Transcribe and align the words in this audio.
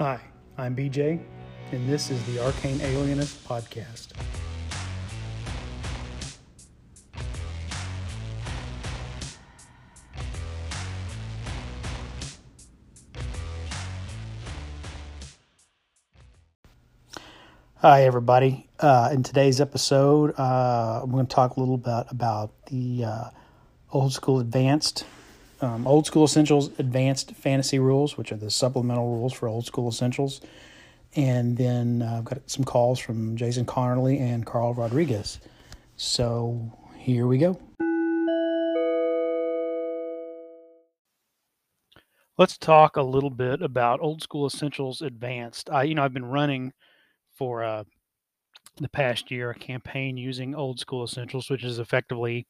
Hi, 0.00 0.18
I'm 0.56 0.74
BJ, 0.74 1.20
and 1.72 1.86
this 1.86 2.10
is 2.10 2.24
the 2.24 2.42
Arcane 2.42 2.80
Alienist 2.80 3.46
Podcast. 3.46 4.12
Hi, 17.74 18.04
everybody. 18.04 18.70
Uh, 18.78 19.10
in 19.12 19.22
today's 19.22 19.60
episode, 19.60 20.32
uh, 20.38 21.00
I'm 21.02 21.10
going 21.10 21.26
to 21.26 21.34
talk 21.34 21.58
a 21.58 21.60
little 21.60 21.76
bit 21.76 22.06
about 22.08 22.52
the 22.68 23.04
uh, 23.04 23.24
old 23.92 24.14
school 24.14 24.40
advanced, 24.40 25.04
um, 25.60 25.86
old 25.86 26.06
school 26.06 26.24
essentials 26.24 26.70
advanced 26.78 27.32
fantasy 27.32 27.78
rules, 27.78 28.16
which 28.16 28.32
are 28.32 28.36
the 28.36 28.50
supplemental 28.50 29.14
rules 29.14 29.32
for 29.32 29.48
old 29.48 29.66
school 29.66 29.88
essentials. 29.88 30.40
And 31.16 31.56
then 31.56 32.02
uh, 32.02 32.18
I've 32.18 32.24
got 32.24 32.48
some 32.48 32.64
calls 32.64 32.98
from 32.98 33.36
Jason 33.36 33.66
Connerly 33.66 34.20
and 34.20 34.46
Karl 34.46 34.74
Rodriguez. 34.74 35.40
So 35.96 36.78
here 36.96 37.26
we 37.26 37.38
go. 37.38 37.60
Let's 42.38 42.56
talk 42.56 42.96
a 42.96 43.02
little 43.02 43.28
bit 43.28 43.60
about 43.60 44.00
old 44.00 44.22
school 44.22 44.46
essentials 44.46 45.02
advanced. 45.02 45.68
I, 45.68 45.82
you 45.82 45.94
know, 45.94 46.02
I've 46.02 46.14
been 46.14 46.24
running 46.24 46.72
for 47.36 47.62
uh, 47.62 47.84
the 48.76 48.88
past 48.88 49.30
year 49.30 49.50
a 49.50 49.54
campaign 49.54 50.16
using 50.16 50.54
old 50.54 50.80
school 50.80 51.04
essentials, 51.04 51.50
which 51.50 51.64
is 51.64 51.78
effectively 51.78 52.46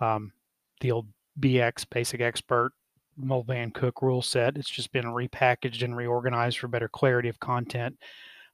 um, 0.00 0.32
the 0.80 0.90
old 0.90 1.06
BX 1.40 1.86
basic 1.90 2.20
expert 2.20 2.72
Moldvay 3.20 3.72
Cook 3.74 4.02
rule 4.02 4.22
set. 4.22 4.56
It's 4.56 4.68
just 4.68 4.92
been 4.92 5.06
repackaged 5.06 5.82
and 5.82 5.96
reorganized 5.96 6.58
for 6.58 6.68
better 6.68 6.88
clarity 6.88 7.28
of 7.28 7.40
content. 7.40 7.96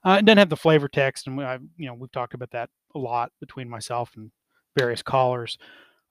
Uh, 0.04 0.16
it 0.18 0.24
doesn't 0.24 0.38
have 0.38 0.50
the 0.50 0.56
flavor 0.56 0.88
text, 0.88 1.26
and 1.26 1.40
I, 1.40 1.58
you 1.76 1.86
know 1.86 1.94
we've 1.94 2.12
talked 2.12 2.34
about 2.34 2.50
that 2.50 2.70
a 2.94 2.98
lot 2.98 3.32
between 3.40 3.68
myself 3.68 4.10
and 4.16 4.30
various 4.76 5.02
callers. 5.02 5.58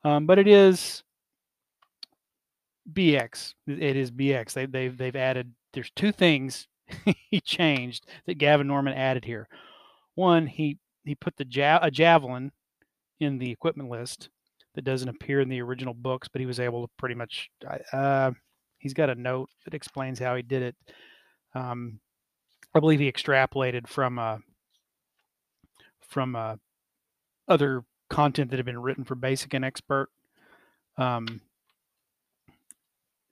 Um, 0.04 0.26
but 0.26 0.40
it 0.40 0.48
is 0.48 1.04
BX. 2.92 3.54
It 3.68 3.96
is 3.96 4.12
BX. 4.12 4.54
They, 4.54 4.66
they've 4.66 4.98
they've 4.98 5.16
added. 5.16 5.54
There's 5.74 5.92
two 5.96 6.12
things 6.12 6.68
he 7.30 7.40
changed 7.40 8.08
that 8.26 8.38
Gavin 8.38 8.68
Norman 8.68 8.94
added 8.94 9.26
here. 9.26 9.48
One, 10.16 10.48
he 10.48 10.78
he 11.06 11.16
put 11.16 11.36
the 11.38 11.48
ja- 11.50 11.80
a 11.82 11.92
javelin 11.92 12.52
in 13.20 13.38
the 13.38 13.52
equipment 13.52 13.90
list 13.90 14.30
that 14.76 14.84
doesn't 14.84 15.10
appear 15.10 15.40
in 15.40 15.50
the 15.50 15.62
original 15.62 15.94
books, 15.94 16.28
but 16.28 16.40
he 16.42 16.48
was 16.48 16.60
able 16.60 16.86
to 16.86 16.94
pretty 16.98 17.16
much. 17.16 17.50
Uh, 17.92 18.32
he's 18.80 18.94
got 18.94 19.10
a 19.10 19.16
note 19.16 19.50
that 19.66 19.74
explains 19.74 20.20
how 20.20 20.36
he 20.36 20.42
did 20.42 20.64
it. 20.64 20.76
Um, 21.56 22.00
I 22.74 22.80
believe 22.80 23.00
he 23.00 23.12
extrapolated 23.12 23.88
from 23.88 24.18
uh, 24.18 24.38
from 26.08 26.36
uh, 26.36 26.56
other 27.48 27.84
content 28.10 28.52
that 28.52 28.58
had 28.58 28.66
been 28.66 28.82
written 28.82 29.04
for 29.04 29.16
basic 29.16 29.54
and 29.54 29.66
expert. 29.66 30.10
Um, 30.98 31.42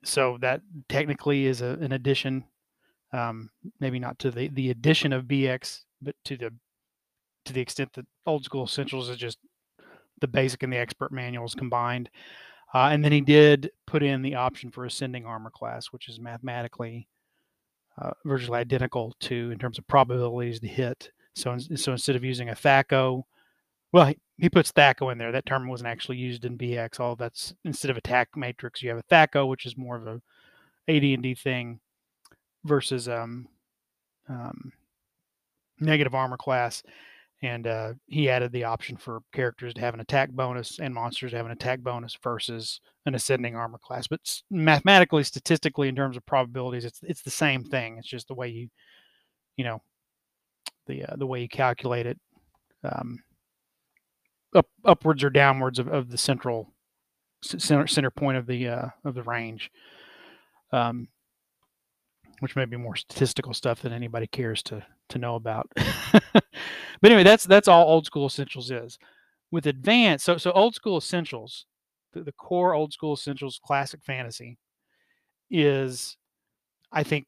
so 0.04 0.36
that 0.40 0.62
technically 0.88 1.46
is 1.46 1.60
a, 1.60 1.78
an 1.80 1.92
addition 1.92 2.44
um, 3.12 3.50
maybe 3.78 3.98
not 3.98 4.18
to 4.20 4.30
the 4.30 4.48
the 4.48 4.70
addition 4.70 5.12
of 5.12 5.24
BX, 5.24 5.80
but 6.00 6.14
to 6.24 6.36
the 6.36 6.52
to 7.44 7.52
the 7.52 7.60
extent 7.60 7.92
that 7.94 8.06
old 8.26 8.44
school 8.44 8.64
essentials 8.64 9.08
is 9.08 9.16
just 9.16 9.38
the 10.22 10.28
basic 10.28 10.62
and 10.62 10.72
the 10.72 10.78
expert 10.78 11.12
manuals 11.12 11.54
combined. 11.54 12.08
Uh, 12.72 12.88
and 12.90 13.04
then 13.04 13.12
he 13.12 13.20
did 13.20 13.70
put 13.86 14.02
in 14.02 14.22
the 14.22 14.34
option 14.34 14.70
for 14.70 14.86
ascending 14.86 15.26
armor 15.26 15.50
class, 15.50 15.88
which 15.88 16.08
is 16.08 16.18
mathematically 16.18 17.06
uh, 18.00 18.12
virtually 18.24 18.58
identical 18.58 19.14
to 19.20 19.50
in 19.50 19.58
terms 19.58 19.78
of 19.78 19.86
probabilities 19.86 20.60
to 20.60 20.66
hit. 20.66 21.10
So, 21.34 21.58
so 21.58 21.92
instead 21.92 22.16
of 22.16 22.24
using 22.24 22.48
a 22.48 22.54
THAC0, 22.54 23.24
well, 23.92 24.14
he, 24.38 24.48
puts 24.48 24.72
THAC0 24.72 25.12
in 25.12 25.18
there. 25.18 25.32
That 25.32 25.44
term 25.44 25.68
wasn't 25.68 25.88
actually 25.88 26.16
used 26.16 26.46
in 26.46 26.56
BX. 26.56 26.98
All 26.98 27.14
that's 27.14 27.54
instead 27.64 27.90
of 27.90 27.98
attack 27.98 28.30
matrix, 28.36 28.82
you 28.82 28.88
have 28.88 28.98
a 28.98 29.14
THAC0, 29.14 29.48
which 29.48 29.66
is 29.66 29.76
more 29.76 29.96
of 29.96 30.06
a 30.06 30.22
AD&D 30.88 31.34
thing 31.34 31.80
versus 32.64 33.08
um, 33.08 33.48
um, 34.28 34.72
negative 35.78 36.14
armor 36.14 36.38
class. 36.38 36.82
And 37.42 37.66
uh, 37.66 37.94
he 38.06 38.30
added 38.30 38.52
the 38.52 38.64
option 38.64 38.96
for 38.96 39.20
characters 39.32 39.74
to 39.74 39.80
have 39.80 39.94
an 39.94 40.00
attack 40.00 40.30
bonus 40.30 40.78
and 40.78 40.94
monsters 40.94 41.32
to 41.32 41.36
have 41.36 41.46
an 41.46 41.52
attack 41.52 41.80
bonus 41.80 42.16
versus 42.22 42.80
an 43.04 43.16
ascending 43.16 43.56
armor 43.56 43.78
class. 43.78 44.06
But 44.06 44.20
mathematically, 44.48 45.24
statistically, 45.24 45.88
in 45.88 45.96
terms 45.96 46.16
of 46.16 46.24
probabilities, 46.24 46.84
it's 46.84 47.00
it's 47.02 47.22
the 47.22 47.30
same 47.30 47.64
thing. 47.64 47.98
It's 47.98 48.08
just 48.08 48.28
the 48.28 48.34
way 48.34 48.48
you, 48.48 48.68
you 49.56 49.64
know, 49.64 49.82
the 50.86 51.04
uh, 51.04 51.16
the 51.16 51.26
way 51.26 51.40
you 51.42 51.48
calculate 51.48 52.06
it, 52.06 52.18
um, 52.84 53.18
up 54.54 54.68
upwards 54.84 55.24
or 55.24 55.30
downwards 55.30 55.80
of, 55.80 55.88
of 55.88 56.10
the 56.10 56.18
central 56.18 56.72
center 57.42 57.88
center 57.88 58.10
point 58.10 58.38
of 58.38 58.46
the 58.46 58.68
uh, 58.68 58.86
of 59.04 59.14
the 59.14 59.22
range. 59.24 59.70
Um, 60.72 61.08
which 62.42 62.56
may 62.56 62.64
be 62.64 62.76
more 62.76 62.96
statistical 62.96 63.54
stuff 63.54 63.82
than 63.82 63.92
anybody 63.92 64.26
cares 64.26 64.64
to 64.64 64.84
to 65.08 65.18
know 65.18 65.36
about. 65.36 65.70
but 66.32 66.42
anyway, 67.04 67.22
that's 67.22 67.44
that's 67.44 67.68
all 67.68 67.86
old 67.86 68.04
school 68.04 68.26
essentials 68.26 68.68
is. 68.72 68.98
With 69.52 69.68
advanced, 69.68 70.24
so 70.24 70.36
so 70.38 70.50
old 70.50 70.74
school 70.74 70.96
essentials, 70.96 71.66
the, 72.12 72.24
the 72.24 72.32
core 72.32 72.74
old 72.74 72.92
school 72.92 73.12
essentials 73.12 73.60
classic 73.64 74.00
fantasy 74.02 74.58
is, 75.52 76.16
I 76.90 77.04
think, 77.04 77.26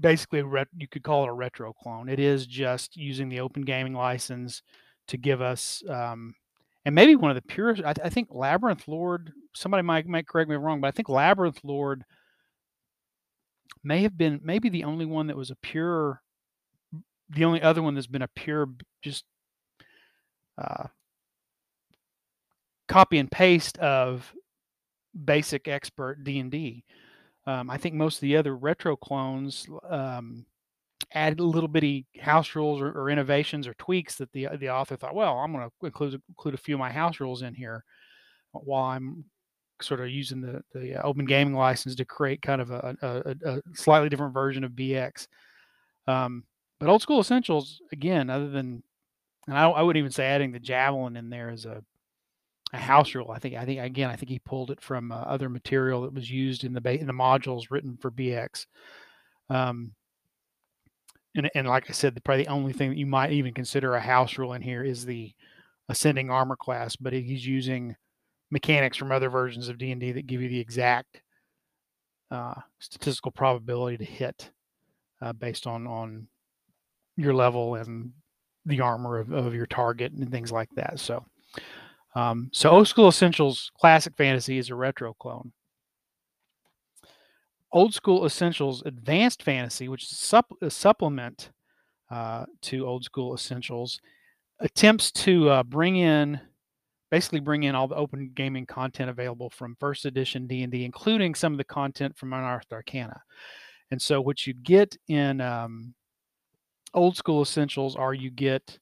basically 0.00 0.40
ret- 0.40 0.68
you 0.74 0.88
could 0.88 1.02
call 1.02 1.24
it 1.24 1.28
a 1.28 1.34
retro 1.34 1.74
clone. 1.74 2.08
It 2.08 2.18
is 2.18 2.46
just 2.46 2.96
using 2.96 3.28
the 3.28 3.40
open 3.40 3.60
gaming 3.60 3.92
license 3.92 4.62
to 5.08 5.18
give 5.18 5.42
us, 5.42 5.82
um, 5.86 6.34
and 6.86 6.94
maybe 6.94 7.14
one 7.14 7.30
of 7.30 7.34
the 7.34 7.42
purest. 7.42 7.82
I, 7.84 7.92
I 8.02 8.08
think 8.08 8.28
Labyrinth 8.30 8.88
Lord. 8.88 9.32
Somebody 9.54 9.82
might 9.82 10.06
might 10.06 10.26
correct 10.26 10.48
me 10.48 10.56
wrong, 10.56 10.80
but 10.80 10.88
I 10.88 10.92
think 10.92 11.10
Labyrinth 11.10 11.60
Lord 11.62 12.06
may 13.86 14.02
have 14.02 14.18
been 14.18 14.40
maybe 14.42 14.68
the 14.68 14.84
only 14.84 15.06
one 15.06 15.28
that 15.28 15.36
was 15.36 15.50
a 15.50 15.56
pure 15.56 16.20
the 17.30 17.44
only 17.44 17.62
other 17.62 17.82
one 17.82 17.94
that's 17.94 18.06
been 18.06 18.22
a 18.22 18.28
pure 18.28 18.68
just 19.02 19.24
uh, 20.58 20.84
copy 22.88 23.18
and 23.18 23.30
paste 23.30 23.78
of 23.78 24.32
basic 25.24 25.68
expert 25.68 26.22
d&d 26.24 26.84
um, 27.46 27.70
i 27.70 27.76
think 27.76 27.94
most 27.94 28.16
of 28.16 28.20
the 28.22 28.36
other 28.36 28.56
retro 28.56 28.96
clones 28.96 29.66
um, 29.88 30.44
added 31.12 31.38
little 31.40 31.68
bitty 31.68 32.06
house 32.20 32.54
rules 32.56 32.80
or, 32.80 32.90
or, 32.90 33.08
innovations 33.08 33.68
or 33.68 33.74
tweaks 33.74 34.16
that 34.16 34.32
the 34.32 34.48
the 34.58 34.68
author 34.68 34.96
thought 34.96 35.14
well 35.14 35.38
i'm 35.38 35.52
going 35.52 35.68
to 35.68 35.86
include 35.86 36.20
include 36.28 36.54
a 36.54 36.58
few 36.58 36.74
of 36.74 36.80
my 36.80 36.90
house 36.90 37.20
rules 37.20 37.42
in 37.42 37.54
here 37.54 37.84
while 38.52 38.84
i'm 38.84 39.24
sort 39.82 40.00
of 40.00 40.08
using 40.10 40.40
the 40.40 40.62
the 40.72 40.96
uh, 40.96 41.02
open 41.02 41.24
gaming 41.24 41.54
license 41.54 41.94
to 41.96 42.04
create 42.04 42.42
kind 42.42 42.60
of 42.60 42.70
a, 42.70 42.96
a, 43.02 43.50
a 43.50 43.62
slightly 43.74 44.08
different 44.08 44.34
version 44.34 44.64
of 44.64 44.72
BX. 44.72 45.28
Um, 46.06 46.44
but 46.78 46.88
old 46.88 47.02
school 47.02 47.20
essentials 47.20 47.80
again, 47.92 48.30
other 48.30 48.48
than 48.48 48.82
and 49.46 49.56
I, 49.56 49.68
I 49.68 49.82
wouldn't 49.82 50.00
even 50.00 50.12
say 50.12 50.26
adding 50.26 50.52
the 50.52 50.58
javelin 50.58 51.16
in 51.16 51.30
there 51.30 51.50
as 51.50 51.64
a 51.64 51.82
a 52.72 52.78
house 52.78 53.14
rule. 53.14 53.30
I 53.30 53.38
think 53.38 53.54
I 53.54 53.64
think 53.64 53.80
again 53.80 54.10
I 54.10 54.16
think 54.16 54.28
he 54.28 54.38
pulled 54.40 54.70
it 54.70 54.80
from 54.80 55.12
uh, 55.12 55.16
other 55.16 55.48
material 55.48 56.02
that 56.02 56.14
was 56.14 56.30
used 56.30 56.64
in 56.64 56.72
the 56.72 56.90
in 56.90 57.06
the 57.06 57.12
modules 57.12 57.70
written 57.70 57.96
for 58.00 58.10
BX. 58.10 58.66
Um, 59.48 59.92
and, 61.36 61.50
and 61.54 61.68
like 61.68 61.88
I 61.88 61.92
said, 61.92 62.14
the, 62.14 62.20
probably 62.20 62.44
the 62.44 62.50
only 62.50 62.72
thing 62.72 62.88
that 62.88 62.98
you 62.98 63.06
might 63.06 63.32
even 63.32 63.52
consider 63.52 63.94
a 63.94 64.00
house 64.00 64.38
rule 64.38 64.54
in 64.54 64.62
here 64.62 64.82
is 64.82 65.04
the 65.04 65.32
ascending 65.88 66.30
armor 66.30 66.56
class, 66.56 66.96
but 66.96 67.12
he's 67.12 67.46
using 67.46 67.94
mechanics 68.50 68.96
from 68.96 69.12
other 69.12 69.28
versions 69.28 69.68
of 69.68 69.78
D&D 69.78 70.12
that 70.12 70.26
give 70.26 70.42
you 70.42 70.48
the 70.48 70.60
exact 70.60 71.20
uh, 72.30 72.54
statistical 72.78 73.30
probability 73.30 73.96
to 73.98 74.04
hit 74.04 74.50
uh, 75.22 75.32
based 75.32 75.66
on 75.66 75.86
on 75.86 76.26
your 77.16 77.32
level 77.32 77.76
and 77.76 78.12
the 78.66 78.80
armor 78.80 79.18
of, 79.18 79.32
of 79.32 79.54
your 79.54 79.66
target 79.66 80.12
and 80.12 80.30
things 80.30 80.52
like 80.52 80.68
that. 80.74 80.98
So, 80.98 81.24
um, 82.14 82.50
so 82.52 82.70
Old 82.70 82.88
School 82.88 83.08
Essentials 83.08 83.70
Classic 83.78 84.14
Fantasy 84.16 84.58
is 84.58 84.70
a 84.70 84.74
retro 84.74 85.14
clone. 85.14 85.52
Old 87.72 87.94
School 87.94 88.26
Essentials 88.26 88.82
Advanced 88.86 89.42
Fantasy, 89.42 89.88
which 89.88 90.04
is 90.04 90.34
a 90.62 90.70
supplement 90.70 91.50
uh, 92.10 92.46
to 92.62 92.86
Old 92.86 93.04
School 93.04 93.34
Essentials, 93.34 94.00
attempts 94.60 95.10
to 95.12 95.48
uh, 95.50 95.62
bring 95.62 95.96
in 95.96 96.40
basically 97.10 97.40
bring 97.40 97.62
in 97.62 97.74
all 97.74 97.88
the 97.88 97.94
open 97.94 98.30
gaming 98.34 98.66
content 98.66 99.10
available 99.10 99.50
from 99.50 99.76
first 99.78 100.04
edition 100.04 100.46
d&d 100.46 100.84
including 100.84 101.34
some 101.34 101.52
of 101.52 101.58
the 101.58 101.64
content 101.64 102.16
from 102.16 102.32
unearthed 102.32 102.72
arcana 102.72 103.20
and 103.90 104.00
so 104.00 104.20
what 104.20 104.46
you 104.46 104.54
get 104.54 104.96
in 105.08 105.40
um, 105.40 105.94
old 106.94 107.16
school 107.16 107.42
essentials 107.42 107.96
are 107.96 108.14
you 108.14 108.30
get 108.30 108.78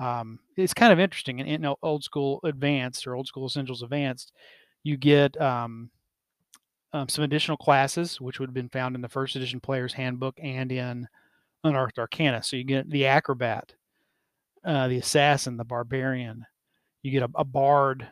um, 0.00 0.40
it's 0.56 0.74
kind 0.74 0.92
of 0.92 0.98
interesting 0.98 1.38
in, 1.38 1.46
in, 1.46 1.74
old 1.82 2.02
school 2.02 2.40
advanced 2.44 3.06
or 3.06 3.14
old 3.14 3.26
school 3.26 3.46
essentials 3.46 3.82
advanced 3.82 4.32
you 4.82 4.96
get 4.96 5.40
um, 5.40 5.90
um, 6.92 7.08
some 7.08 7.24
additional 7.24 7.56
classes 7.56 8.20
which 8.20 8.38
would 8.38 8.48
have 8.48 8.54
been 8.54 8.68
found 8.68 8.94
in 8.94 9.02
the 9.02 9.08
first 9.08 9.34
edition 9.34 9.60
player's 9.60 9.92
handbook 9.92 10.38
and 10.40 10.70
in 10.70 11.08
unearthed 11.64 11.98
arcana. 11.98 12.42
So 12.42 12.56
you 12.56 12.64
get 12.64 12.88
the 12.88 13.06
acrobat, 13.06 13.72
uh, 14.64 14.86
the 14.88 14.98
assassin, 14.98 15.56
the 15.56 15.64
barbarian. 15.64 16.46
You 17.04 17.12
get 17.12 17.22
a, 17.22 17.30
a 17.36 17.44
bard, 17.44 18.08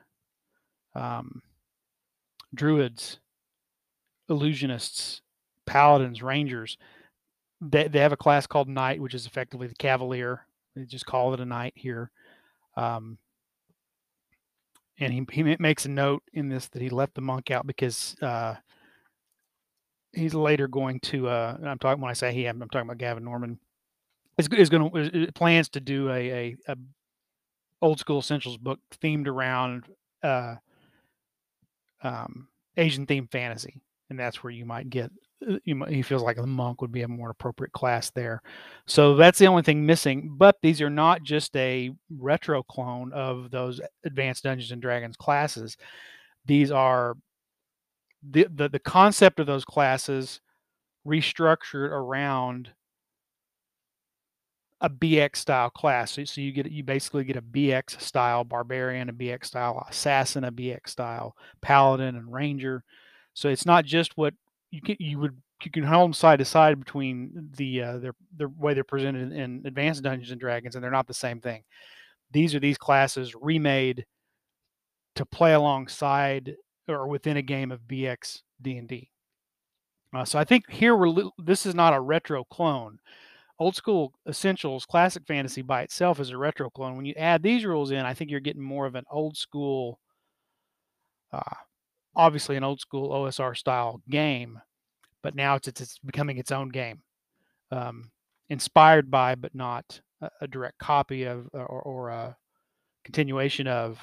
um, 0.94 1.42
druids, 2.54 3.18
illusionists, 4.30 5.22
paladins, 5.66 6.22
rangers. 6.22 6.76
They, 7.60 7.88
they 7.88 8.00
have 8.00 8.12
a 8.12 8.18
class 8.18 8.46
called 8.46 8.68
knight, 8.68 9.00
which 9.00 9.14
is 9.14 9.26
effectively 9.26 9.66
the 9.66 9.74
cavalier. 9.74 10.46
They 10.76 10.84
just 10.84 11.06
call 11.06 11.32
it 11.32 11.40
a 11.40 11.46
knight 11.46 11.72
here. 11.74 12.10
Um, 12.76 13.16
and 14.98 15.10
he, 15.10 15.26
he 15.32 15.56
makes 15.58 15.86
a 15.86 15.90
note 15.90 16.22
in 16.34 16.50
this 16.50 16.68
that 16.68 16.82
he 16.82 16.90
left 16.90 17.14
the 17.14 17.22
monk 17.22 17.50
out 17.50 17.66
because 17.66 18.14
uh, 18.20 18.56
he's 20.12 20.34
later 20.34 20.68
going 20.68 21.00
to. 21.00 21.28
Uh, 21.28 21.56
I'm 21.64 21.78
talking 21.78 22.02
when 22.02 22.10
I 22.10 22.14
say 22.14 22.32
he, 22.32 22.46
I'm, 22.46 22.60
I'm 22.60 22.68
talking 22.68 22.86
about 22.86 22.98
Gavin 22.98 23.24
Norman. 23.24 23.58
Is, 24.38 24.48
is 24.48 24.70
going 24.70 24.90
to 24.90 25.32
plans 25.32 25.68
to 25.70 25.80
do 25.80 26.10
a, 26.10 26.30
a, 26.30 26.56
a, 26.68 26.76
old 27.82 27.98
school 27.98 28.20
essentials 28.20 28.56
book 28.56 28.78
themed 29.02 29.26
around 29.26 29.84
uh, 30.22 30.54
um, 32.02 32.48
Asian 32.76 33.06
themed 33.06 33.30
fantasy, 33.30 33.82
and 34.08 34.18
that's 34.18 34.42
where 34.42 34.52
you 34.52 34.64
might 34.64 34.88
get. 34.88 35.10
Uh, 35.46 35.58
you 35.64 35.74
might, 35.74 35.90
he 35.90 36.02
feels 36.02 36.22
like 36.22 36.36
the 36.36 36.46
monk 36.46 36.80
would 36.80 36.92
be 36.92 37.02
a 37.02 37.08
more 37.08 37.30
appropriate 37.30 37.72
class 37.72 38.10
there. 38.10 38.40
So 38.86 39.16
that's 39.16 39.38
the 39.38 39.48
only 39.48 39.62
thing 39.62 39.84
missing. 39.84 40.34
But 40.38 40.56
these 40.62 40.80
are 40.80 40.90
not 40.90 41.24
just 41.24 41.54
a 41.56 41.90
retro 42.16 42.62
clone 42.62 43.12
of 43.12 43.50
those 43.50 43.80
advanced 44.04 44.44
Dungeons 44.44 44.70
and 44.70 44.80
Dragons 44.80 45.16
classes. 45.16 45.76
These 46.46 46.70
are 46.70 47.16
the, 48.22 48.46
the, 48.54 48.68
the 48.68 48.78
concept 48.78 49.40
of 49.40 49.46
those 49.46 49.64
classes 49.64 50.40
restructured 51.06 51.90
around 51.90 52.70
a 54.82 54.90
BX 54.90 55.36
style 55.36 55.70
class. 55.70 56.12
So, 56.12 56.24
so 56.24 56.40
you 56.40 56.52
get 56.52 56.70
you 56.70 56.82
basically 56.82 57.24
get 57.24 57.36
a 57.36 57.42
BX 57.42 58.00
style 58.00 58.44
barbarian, 58.44 59.08
a 59.08 59.12
BX 59.12 59.46
style 59.46 59.86
assassin, 59.88 60.44
a 60.44 60.52
BX 60.52 60.88
style 60.88 61.36
paladin 61.62 62.16
and 62.16 62.32
ranger. 62.32 62.84
So 63.32 63.48
it's 63.48 63.64
not 63.64 63.84
just 63.84 64.16
what 64.16 64.34
you 64.70 64.82
can 64.82 64.96
you 64.98 65.18
would 65.20 65.40
you 65.64 65.70
can 65.70 65.84
hold 65.84 66.08
them 66.08 66.12
side 66.12 66.40
to 66.40 66.44
side 66.44 66.78
between 66.78 67.50
the 67.56 67.82
uh, 67.82 67.98
their 67.98 68.14
the 68.36 68.48
way 68.48 68.74
they're 68.74 68.82
presented 68.82 69.32
in 69.32 69.62
Advanced 69.64 70.02
Dungeons 70.02 70.32
and 70.32 70.40
Dragons, 70.40 70.74
and 70.74 70.82
they're 70.82 70.90
not 70.90 71.06
the 71.06 71.14
same 71.14 71.40
thing. 71.40 71.62
These 72.32 72.54
are 72.54 72.60
these 72.60 72.78
classes 72.78 73.34
remade 73.40 74.04
to 75.14 75.24
play 75.24 75.52
alongside 75.54 76.56
or 76.88 77.06
within 77.06 77.36
a 77.36 77.42
game 77.42 77.70
of 77.70 77.82
BX 77.82 78.40
D&D. 78.60 79.10
Uh, 80.14 80.24
so 80.24 80.38
I 80.38 80.44
think 80.44 80.68
here 80.70 80.96
we're 80.96 81.30
this 81.38 81.66
is 81.66 81.74
not 81.74 81.94
a 81.94 82.00
retro 82.00 82.42
clone. 82.44 82.98
Old 83.62 83.76
school 83.76 84.12
essentials, 84.28 84.84
classic 84.84 85.24
fantasy 85.24 85.62
by 85.62 85.82
itself 85.82 86.18
is 86.18 86.30
a 86.30 86.36
retro 86.36 86.68
clone. 86.68 86.96
When 86.96 87.04
you 87.04 87.14
add 87.16 87.44
these 87.44 87.64
rules 87.64 87.92
in, 87.92 88.00
I 88.00 88.12
think 88.12 88.28
you're 88.28 88.40
getting 88.40 88.60
more 88.60 88.86
of 88.86 88.96
an 88.96 89.04
old 89.08 89.36
school, 89.36 90.00
uh, 91.32 91.54
obviously 92.16 92.56
an 92.56 92.64
old 92.64 92.80
school 92.80 93.10
OSR 93.10 93.56
style 93.56 94.02
game, 94.10 94.60
but 95.22 95.36
now 95.36 95.54
it's 95.54 95.68
it's, 95.68 95.80
it's 95.80 96.00
becoming 96.00 96.38
its 96.38 96.50
own 96.50 96.70
game, 96.70 97.02
um, 97.70 98.10
inspired 98.48 99.12
by 99.12 99.36
but 99.36 99.54
not 99.54 100.00
a, 100.20 100.28
a 100.40 100.48
direct 100.48 100.78
copy 100.78 101.22
of 101.22 101.48
or, 101.52 101.82
or 101.82 102.08
a 102.08 102.36
continuation 103.04 103.68
of 103.68 104.00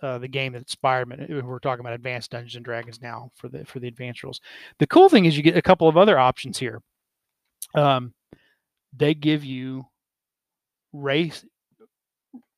uh, 0.00 0.18
the 0.18 0.28
game 0.28 0.52
that 0.52 0.60
inspired 0.60 1.08
me. 1.08 1.42
We're 1.42 1.58
talking 1.58 1.80
about 1.80 1.94
Advanced 1.94 2.30
Dungeons 2.30 2.54
and 2.54 2.64
Dragons 2.64 3.02
now 3.02 3.32
for 3.34 3.48
the 3.48 3.64
for 3.64 3.80
the 3.80 3.88
advanced 3.88 4.22
rules. 4.22 4.40
The 4.78 4.86
cool 4.86 5.08
thing 5.08 5.24
is 5.24 5.36
you 5.36 5.42
get 5.42 5.56
a 5.56 5.62
couple 5.62 5.88
of 5.88 5.96
other 5.96 6.20
options 6.20 6.56
here. 6.56 6.82
Um, 7.74 8.12
they 8.94 9.14
give 9.14 9.44
you 9.44 9.86
race 10.92 11.44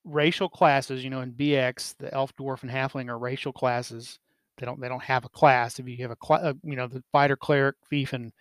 racial 0.04 0.48
classes. 0.48 1.02
You 1.04 1.10
know, 1.10 1.20
in 1.20 1.32
BX, 1.32 1.96
the 1.98 2.12
elf, 2.12 2.34
dwarf, 2.36 2.62
and 2.62 2.70
halfling 2.70 3.08
are 3.08 3.18
racial 3.18 3.52
classes. 3.52 4.18
They 4.58 4.66
don't 4.66 4.80
they 4.80 4.88
don't 4.88 5.02
have 5.02 5.24
a 5.24 5.28
class. 5.28 5.78
If 5.78 5.88
you 5.88 5.96
have 5.98 6.10
a 6.10 6.16
class, 6.16 6.42
uh, 6.42 6.54
you 6.62 6.76
know, 6.76 6.86
the 6.86 7.02
fighter, 7.12 7.36
cleric, 7.36 7.76
thief, 7.88 8.12
and 8.12 8.32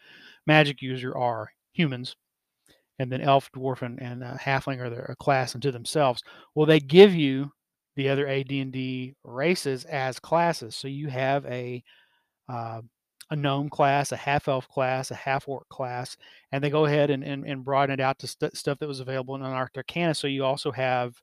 magic 0.45 0.81
user 0.81 1.17
are 1.17 1.49
humans 1.73 2.15
and 2.99 3.11
then 3.11 3.21
elf, 3.21 3.51
dwarf, 3.51 3.81
and, 3.81 4.01
and 4.01 4.23
uh, 4.23 4.35
halfling 4.35 4.79
are 4.79 5.11
a 5.11 5.15
class 5.15 5.55
unto 5.55 5.71
themselves. 5.71 6.23
Well, 6.55 6.65
they 6.65 6.79
give 6.79 7.13
you 7.15 7.51
the 7.95 8.09
other 8.09 8.27
AD&D 8.27 9.15
races 9.23 9.85
as 9.85 10.19
classes. 10.19 10.75
So 10.75 10.87
you 10.87 11.07
have 11.09 11.45
a 11.45 11.83
uh, 12.49 12.81
a 13.29 13.35
gnome 13.35 13.69
class, 13.69 14.11
a 14.11 14.17
half 14.17 14.47
elf 14.47 14.67
class, 14.67 15.11
a 15.11 15.15
half 15.15 15.47
orc 15.47 15.67
class, 15.69 16.17
and 16.51 16.63
they 16.63 16.69
go 16.69 16.85
ahead 16.85 17.09
and, 17.09 17.23
and, 17.23 17.45
and 17.45 17.63
broaden 17.63 17.93
it 17.93 17.99
out 17.99 18.19
to 18.19 18.27
st- 18.27 18.55
stuff 18.55 18.79
that 18.79 18.87
was 18.87 18.99
available 18.99 19.35
in 19.35 19.41
Arcana. 19.41 20.13
So 20.13 20.27
you 20.27 20.43
also 20.43 20.71
have 20.71 21.15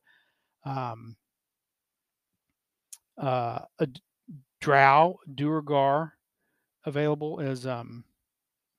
um, 0.64 1.16
uh, 3.20 3.60
a 3.78 3.88
Drow, 4.60 5.18
Duergar 5.34 6.12
available 6.84 7.40
as 7.40 7.66
um, 7.66 8.04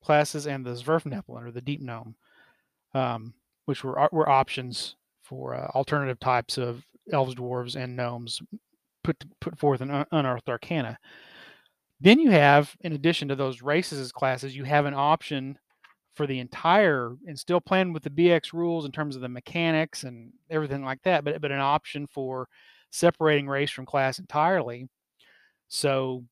classes, 0.03 0.47
and 0.47 0.65
the 0.65 0.71
Svirfneblin 0.71 1.47
or 1.47 1.51
the 1.51 1.61
Deep 1.61 1.81
Gnome, 1.81 2.15
um, 2.93 3.33
which 3.65 3.83
were 3.83 4.07
were 4.11 4.29
options 4.29 4.95
for 5.23 5.55
uh, 5.55 5.67
alternative 5.73 6.19
types 6.19 6.57
of 6.57 6.83
elves, 7.11 7.35
dwarves, 7.35 7.75
and 7.75 7.95
gnomes 7.95 8.41
put 9.03 9.23
put 9.39 9.57
forth 9.57 9.81
in 9.81 10.05
unearthed 10.11 10.49
arcana. 10.49 10.97
Then 12.01 12.19
you 12.19 12.31
have, 12.31 12.75
in 12.81 12.93
addition 12.93 13.27
to 13.27 13.35
those 13.35 13.61
races 13.61 13.99
as 13.99 14.11
classes, 14.11 14.55
you 14.55 14.63
have 14.63 14.85
an 14.85 14.95
option 14.95 15.57
for 16.15 16.25
the 16.25 16.39
entire 16.39 17.15
and 17.27 17.37
still 17.37 17.61
playing 17.61 17.93
with 17.93 18.03
the 18.03 18.09
BX 18.09 18.53
rules 18.53 18.85
in 18.85 18.91
terms 18.91 19.15
of 19.15 19.21
the 19.21 19.29
mechanics 19.29 20.03
and 20.03 20.33
everything 20.49 20.83
like 20.83 21.01
that, 21.03 21.23
but 21.23 21.39
but 21.39 21.51
an 21.51 21.59
option 21.59 22.07
for 22.07 22.47
separating 22.89 23.47
race 23.47 23.69
from 23.69 23.85
class 23.85 24.17
entirely. 24.17 24.89
So 25.67 26.25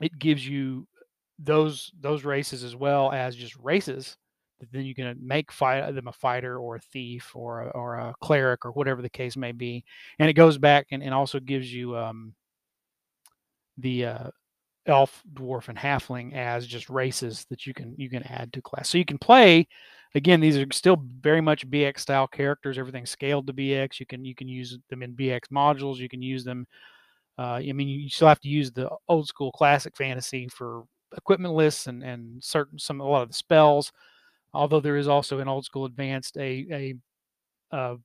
it 0.00 0.16
gives 0.18 0.46
you 0.46 0.86
those 1.40 1.90
those 2.00 2.24
races 2.24 2.62
as 2.62 2.76
well 2.76 3.10
as 3.12 3.34
just 3.36 3.56
races 3.56 4.16
that 4.60 4.72
then 4.72 4.84
you 4.84 4.94
can 4.94 5.16
make 5.20 5.52
fight 5.52 5.92
them 5.94 6.08
a 6.08 6.12
fighter 6.12 6.58
or 6.58 6.76
a 6.76 6.80
thief 6.80 7.32
or 7.34 7.62
a, 7.62 7.68
or 7.70 7.96
a 7.96 8.14
cleric 8.20 8.64
or 8.64 8.72
whatever 8.72 9.02
the 9.02 9.08
case 9.08 9.36
may 9.36 9.52
be 9.52 9.84
and 10.18 10.28
it 10.28 10.32
goes 10.32 10.58
back 10.58 10.88
and, 10.90 11.00
and 11.00 11.14
also 11.14 11.38
gives 11.38 11.72
you 11.72 11.96
um, 11.96 12.34
the 13.76 14.06
uh, 14.06 14.30
elf 14.88 15.22
dwarf 15.34 15.68
and 15.68 15.78
halfling 15.78 16.34
as 16.34 16.66
just 16.66 16.88
races 16.88 17.46
that 17.50 17.66
you 17.66 17.74
can 17.74 17.94
you 17.96 18.10
can 18.10 18.22
add 18.24 18.52
to 18.52 18.62
class. 18.62 18.88
So 18.88 18.98
you 18.98 19.04
can 19.04 19.18
play 19.18 19.68
again 20.14 20.40
these 20.40 20.56
are 20.56 20.66
still 20.72 21.04
very 21.20 21.42
much 21.42 21.68
bx 21.68 22.00
style 22.00 22.26
characters 22.26 22.78
everything's 22.78 23.10
scaled 23.10 23.46
to 23.46 23.52
bx 23.52 24.00
you 24.00 24.06
can 24.06 24.24
you 24.24 24.34
can 24.34 24.48
use 24.48 24.78
them 24.88 25.02
in 25.02 25.14
bx 25.14 25.40
modules. 25.52 25.98
You 25.98 26.08
can 26.08 26.22
use 26.22 26.44
them 26.44 26.66
uh, 27.38 27.60
i 27.60 27.72
mean 27.72 27.88
you 27.88 28.08
still 28.08 28.28
have 28.28 28.40
to 28.40 28.48
use 28.48 28.72
the 28.72 28.88
old 29.08 29.28
school 29.28 29.52
classic 29.52 29.96
fantasy 29.96 30.48
for 30.48 30.84
equipment 31.16 31.54
lists 31.54 31.86
and 31.86 32.02
and 32.02 32.42
certain 32.42 32.78
some 32.78 33.00
a 33.00 33.04
lot 33.04 33.22
of 33.22 33.28
the 33.28 33.34
spells. 33.34 33.92
Although 34.54 34.80
there 34.80 34.96
is 34.96 35.08
also 35.08 35.40
in 35.40 35.48
old 35.48 35.64
school 35.64 35.84
advanced 35.84 36.36
a 36.36 36.94
a 37.72 37.76
uh, 37.76 37.96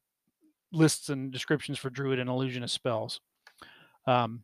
lists 0.72 1.10
and 1.10 1.32
descriptions 1.32 1.78
for 1.78 1.90
druid 1.90 2.20
and 2.20 2.30
illusionist 2.30 2.74
spells. 2.74 3.22
Um, 4.06 4.44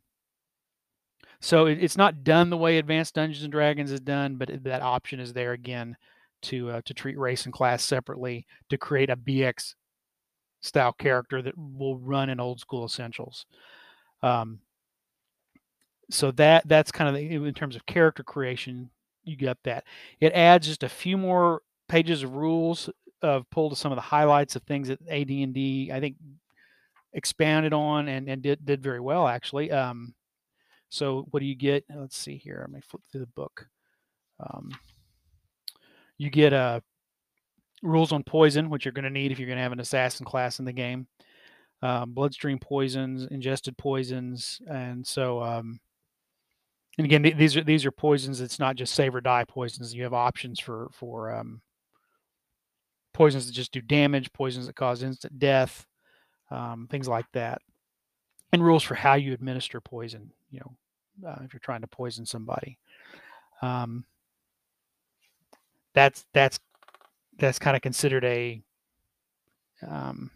so 1.40 1.66
it, 1.66 1.78
it's 1.80 1.96
not 1.96 2.22
done 2.22 2.50
the 2.50 2.56
way 2.56 2.78
Advanced 2.78 3.14
Dungeons 3.14 3.42
and 3.42 3.52
Dragons 3.52 3.90
is 3.90 4.00
done, 4.00 4.36
but 4.36 4.64
that 4.64 4.82
option 4.82 5.20
is 5.20 5.32
there 5.32 5.52
again 5.52 5.96
to 6.42 6.70
uh, 6.70 6.80
to 6.84 6.94
treat 6.94 7.18
race 7.18 7.44
and 7.44 7.52
class 7.52 7.82
separately 7.82 8.46
to 8.68 8.78
create 8.78 9.10
a 9.10 9.16
BX 9.16 9.74
style 10.60 10.92
character 10.92 11.42
that 11.42 11.54
will 11.56 11.98
run 11.98 12.28
in 12.28 12.40
old 12.40 12.60
school 12.60 12.84
essentials. 12.84 13.46
Um, 14.22 14.60
so 16.10 16.30
that 16.32 16.68
that's 16.68 16.92
kind 16.92 17.08
of 17.08 17.14
the, 17.14 17.34
in 17.34 17.54
terms 17.54 17.76
of 17.76 17.86
character 17.86 18.22
creation, 18.22 18.90
you 19.24 19.36
get 19.36 19.58
that. 19.64 19.84
It 20.20 20.32
adds 20.32 20.66
just 20.66 20.82
a 20.82 20.88
few 20.88 21.16
more 21.16 21.62
pages 21.88 22.22
of 22.22 22.34
rules 22.34 22.90
of 23.22 23.48
pulled 23.50 23.76
some 23.76 23.92
of 23.92 23.96
the 23.96 24.02
highlights 24.02 24.56
of 24.56 24.62
things 24.62 24.88
that 24.88 24.98
AD&D 25.08 25.90
I 25.92 26.00
think 26.00 26.16
expanded 27.12 27.72
on 27.72 28.08
and, 28.08 28.28
and 28.28 28.42
did 28.42 28.64
did 28.64 28.82
very 28.82 29.00
well 29.00 29.26
actually. 29.26 29.70
Um, 29.70 30.14
so 30.90 31.26
what 31.30 31.40
do 31.40 31.46
you 31.46 31.54
get? 31.54 31.84
Let's 31.94 32.16
see 32.16 32.36
here. 32.36 32.58
Let 32.60 32.70
me 32.70 32.80
flip 32.80 33.02
through 33.10 33.22
the 33.22 33.26
book. 33.28 33.66
Um, 34.40 34.70
you 36.18 36.30
get 36.30 36.52
uh, 36.52 36.80
rules 37.82 38.12
on 38.12 38.22
poison, 38.22 38.68
which 38.68 38.84
you're 38.84 38.92
going 38.92 39.04
to 39.04 39.10
need 39.10 39.32
if 39.32 39.38
you're 39.38 39.46
going 39.46 39.56
to 39.56 39.62
have 39.62 39.72
an 39.72 39.80
assassin 39.80 40.26
class 40.26 40.58
in 40.58 40.64
the 40.64 40.72
game. 40.72 41.06
Um, 41.82 42.12
bloodstream 42.12 42.58
poisons, 42.58 43.26
ingested 43.30 43.78
poisons, 43.78 44.60
and 44.70 45.06
so 45.06 45.42
um, 45.42 45.80
and 46.98 47.06
again 47.06 47.22
these 47.22 47.56
are 47.56 47.64
these 47.64 47.86
are 47.86 47.90
poisons. 47.90 48.42
It's 48.42 48.58
not 48.58 48.76
just 48.76 48.94
save 48.94 49.14
or 49.14 49.22
die 49.22 49.44
poisons. 49.48 49.94
You 49.94 50.02
have 50.02 50.12
options 50.12 50.60
for 50.60 50.90
for 50.92 51.34
um, 51.34 51.62
poisons 53.14 53.46
that 53.46 53.52
just 53.52 53.72
do 53.72 53.80
damage, 53.80 54.30
poisons 54.34 54.66
that 54.66 54.76
cause 54.76 55.02
instant 55.02 55.38
death, 55.38 55.86
um, 56.50 56.86
things 56.90 57.08
like 57.08 57.26
that, 57.32 57.62
and 58.52 58.62
rules 58.62 58.82
for 58.82 58.94
how 58.94 59.14
you 59.14 59.32
administer 59.32 59.80
poison. 59.80 60.30
You 60.50 60.60
know, 60.60 60.76
uh, 61.26 61.36
if 61.44 61.52
you're 61.52 61.60
trying 61.60 61.80
to 61.80 61.86
poison 61.86 62.26
somebody, 62.26 62.78
um, 63.62 64.04
that's 65.94 66.24
that's 66.32 66.58
that's 67.38 67.58
kind 67.58 67.76
of 67.76 67.82
considered 67.82 68.24
a 68.24 68.62
um, 69.86 70.30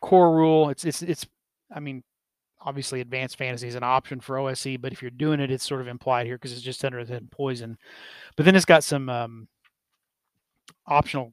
core 0.00 0.34
rule. 0.34 0.70
It's 0.70 0.84
it's 0.84 1.02
it's. 1.02 1.26
I 1.70 1.80
mean, 1.80 2.02
obviously, 2.60 3.00
advanced 3.00 3.36
fantasy 3.36 3.68
is 3.68 3.74
an 3.74 3.82
option 3.82 4.20
for 4.20 4.38
OSE, 4.38 4.78
but 4.80 4.92
if 4.92 5.02
you're 5.02 5.10
doing 5.10 5.40
it, 5.40 5.50
it's 5.50 5.66
sort 5.66 5.80
of 5.80 5.88
implied 5.88 6.26
here 6.26 6.36
because 6.36 6.52
it's 6.52 6.62
just 6.62 6.84
under 6.84 7.04
the 7.04 7.20
poison. 7.30 7.76
But 8.36 8.46
then 8.46 8.56
it's 8.56 8.64
got 8.64 8.84
some 8.84 9.08
um, 9.08 9.48
optional 10.86 11.32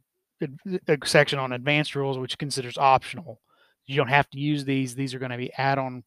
section 1.06 1.40
on 1.40 1.54
advanced 1.54 1.96
rules, 1.96 2.18
which 2.18 2.38
considers 2.38 2.78
optional. 2.78 3.42
You 3.86 3.96
don't 3.96 4.08
have 4.08 4.30
to 4.32 4.40
use 4.40 4.66
these. 4.66 4.96
These 4.96 5.14
are 5.14 5.20
going 5.20 5.32
to 5.32 5.38
be 5.38 5.54
add-on 5.54 6.04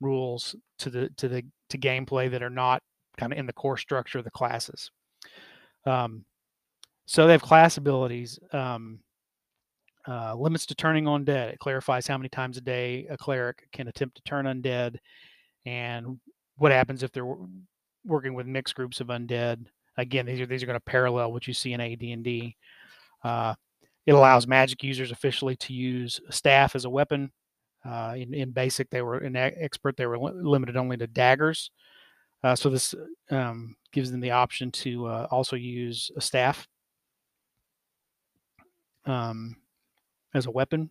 rules 0.00 0.54
to 0.78 0.90
the 0.90 1.08
to 1.16 1.28
the 1.28 1.44
to 1.70 1.78
gameplay 1.78 2.30
that 2.30 2.42
are 2.42 2.50
not 2.50 2.82
kind 3.16 3.32
of 3.32 3.38
in 3.38 3.46
the 3.46 3.52
core 3.52 3.76
structure 3.76 4.18
of 4.18 4.24
the 4.24 4.30
classes. 4.30 4.90
Um, 5.86 6.24
so 7.06 7.26
they 7.26 7.32
have 7.32 7.42
class 7.42 7.76
abilities. 7.76 8.38
Um, 8.52 9.00
uh, 10.06 10.34
limits 10.34 10.66
to 10.66 10.74
turning 10.74 11.08
on 11.08 11.24
dead. 11.24 11.54
It 11.54 11.58
clarifies 11.58 12.06
how 12.06 12.18
many 12.18 12.28
times 12.28 12.58
a 12.58 12.60
day 12.60 13.06
a 13.08 13.16
cleric 13.16 13.66
can 13.72 13.88
attempt 13.88 14.16
to 14.16 14.22
turn 14.22 14.44
undead, 14.44 14.96
and 15.64 16.20
what 16.56 16.72
happens 16.72 17.02
if 17.02 17.10
they're 17.12 17.36
working 18.04 18.34
with 18.34 18.46
mixed 18.46 18.74
groups 18.74 19.00
of 19.00 19.08
undead. 19.08 19.64
Again, 19.96 20.26
these 20.26 20.40
are 20.40 20.46
these 20.46 20.62
are 20.62 20.66
going 20.66 20.78
to 20.78 20.84
parallel 20.84 21.32
what 21.32 21.46
you 21.46 21.54
see 21.54 21.72
in 21.72 21.80
AD&D. 21.80 22.56
Uh, 23.22 23.54
it 24.06 24.12
allows 24.12 24.46
magic 24.46 24.82
users 24.82 25.10
officially 25.10 25.56
to 25.56 25.72
use 25.72 26.20
staff 26.30 26.74
as 26.74 26.84
a 26.84 26.90
weapon. 26.90 27.32
Uh, 27.84 28.14
in, 28.16 28.32
in, 28.32 28.50
basic, 28.50 28.88
they 28.90 29.02
were 29.02 29.18
in 29.18 29.36
expert 29.36 29.96
they 29.96 30.06
were 30.06 30.18
li- 30.18 30.32
limited 30.34 30.76
only 30.76 30.96
to 30.96 31.06
daggers. 31.06 31.70
Uh, 32.42 32.54
so 32.54 32.70
this 32.70 32.94
um, 33.30 33.76
gives 33.92 34.10
them 34.10 34.20
the 34.20 34.30
option 34.30 34.70
to 34.70 35.06
uh, 35.06 35.26
also 35.30 35.56
use 35.56 36.10
a 36.16 36.20
staff. 36.20 36.66
Um, 39.06 39.56
as 40.34 40.46
a 40.46 40.50
weapon. 40.50 40.90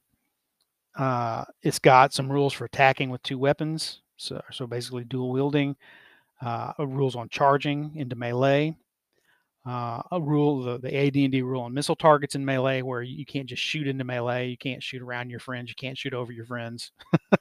Uh, 0.95 1.43
it's 1.61 1.79
got 1.79 2.13
some 2.13 2.31
rules 2.31 2.53
for 2.53 2.65
attacking 2.65 3.09
with 3.09 3.21
two 3.23 3.37
weapons, 3.37 4.01
so, 4.17 4.41
so 4.51 4.65
basically 4.65 5.03
dual 5.03 5.31
wielding. 5.31 5.75
Uh, 6.41 6.73
rules 6.79 7.15
on 7.15 7.29
charging 7.29 7.93
into 7.95 8.15
melee. 8.15 8.75
Uh, 9.65 10.01
a 10.11 10.21
rule, 10.21 10.61
the, 10.61 10.77
the 10.77 10.95
AD&D 10.95 11.41
rule 11.41 11.61
on 11.61 11.73
missile 11.73 11.95
targets 11.95 12.35
in 12.35 12.43
melee, 12.43 12.81
where 12.81 13.01
you 13.01 13.25
can't 13.25 13.47
just 13.47 13.61
shoot 13.61 13.87
into 13.87 14.03
melee. 14.03 14.49
You 14.49 14.57
can't 14.57 14.83
shoot 14.83 15.01
around 15.01 15.29
your 15.29 15.39
friends. 15.39 15.69
You 15.69 15.75
can't 15.75 15.97
shoot 15.97 16.13
over 16.13 16.33
your 16.33 16.45
friends. 16.45 16.91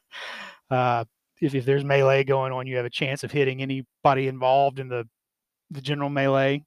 uh, 0.70 1.04
if, 1.40 1.54
if 1.54 1.64
there's 1.64 1.84
melee 1.84 2.22
going 2.22 2.52
on, 2.52 2.68
you 2.68 2.76
have 2.76 2.84
a 2.84 2.90
chance 2.90 3.24
of 3.24 3.32
hitting 3.32 3.60
anybody 3.60 4.28
involved 4.28 4.78
in 4.78 4.88
the 4.88 5.08
the 5.70 5.80
general 5.80 6.10
melee. 6.10 6.64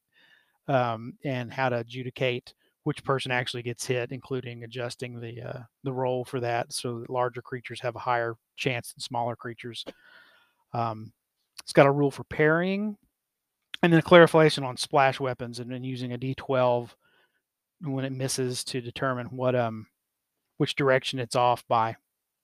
Um, 0.68 1.14
and 1.24 1.54
how 1.54 1.70
to 1.70 1.78
adjudicate 1.78 2.56
which 2.86 3.04
person 3.04 3.32
actually 3.32 3.62
gets 3.64 3.86
hit, 3.86 4.12
including 4.12 4.64
adjusting 4.64 5.20
the 5.20 5.42
uh, 5.42 5.60
the 5.84 5.94
roll 5.94 6.26
for 6.26 6.40
that, 6.40 6.74
so 6.74 7.00
that 7.00 7.10
larger 7.10 7.42
creatures 7.42 7.80
have 7.82 7.96
a 7.96 8.00
higher 8.00 8.36
chance 8.56 8.94
than 8.94 9.02
smaller 9.02 9.36
creatures. 9.36 9.86
Um, 10.74 11.14
it's 11.62 11.74
got 11.74 11.88
a 11.88 11.92
rule 11.92 12.12
for 12.12 12.24
parrying, 12.26 12.98
and 13.86 13.94
then 13.94 14.00
a 14.00 14.04
clarification 14.04 14.64
on 14.64 14.78
splash 14.78 15.20
weapons, 15.20 15.60
and 15.60 15.72
then 15.72 15.84
using 15.84 16.12
a 16.12 16.18
D12 16.18 16.90
when 17.82 18.04
it 18.04 18.12
misses 18.12 18.64
to 18.64 18.82
determine 18.82 19.28
what 19.28 19.56
um 19.56 19.86
which 20.58 20.76
direction 20.76 21.20
it's 21.20 21.36
off 21.36 21.64
by. 21.68 21.96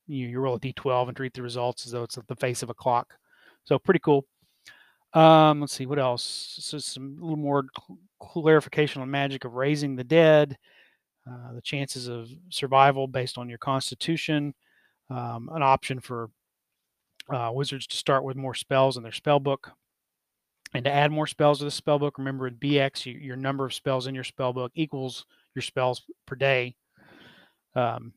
You, 0.08 0.28
you 0.28 0.40
roll 0.40 0.56
a 0.56 0.60
D12 0.60 1.08
and 1.08 1.18
treat 1.18 1.34
the 1.34 1.42
results 1.42 1.86
as 1.86 1.94
though 1.94 2.04
it's 2.04 2.18
at 2.18 2.28
the 2.28 2.36
face 2.36 2.62
of 2.62 2.70
a 2.70 2.76
clock. 2.76 3.16
So 3.64 3.80
pretty 3.80 4.02
cool. 4.02 4.26
Um, 5.14 5.62
let's 5.62 5.74
see 5.74 5.88
what 5.88 5.98
else. 5.98 6.58
So 6.60 6.78
some 6.78 7.18
a 7.20 7.24
little 7.24 7.38
more 7.38 7.66
clarification 8.20 9.02
on 9.02 9.10
magic 9.10 9.44
of 9.44 9.56
raising 9.56 9.96
the 9.96 10.04
dead, 10.04 10.58
uh, 11.30 11.54
the 11.54 11.62
chances 11.62 12.08
of 12.08 12.30
survival 12.50 13.08
based 13.08 13.38
on 13.40 13.50
your 13.50 13.58
constitution, 13.58 14.54
um, 15.10 15.50
an 15.54 15.64
option 15.64 16.00
for 16.00 16.30
uh, 17.34 17.50
wizards 17.52 17.88
to 17.88 17.98
start 17.98 18.24
with 18.24 18.38
more 18.38 18.54
spells 18.54 18.96
in 18.96 19.04
their 19.04 19.12
spell 19.12 19.40
book, 19.40 19.72
and 20.74 20.86
to 20.86 20.92
add 20.92 21.12
more 21.12 21.28
spells 21.28 21.60
to 21.60 21.66
the 21.66 21.72
spell 21.72 22.00
book. 22.00 22.18
Remember, 22.18 22.48
in 22.48 22.56
BX, 22.56 23.06
you, 23.06 23.14
your 23.14 23.36
number 23.36 23.66
of 23.66 23.74
spells 23.74 24.08
in 24.08 24.16
your 24.16 24.24
spell 24.24 24.54
book 24.54 24.72
equals 24.76 25.26
your 25.56 25.62
spells 25.62 26.04
per 26.26 26.36
day. 26.36 26.76
Um, 27.76 28.14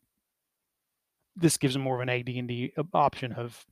this 1.36 1.56
gives 1.56 1.74
them 1.74 1.82
more 1.82 1.96
of 1.96 2.00
an 2.02 2.08
AD&D 2.08 2.72
option 2.92 3.32
of 3.32 3.64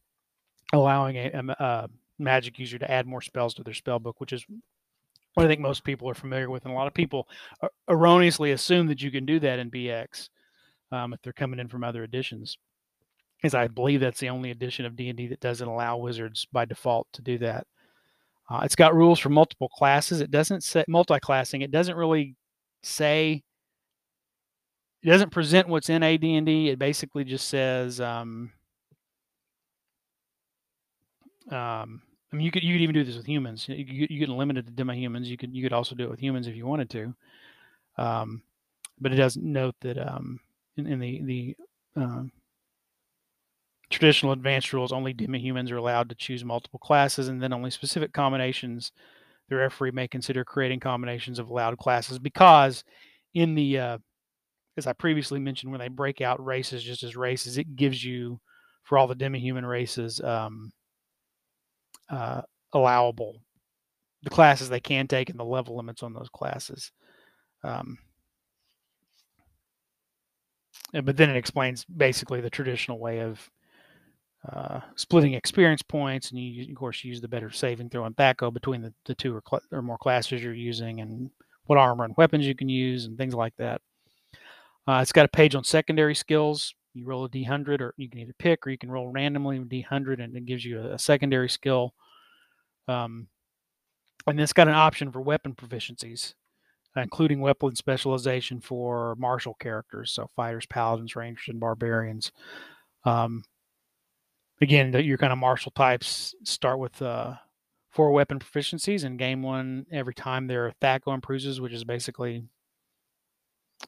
allowing 0.73 1.17
a, 1.17 1.31
a, 1.33 1.65
a 1.65 1.91
magic 2.19 2.59
user 2.59 2.79
to 2.79 2.91
add 2.91 3.07
more 3.07 3.21
spells 3.21 3.55
to 3.55 3.63
their 3.63 3.75
spell 3.75 3.99
book, 3.99 4.21
which 4.21 4.33
is 4.33 4.45
what 5.35 5.45
I 5.45 5.49
think 5.49 5.61
most 5.61 5.85
people 5.85 6.09
are 6.11 6.15
familiar 6.15 6.51
with, 6.51 6.65
and 6.65 6.73
a 6.73 6.77
lot 6.77 6.87
of 6.87 6.95
people 6.95 7.29
erroneously 7.89 8.51
assume 8.51 8.89
that 8.89 9.03
you 9.03 9.11
can 9.11 9.25
do 9.25 9.39
that 9.41 9.59
in 9.59 9.71
BX 9.71 10.29
um, 10.91 11.13
if 11.13 11.23
they're 11.23 11.33
coming 11.33 11.59
in 11.59 11.69
from 11.69 11.85
other 11.85 12.05
editions. 12.05 12.59
Because 13.37 13.55
I 13.55 13.67
believe 13.67 14.01
that's 14.01 14.21
the 14.21 14.29
only 14.29 14.51
edition 14.51 14.85
of 14.85 14.95
D&D 14.95 15.29
that 15.29 15.41
doesn't 15.41 15.67
allow 15.67 15.97
wizards 15.97 16.47
by 16.53 16.65
default 16.65 17.09
to 17.15 17.23
do 17.23 17.39
that. 17.39 17.67
Uh, 18.53 18.61
it's 18.65 18.77
got 18.77 18.95
rules 18.95 19.19
for 19.19 19.31
multiple 19.31 19.71
classes. 19.71 20.21
It 20.21 20.31
doesn't 20.31 20.63
say 20.63 20.85
multi-classing. 20.87 21.63
It 21.63 21.71
doesn't 21.71 21.97
really 21.97 22.37
say. 22.83 23.43
It 25.03 25.09
doesn't 25.09 25.31
present 25.31 25.69
what's 25.69 25.89
in 25.89 26.03
AD&D. 26.03 26.69
It 26.69 26.79
basically 26.79 27.25
just 27.25 27.49
says. 27.49 27.99
Um, 27.99 28.53
um, 31.51 32.03
I 32.31 32.37
mean, 32.37 32.45
you 32.45 32.51
could 32.51 32.63
you 32.63 32.75
could 32.75 32.83
even 32.83 32.95
do 32.95 33.05
this 33.05 33.17
with 33.17 33.27
humans. 33.27 33.67
You, 33.69 34.07
you, 34.11 34.21
could 34.21 34.29
limit 34.29 34.59
it 34.59 34.67
to 34.67 34.73
demi-humans. 34.73 35.31
You 35.31 35.39
could 35.39 35.55
you 35.55 35.63
could 35.63 35.73
also 35.73 35.95
do 35.95 36.05
it 36.05 36.11
with 36.11 36.21
humans 36.21 36.47
if 36.47 36.55
you 36.55 36.67
wanted 36.67 36.91
to. 36.91 37.15
Um, 37.97 38.43
but 39.01 39.13
it 39.13 39.17
does 39.17 39.39
note 39.39 39.77
that 39.81 39.97
um, 39.97 40.41
in, 40.77 40.87
in, 40.87 40.99
the 40.99 41.23
the 41.23 41.57
um, 41.97 42.31
traditional 43.93 44.33
advanced 44.33 44.73
rules, 44.73 44.93
only 44.93 45.13
demi-humans 45.13 45.71
are 45.71 45.77
allowed 45.77 46.09
to 46.09 46.15
choose 46.17 46.45
multiple 46.45 46.81
classes, 46.81 47.29
and 47.29 47.41
then 47.41 47.53
only 47.53 47.71
specific 47.71 48.13
combinations. 48.13 48.91
The 49.49 49.57
referee 49.57 49.91
may 49.93 50.09
consider 50.09 50.45
creating 50.45 50.81
combinations 50.81 51.39
of 51.39 51.51
allowed 51.51 51.79
classes 51.79 52.19
because 52.19 52.83
in 53.35 53.55
the 53.55 53.79
uh, 53.79 53.99
as 54.77 54.87
I 54.87 54.95
previously 54.95 55.39
mentioned, 55.39 55.71
when 55.71 55.81
they 55.81 55.89
break 55.89 56.21
out 56.21 56.45
races 56.45 56.83
just 56.83 57.03
as 57.03 57.17
races, 57.17 57.59
it 57.59 57.77
gives 57.77 58.03
you 58.03 58.41
for 58.85 58.97
all 58.97 59.07
the 59.07 59.15
demi-human 59.15 59.67
races. 59.67 60.21
Um, 60.21 60.73
uh, 62.09 62.43
allowable, 62.73 63.43
the 64.23 64.31
classes 64.31 64.69
they 64.69 64.81
can 64.81 65.07
take, 65.07 65.31
and 65.31 65.39
the 65.39 65.45
level 65.45 65.77
limits 65.77 66.03
on 66.03 66.15
those 66.15 66.29
classes. 66.31 66.91
Um, 67.63 67.99
but 70.93 71.17
then 71.17 71.31
it 71.31 71.37
explains 71.37 71.85
basically 71.85 72.41
the 72.41 72.51
traditional 72.51 72.99
way 72.99 73.21
of 73.21 73.51
uh, 74.51 74.81
splitting 74.97 75.35
experience 75.35 75.83
points, 75.83 76.31
and 76.31 76.41
you 76.41 76.71
of 76.71 76.77
course 76.77 77.05
use 77.05 77.21
the 77.21 77.29
better 77.29 77.51
saving 77.51 77.91
throw 77.91 78.05
and 78.05 78.17
THAC0 78.17 78.53
between 78.53 78.83
the, 78.83 78.93
the 79.07 79.15
two 79.15 79.35
or, 79.37 79.43
cl- 79.49 79.63
or 79.71 79.83
more 79.83 79.99
classes 79.99 80.43
you're 80.43 80.53
using, 80.53 81.01
and 81.01 81.31
what 81.67 81.79
armor 81.79 82.05
and 82.05 82.15
weapons 82.17 82.47
you 82.47 82.55
can 82.55 82.69
use, 82.69 83.05
and 83.05 83.17
things 83.17 83.35
like 83.35 83.55
that. 83.59 83.81
Uh, 84.89 84.99
it's 85.01 85.13
got 85.13 85.27
a 85.27 85.29
page 85.29 85.55
on 85.55 85.63
secondary 85.63 86.15
skills. 86.15 86.75
You 86.95 87.05
roll 87.05 87.25
a 87.25 87.29
d100, 87.29 87.81
or 87.81 87.95
you 87.97 88.11
can 88.11 88.19
either 88.19 88.35
pick, 88.39 88.67
or 88.67 88.71
you 88.71 88.79
can 88.79 88.91
roll 88.91 89.09
randomly 89.09 89.61
d100, 89.61 90.23
and 90.23 90.37
it 90.37 90.45
gives 90.45 90.65
you 90.65 90.81
a, 90.81 90.95
a 90.95 90.99
secondary 90.99 91.49
skill. 91.49 91.95
Um, 92.89 93.29
and 94.27 94.41
it's 94.41 94.53
got 94.53 94.69
an 94.69 94.75
option 94.75 95.13
for 95.13 95.21
weapon 95.21 95.55
proficiencies, 95.55 96.35
including 96.97 97.41
weapon 97.41 97.77
specialization 97.77 98.61
for 98.61 99.15
martial 99.17 99.55
characters, 99.55 100.13
so 100.13 100.31
fighters, 100.35 100.67
paladins, 100.67 101.15
rangers, 101.15 101.47
and 101.49 101.61
barbarians. 101.61 102.33
Um, 103.05 103.45
again, 104.63 104.93
your 104.93 105.19
kind 105.19 105.33
of 105.33 105.39
martial 105.39 105.73
types 105.73 106.35
start 106.45 106.79
with 106.79 107.03
uh, 107.03 107.35
four 107.91 108.13
weapon 108.13 108.39
proficiencies 108.39 109.05
and 109.05 109.19
gain 109.19 109.43
one 109.43 109.87
every 109.91 110.15
time 110.15 110.47
their 110.47 110.73
THAC0 110.81 111.15
improves, 111.15 111.61
which 111.61 111.73
is 111.73 111.85
basically 111.85 112.45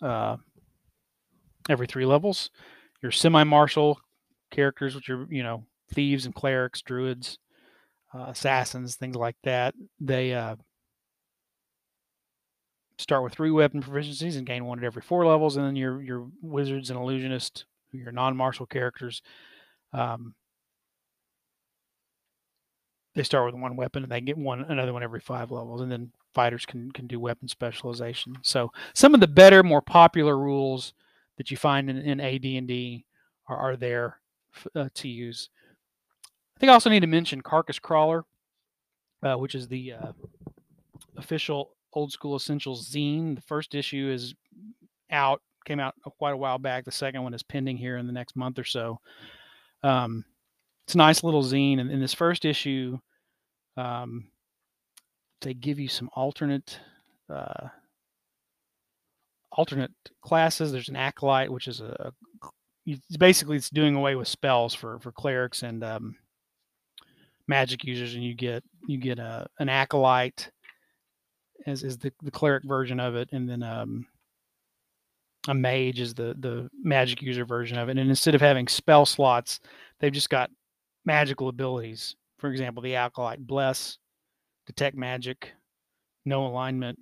uh, 0.03 0.37
every 1.69 1.87
three 1.87 2.05
levels. 2.05 2.51
Your 3.03 3.13
semi-martial 3.13 4.01
characters, 4.51 4.95
which 4.95 5.11
are 5.11 5.27
you 5.31 5.43
know 5.43 5.65
thieves 5.93 6.27
and 6.27 6.35
clerics, 6.35 6.83
druids, 6.83 7.39
uh, 8.15 8.27
assassins, 8.29 8.97
things 8.97 9.17
like 9.17 9.37
that. 9.45 9.75
They 10.01 10.35
uh, 10.35 10.57
start 12.99 13.23
with 13.23 13.35
three 13.35 13.51
weapon 13.51 13.83
proficiencies 13.83 14.37
and 14.37 14.47
gain 14.47 14.65
one 14.65 14.79
at 14.79 14.85
every 14.85 15.03
four 15.03 15.27
levels, 15.27 15.57
and 15.57 15.67
then 15.67 15.77
your 15.77 16.03
your 16.03 16.29
wizards 16.43 16.91
and 16.91 16.99
illusionists, 16.99 17.65
your 17.93 18.13
non-martial 18.13 18.67
characters, 18.67 19.23
um, 19.93 20.35
they 23.15 23.23
start 23.23 23.47
with 23.47 23.61
one 23.61 23.77
weapon 23.77 24.03
and 24.03 24.11
they 24.11 24.21
get 24.21 24.37
one 24.37 24.63
another 24.63 24.93
one 24.93 25.03
every 25.03 25.21
five 25.21 25.51
levels, 25.51 25.81
and 25.81 25.91
then 25.91 26.13
fighters 26.35 26.67
can 26.67 26.91
can 26.93 27.07
do 27.07 27.21
weapon 27.21 27.49
specialization. 27.49 28.39
So 28.43 28.73
some 28.93 29.15
of 29.15 29.21
the 29.21 29.29
better, 29.29 29.63
more 29.63 29.83
popular 29.83 30.37
rules 30.37 30.93
that 31.37 31.51
you 31.51 31.57
find 31.57 31.91
in, 31.91 31.99
in 31.99 32.21
AD&D 32.21 33.05
are, 33.49 33.57
are 33.57 33.77
there 33.77 34.19
uh, 34.75 34.89
to 34.95 35.09
use. 35.09 35.49
I 36.57 36.61
think 36.61 36.71
I 36.71 36.75
also 36.75 36.91
need 36.91 37.01
to 37.01 37.07
mention 37.07 37.41
Carcass 37.41 37.79
Crawler, 37.79 38.25
uh, 39.23 39.35
which 39.35 39.55
is 39.55 39.67
the 39.67 39.95
uh, 39.95 40.13
official 41.17 41.71
Old 41.93 42.13
School 42.13 42.37
Essentials 42.37 42.89
zine. 42.89 43.35
The 43.35 43.43
first 43.43 43.75
issue 43.75 44.11
is 44.13 44.35
out, 45.11 45.43
came 45.65 45.81
out 45.81 45.95
quite 46.19 46.35
a 46.35 46.37
while 46.37 46.59
back. 46.59 46.85
The 46.85 46.93
second 46.93 47.23
one 47.23 47.35
is 47.35 47.43
pending 47.43 47.77
here 47.77 47.97
in 47.97 48.07
the 48.07 48.13
next 48.13 48.37
month 48.37 48.59
or 48.59 48.65
so. 48.65 49.01
Um, 49.83 50.25
it's 50.87 50.95
a 50.95 50.99
nice 50.99 51.25
little 51.25 51.43
zine, 51.43 51.81
and 51.81 51.91
in 51.91 52.01
this 52.01 52.15
first 52.15 52.45
issue, 52.45 52.99
um, 53.77 54.27
they 55.41 55.55
give 55.55 55.79
you 55.79 55.89
some 55.89 56.11
alternate 56.15 56.79
uh, 57.33 57.69
alternate 59.53 59.93
classes. 60.23 60.73
There's 60.73 60.89
an 60.89 60.97
acolyte, 60.97 61.51
which 61.51 61.69
is 61.69 61.81
a, 61.81 62.13
a 62.87 62.97
basically 63.19 63.57
it's 63.57 63.71
doing 63.71 63.95
away 63.95 64.15
with 64.15 64.29
spells 64.29 64.75
for 64.75 64.99
for 65.01 65.13
clerics 65.13 65.63
and 65.63 65.83
um, 65.83 66.17
magic 67.49 67.85
users, 67.85 68.15
and 68.15 68.25
you 68.25 68.35
get 68.35 68.63
you 68.87 68.99
get 68.99 69.19
a 69.19 69.47
an 69.59 69.69
acolyte 69.69 70.51
as 71.67 71.83
is 71.83 71.99
the 71.99 72.13
the 72.23 72.31
cleric 72.31 72.65
version 72.65 73.01
of 73.01 73.15
it, 73.15 73.31
and 73.33 73.49
then 73.49 73.63
um, 73.63 74.07
a 75.49 75.55
mage 75.55 76.01
is 76.01 76.15
the 76.15 76.35
the 76.41 76.69
magic 76.83 77.23
user 77.23 77.45
version 77.45 77.79
of 77.79 77.89
it. 77.89 77.99
And 77.99 78.11
instead 78.11 78.35
of 78.35 78.41
having 78.41 78.69
spell 78.69 79.07
slots, 79.07 79.61
they've 80.01 80.13
just 80.13 80.31
got 80.31 80.51
magical 81.05 81.49
abilities. 81.49 82.17
For 82.39 82.51
example, 82.51 82.83
the 82.83 82.97
acolyte 82.97 83.47
bless, 83.47 83.99
detect 84.67 84.97
magic, 84.97 85.53
Know 86.27 86.47
alignment, 86.47 86.99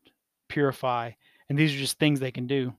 purify, 0.48 1.12
and 1.48 1.56
these 1.56 1.72
are 1.72 1.78
just 1.78 1.98
things 1.98 2.18
they 2.18 2.32
can 2.32 2.48
do. 2.48 2.74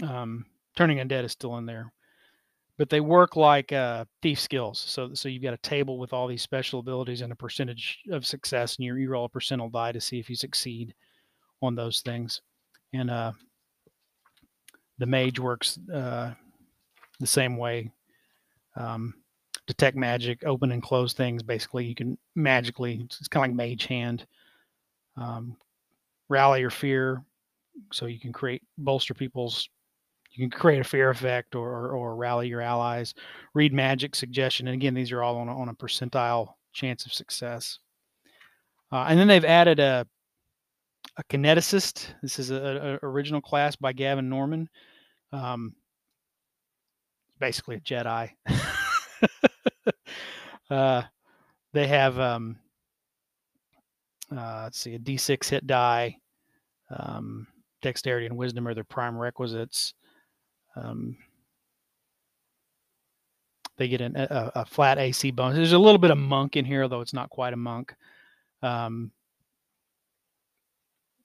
Um, 0.00 0.46
turning 0.76 0.98
undead 0.98 1.24
is 1.24 1.32
still 1.32 1.56
in 1.56 1.66
there, 1.66 1.92
but 2.76 2.88
they 2.88 3.00
work 3.00 3.34
like 3.34 3.72
uh, 3.72 4.04
thief 4.22 4.38
skills. 4.38 4.78
So 4.78 5.14
so 5.14 5.28
you've 5.28 5.42
got 5.42 5.54
a 5.54 5.58
table 5.58 5.98
with 5.98 6.12
all 6.12 6.28
these 6.28 6.42
special 6.42 6.78
abilities 6.78 7.20
and 7.20 7.32
a 7.32 7.36
percentage 7.36 7.98
of 8.12 8.24
success, 8.24 8.76
and 8.76 8.84
you, 8.84 8.94
you 8.94 9.10
roll 9.10 9.24
a 9.24 9.28
percentile 9.28 9.72
die 9.72 9.90
to 9.90 10.00
see 10.00 10.20
if 10.20 10.30
you 10.30 10.36
succeed 10.36 10.94
on 11.62 11.74
those 11.74 12.00
things. 12.00 12.42
And 12.92 13.10
uh, 13.10 13.32
the 14.98 15.06
mage 15.06 15.40
works 15.40 15.80
uh, 15.92 16.32
the 17.18 17.26
same 17.26 17.56
way. 17.56 17.90
Um, 18.76 19.14
detect 19.68 19.96
magic, 19.96 20.42
open 20.44 20.72
and 20.72 20.82
close 20.82 21.12
things. 21.12 21.42
Basically, 21.42 21.84
you 21.84 21.94
can 21.94 22.18
magically. 22.34 23.00
It's 23.04 23.28
kind 23.28 23.44
of 23.44 23.50
like 23.50 23.68
mage 23.70 23.86
hand. 23.86 24.26
Um, 25.16 25.56
rally 26.28 26.60
your 26.60 26.70
fear, 26.70 27.22
so 27.92 28.06
you 28.06 28.18
can 28.18 28.32
create 28.32 28.62
bolster 28.78 29.14
people's. 29.14 29.68
You 30.32 30.48
can 30.48 30.58
create 30.58 30.80
a 30.80 30.84
fear 30.84 31.10
effect 31.10 31.54
or, 31.54 31.68
or, 31.68 31.90
or 31.92 32.16
rally 32.16 32.48
your 32.48 32.60
allies. 32.60 33.14
Read 33.54 33.72
magic 33.72 34.14
suggestion, 34.14 34.68
and 34.68 34.74
again, 34.74 34.94
these 34.94 35.12
are 35.12 35.22
all 35.22 35.36
on 35.36 35.48
a, 35.48 35.58
on 35.58 35.68
a 35.68 35.74
percentile 35.74 36.54
chance 36.72 37.06
of 37.06 37.12
success. 37.12 37.78
Uh, 38.90 39.06
and 39.08 39.18
then 39.18 39.28
they've 39.28 39.44
added 39.44 39.78
a 39.78 40.06
a 41.18 41.24
kineticist. 41.24 42.06
This 42.22 42.38
is 42.38 42.50
a, 42.50 42.98
a 43.02 43.06
original 43.06 43.40
class 43.40 43.76
by 43.76 43.92
Gavin 43.92 44.28
Norman. 44.28 44.68
Um, 45.32 45.74
basically 47.38 47.76
a 47.76 47.80
Jedi. 47.80 48.30
uh, 50.70 51.02
they 51.72 51.86
have 51.86 52.18
um, 52.18 52.56
uh, 54.34 54.62
let's 54.64 54.78
see, 54.78 54.94
a 54.94 54.98
D6 54.98 55.48
hit 55.48 55.66
die. 55.66 56.16
Um, 56.90 57.46
dexterity 57.82 58.26
and 58.26 58.36
wisdom 58.36 58.66
are 58.66 58.74
their 58.74 58.84
prime 58.84 59.16
requisites. 59.16 59.94
Um, 60.76 61.16
they 63.76 63.88
get 63.88 64.00
an, 64.00 64.16
a, 64.16 64.52
a, 64.56 64.64
flat 64.64 64.98
AC 64.98 65.30
bonus. 65.30 65.56
There's 65.56 65.72
a 65.72 65.78
little 65.78 65.98
bit 65.98 66.10
of 66.10 66.18
monk 66.18 66.56
in 66.56 66.64
here, 66.64 66.88
though 66.88 67.00
it's 67.00 67.14
not 67.14 67.30
quite 67.30 67.52
a 67.52 67.56
monk. 67.56 67.94
Um, 68.62 69.12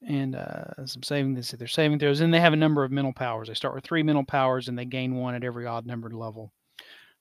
and 0.06 0.36
uh, 0.36 0.86
some 0.86 1.02
saving 1.02 1.34
this 1.34 1.52
they're 1.52 1.66
saving 1.66 1.98
throws 1.98 2.20
and 2.20 2.32
they 2.32 2.40
have 2.40 2.52
a 2.52 2.56
number 2.56 2.84
of 2.84 2.92
mental 2.92 3.12
powers 3.12 3.48
they 3.48 3.54
start 3.54 3.74
with 3.74 3.82
three 3.82 4.02
mental 4.02 4.22
powers 4.22 4.68
and 4.68 4.78
they 4.78 4.84
gain 4.84 5.14
one 5.14 5.34
at 5.34 5.42
every 5.42 5.66
odd 5.66 5.86
numbered 5.86 6.12
level 6.12 6.52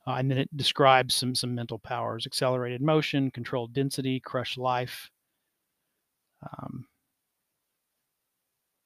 uh, 0.07 0.15
and 0.15 0.29
then 0.29 0.37
it 0.37 0.57
describes 0.57 1.15
some 1.15 1.35
some 1.35 1.55
mental 1.55 1.79
powers 1.79 2.25
accelerated 2.25 2.81
motion 2.81 3.31
controlled 3.31 3.73
density 3.73 4.19
crush 4.19 4.57
life 4.57 5.09
um, 6.43 6.85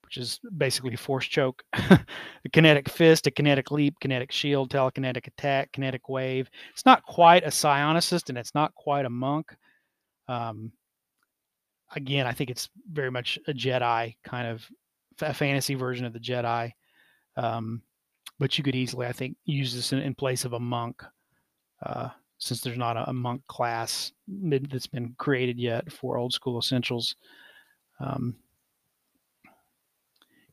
which 0.08 0.18
is 0.18 0.40
basically 0.58 0.96
force 0.96 1.26
choke. 1.26 1.64
A 1.74 2.50
kinetic 2.54 2.88
fist 2.88 3.28
a 3.28 3.32
kinetic 3.32 3.72
leap 3.72 4.00
kinetic 4.00 4.32
shield 4.32 4.70
telekinetic 4.70 5.28
attack 5.28 5.74
kinetic 5.74 6.08
wave. 6.08 6.50
It's 6.72 6.86
not 6.86 7.04
quite 7.04 7.44
a 7.44 7.48
psionicist 7.48 8.30
and 8.30 8.38
it's 8.38 8.56
not 8.56 8.74
quite 8.74 9.06
a 9.06 9.10
monk. 9.10 9.54
Um, 10.30 10.72
again, 11.94 12.26
I 12.26 12.32
think 12.32 12.50
it's 12.50 12.70
very 12.90 13.12
much 13.12 13.38
a 13.48 13.54
Jedi 13.54 14.16
kind 14.24 14.48
of 14.48 14.66
a 15.22 15.34
fantasy 15.34 15.76
version 15.76 16.06
of 16.06 16.14
the 16.14 16.20
Jedi. 16.20 16.72
Um, 17.36 17.82
but 18.40 18.58
you 18.58 18.64
could 18.64 18.76
easily, 18.76 19.08
I 19.08 19.12
think, 19.12 19.38
use 19.46 19.74
this 19.74 19.94
in, 19.94 20.00
in 20.00 20.16
place 20.16 20.46
of 20.46 20.54
a 20.54 20.60
monk, 20.60 21.04
uh, 21.84 22.10
since 22.38 22.62
there's 22.62 22.78
not 22.78 22.98
a, 22.98 23.10
a, 23.10 23.14
monk 23.14 23.42
class 23.48 24.12
that's 24.28 24.88
been 24.88 25.16
created 25.18 25.58
yet 25.58 25.92
for 25.92 26.18
old 26.18 26.34
school 26.34 26.60
essentials. 26.60 27.16
Um, 28.00 28.36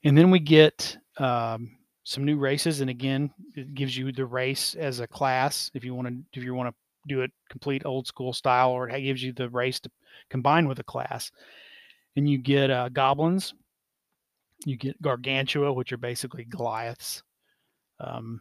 and 0.05 0.17
then 0.17 0.31
we 0.31 0.39
get 0.39 0.97
um, 1.19 1.77
some 2.05 2.25
new 2.25 2.39
races, 2.39 2.81
and 2.81 2.91
again, 2.91 3.31
it 3.55 3.75
gives 3.75 3.97
you 3.97 4.13
the 4.13 4.27
race 4.27 4.75
as 4.75 5.01
a 5.01 5.07
class 5.07 5.71
if 5.75 5.85
you 5.85 5.95
want 5.95 6.09
to 6.09 6.39
if 6.39 6.45
you 6.45 6.55
want 6.55 6.69
to 6.69 6.75
do 7.07 7.21
it 7.21 7.31
complete 7.51 7.83
old 7.85 8.07
school 8.07 8.33
style, 8.33 8.71
or 8.71 8.89
it 8.89 9.03
gives 9.03 9.23
you 9.23 9.33
the 9.33 9.49
race 9.51 9.81
to 9.81 9.91
combine 10.31 10.69
with 10.69 10.79
a 10.79 10.85
class. 10.85 11.31
And 12.17 12.29
you 12.29 12.39
get 12.39 12.71
uh, 12.71 12.89
goblins, 12.91 13.55
you 14.65 14.77
get 14.77 15.01
gargantua, 15.03 15.73
which 15.73 15.93
are 15.93 15.99
basically 15.99 16.45
Goliaths, 16.45 17.23
um, 18.01 18.41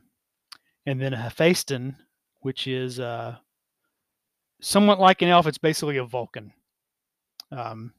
and 0.86 1.02
then 1.02 1.14
a 1.14 1.18
Hephaestus, 1.18 1.94
which 2.42 2.68
is 2.68 3.00
uh, 3.00 3.36
somewhat 4.62 5.00
like 5.00 5.22
an 5.22 5.30
elf. 5.30 5.48
It's 5.48 5.58
basically 5.58 5.98
a 5.98 6.06
Vulcan. 6.06 6.52
Um, 7.52 7.94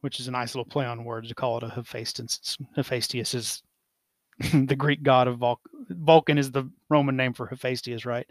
which 0.00 0.20
is 0.20 0.28
a 0.28 0.30
nice 0.30 0.54
little 0.54 0.70
play 0.70 0.86
on 0.86 1.04
words 1.04 1.28
to 1.28 1.34
call 1.34 1.58
it 1.58 1.62
a 1.62 1.68
Hephaestus. 1.68 2.56
Hephaestus 2.74 3.34
is 3.34 3.62
the 4.52 4.76
Greek 4.76 5.02
god 5.02 5.28
of 5.28 5.38
Vulcan. 5.38 5.86
Vulcan 5.90 6.38
is 6.38 6.50
the 6.50 6.70
Roman 6.88 7.16
name 7.16 7.34
for 7.34 7.46
Hephaestus, 7.46 8.06
right? 8.06 8.26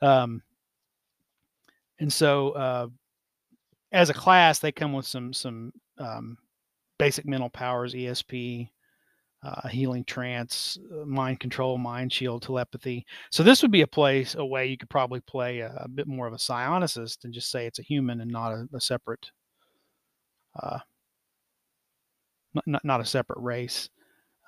Um, 0.00 0.42
and 2.00 2.12
so, 2.12 2.50
uh, 2.50 2.86
as 3.92 4.10
a 4.10 4.14
class, 4.14 4.58
they 4.58 4.70
come 4.70 4.92
with 4.92 5.06
some 5.06 5.32
some 5.32 5.72
um, 5.98 6.38
basic 6.98 7.26
mental 7.26 7.50
powers: 7.50 7.94
ESP, 7.94 8.70
uh, 9.42 9.68
healing 9.68 10.04
trance, 10.04 10.78
uh, 10.92 11.04
mind 11.04 11.40
control, 11.40 11.78
mind 11.78 12.12
shield, 12.12 12.42
telepathy. 12.42 13.06
So 13.30 13.42
this 13.42 13.62
would 13.62 13.70
be 13.70 13.82
a 13.82 13.86
place, 13.86 14.34
a 14.34 14.44
way 14.44 14.66
you 14.66 14.76
could 14.76 14.90
probably 14.90 15.20
play 15.20 15.60
a, 15.60 15.72
a 15.76 15.88
bit 15.88 16.06
more 16.06 16.26
of 16.26 16.32
a 16.32 16.36
psionicist 16.36 17.24
and 17.24 17.32
just 17.32 17.50
say 17.50 17.66
it's 17.66 17.78
a 17.78 17.84
human 17.84 18.20
and 18.20 18.30
not 18.30 18.52
a, 18.52 18.68
a 18.74 18.80
separate, 18.80 19.30
uh, 20.60 20.78
not, 22.66 22.84
not 22.84 23.00
a 23.00 23.04
separate 23.04 23.40
race. 23.40 23.90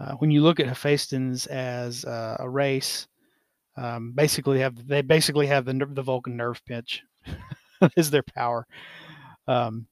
Uh, 0.01 0.15
when 0.15 0.31
you 0.31 0.43
look 0.43 0.59
at 0.59 0.67
Hephaestus 0.67 1.47
as 1.47 2.05
a 2.05 2.49
race, 2.49 3.07
um, 3.77 4.13
basically 4.13 4.61
have 4.61 4.87
they 4.89 5.03
basically 5.03 5.47
have 5.47 5.65
the 5.65 5.87
the 5.91 6.03
Vulcan 6.03 6.37
nerve 6.37 6.61
pinch 6.65 7.03
is 7.97 8.11
their 8.11 8.23
power. 8.23 8.67
Um, 9.47 9.87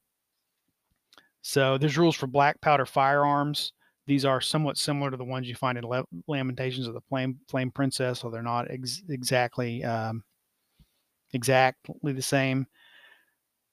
so 1.48 1.78
there's 1.78 1.96
rules 1.96 2.14
for 2.14 2.26
black 2.26 2.60
powder 2.60 2.84
firearms. 2.84 3.72
These 4.06 4.26
are 4.26 4.38
somewhat 4.38 4.76
similar 4.76 5.10
to 5.10 5.16
the 5.16 5.24
ones 5.24 5.48
you 5.48 5.54
find 5.54 5.78
in 5.78 5.84
Le- 5.84 6.04
Lamentations 6.26 6.86
of 6.86 6.92
the 6.92 7.00
Flame 7.08 7.38
Flame 7.48 7.70
Princess, 7.70 8.20
so 8.20 8.28
they're 8.28 8.42
not 8.42 8.70
ex- 8.70 9.02
exactly 9.08 9.82
um, 9.82 10.22
exactly 11.32 12.12
the 12.12 12.20
same. 12.20 12.66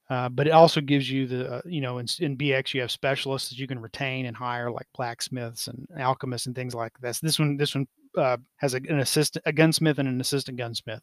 Uh, 0.09 0.29
but 0.29 0.47
it 0.47 0.51
also 0.51 0.79
gives 0.79 1.11
you 1.11 1.27
the, 1.27 1.55
uh, 1.55 1.61
you 1.65 1.81
know, 1.81 1.97
in, 1.97 2.07
in, 2.19 2.37
BX 2.37 2.73
you 2.73 2.79
have 2.79 2.91
specialists 2.91 3.49
that 3.49 3.59
you 3.59 3.67
can 3.67 3.79
retain 3.79 4.25
and 4.27 4.37
hire, 4.37 4.71
like 4.71 4.87
blacksmiths 4.95 5.67
and 5.67 5.85
alchemists 5.99 6.47
and 6.47 6.55
things 6.55 6.75
like 6.75 6.93
this. 7.01 7.19
This 7.19 7.39
one, 7.39 7.57
this 7.57 7.75
one 7.75 7.87
uh, 8.17 8.37
has 8.55 8.73
a, 8.73 8.77
an 8.77 8.99
assistant, 8.99 9.43
a 9.45 9.51
gunsmith 9.51 9.99
and 9.99 10.07
an 10.07 10.21
assistant 10.21 10.57
gunsmith, 10.57 11.01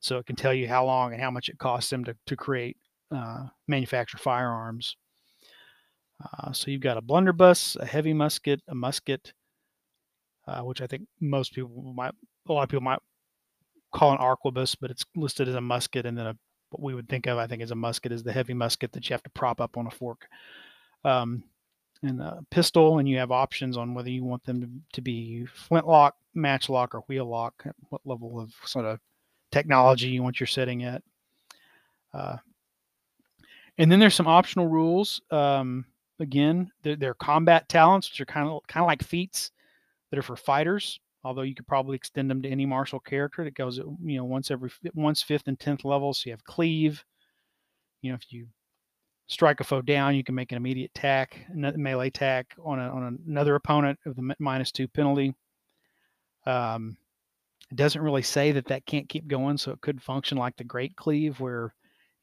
so 0.00 0.18
it 0.18 0.26
can 0.26 0.36
tell 0.36 0.52
you 0.52 0.68
how 0.68 0.84
long 0.84 1.14
and 1.14 1.22
how 1.22 1.30
much 1.30 1.48
it 1.48 1.58
costs 1.58 1.88
them 1.88 2.04
to 2.04 2.14
to 2.26 2.36
create, 2.36 2.76
uh, 3.10 3.46
manufacture 3.66 4.18
firearms. 4.18 4.94
Uh, 6.22 6.52
so 6.52 6.70
you've 6.70 6.80
got 6.80 6.96
a 6.96 7.02
blunderbuss, 7.02 7.76
a 7.76 7.86
heavy 7.86 8.12
musket, 8.12 8.60
a 8.68 8.74
musket, 8.74 9.32
uh, 10.46 10.60
which 10.60 10.80
I 10.80 10.86
think 10.86 11.06
most 11.20 11.54
people 11.54 11.92
might, 11.96 12.14
a 12.48 12.52
lot 12.52 12.62
of 12.62 12.68
people 12.68 12.82
might 12.82 13.00
call 13.92 14.12
an 14.12 14.18
arquebus, 14.18 14.76
but 14.80 14.90
it's 14.90 15.04
listed 15.16 15.48
as 15.48 15.54
a 15.54 15.60
musket, 15.60 16.06
and 16.06 16.16
then 16.16 16.26
a 16.26 16.36
what 16.72 16.82
we 16.82 16.94
would 16.94 17.08
think 17.08 17.26
of, 17.26 17.38
I 17.38 17.46
think, 17.46 17.62
as 17.62 17.70
a 17.70 17.76
musket 17.76 18.12
is 18.12 18.22
the 18.22 18.32
heavy 18.32 18.54
musket 18.54 18.92
that 18.92 19.08
you 19.08 19.14
have 19.14 19.22
to 19.24 19.30
prop 19.30 19.60
up 19.60 19.76
on 19.76 19.86
a 19.86 19.90
fork. 19.90 20.26
Um, 21.04 21.44
and 22.02 22.20
a 22.20 22.44
pistol, 22.50 22.98
and 22.98 23.08
you 23.08 23.18
have 23.18 23.30
options 23.30 23.76
on 23.76 23.94
whether 23.94 24.10
you 24.10 24.24
want 24.24 24.42
them 24.44 24.60
to, 24.60 24.68
to 24.94 25.00
be 25.00 25.46
flintlock, 25.46 26.16
matchlock, 26.34 26.94
or 26.94 27.00
wheel 27.02 27.26
lock, 27.26 27.64
what 27.90 28.00
level 28.04 28.40
of 28.40 28.52
sort 28.64 28.86
of 28.86 28.98
technology 29.52 30.08
you 30.08 30.22
want 30.22 30.40
your 30.40 30.48
setting 30.48 30.82
at. 30.82 31.02
Uh, 32.12 32.36
and 33.78 33.90
then 33.90 34.00
there's 34.00 34.16
some 34.16 34.26
optional 34.26 34.66
rules. 34.66 35.20
Um, 35.30 35.84
again, 36.22 36.70
they're, 36.82 36.96
they're 36.96 37.14
combat 37.14 37.68
talents, 37.68 38.10
which 38.10 38.20
are 38.20 38.26
kind 38.26 38.48
of 38.48 38.60
kind 38.66 38.82
of 38.82 38.88
like 38.88 39.02
feats 39.02 39.50
that 40.10 40.18
are 40.18 40.22
for 40.22 40.36
fighters. 40.36 40.98
Although 41.24 41.42
you 41.42 41.54
could 41.54 41.68
probably 41.68 41.94
extend 41.94 42.30
them 42.30 42.42
to 42.42 42.48
any 42.48 42.66
martial 42.66 42.98
character 42.98 43.44
that 43.44 43.54
goes, 43.54 43.78
you 43.78 44.16
know, 44.16 44.24
once 44.24 44.50
every 44.50 44.70
once 44.94 45.22
fifth 45.22 45.46
and 45.46 45.58
tenth 45.58 45.84
level. 45.84 46.14
So 46.14 46.22
you 46.26 46.32
have 46.32 46.44
cleave. 46.44 47.04
You 48.00 48.10
know, 48.10 48.16
if 48.20 48.32
you 48.32 48.46
strike 49.28 49.60
a 49.60 49.64
foe 49.64 49.82
down, 49.82 50.16
you 50.16 50.24
can 50.24 50.34
make 50.34 50.50
an 50.50 50.56
immediate 50.56 50.90
attack, 50.96 51.46
melee 51.54 52.08
attack 52.08 52.54
on 52.64 52.80
a, 52.80 52.88
on 52.88 53.18
another 53.26 53.54
opponent 53.54 53.98
of 54.04 54.16
the 54.16 54.34
minus 54.40 54.72
two 54.72 54.88
penalty. 54.88 55.34
Um, 56.44 56.96
it 57.70 57.76
doesn't 57.76 58.02
really 58.02 58.22
say 58.22 58.52
that 58.52 58.66
that 58.66 58.84
can't 58.84 59.08
keep 59.08 59.28
going, 59.28 59.56
so 59.56 59.70
it 59.70 59.80
could 59.80 60.02
function 60.02 60.36
like 60.36 60.56
the 60.56 60.64
Great 60.64 60.96
Cleave, 60.96 61.38
where 61.38 61.72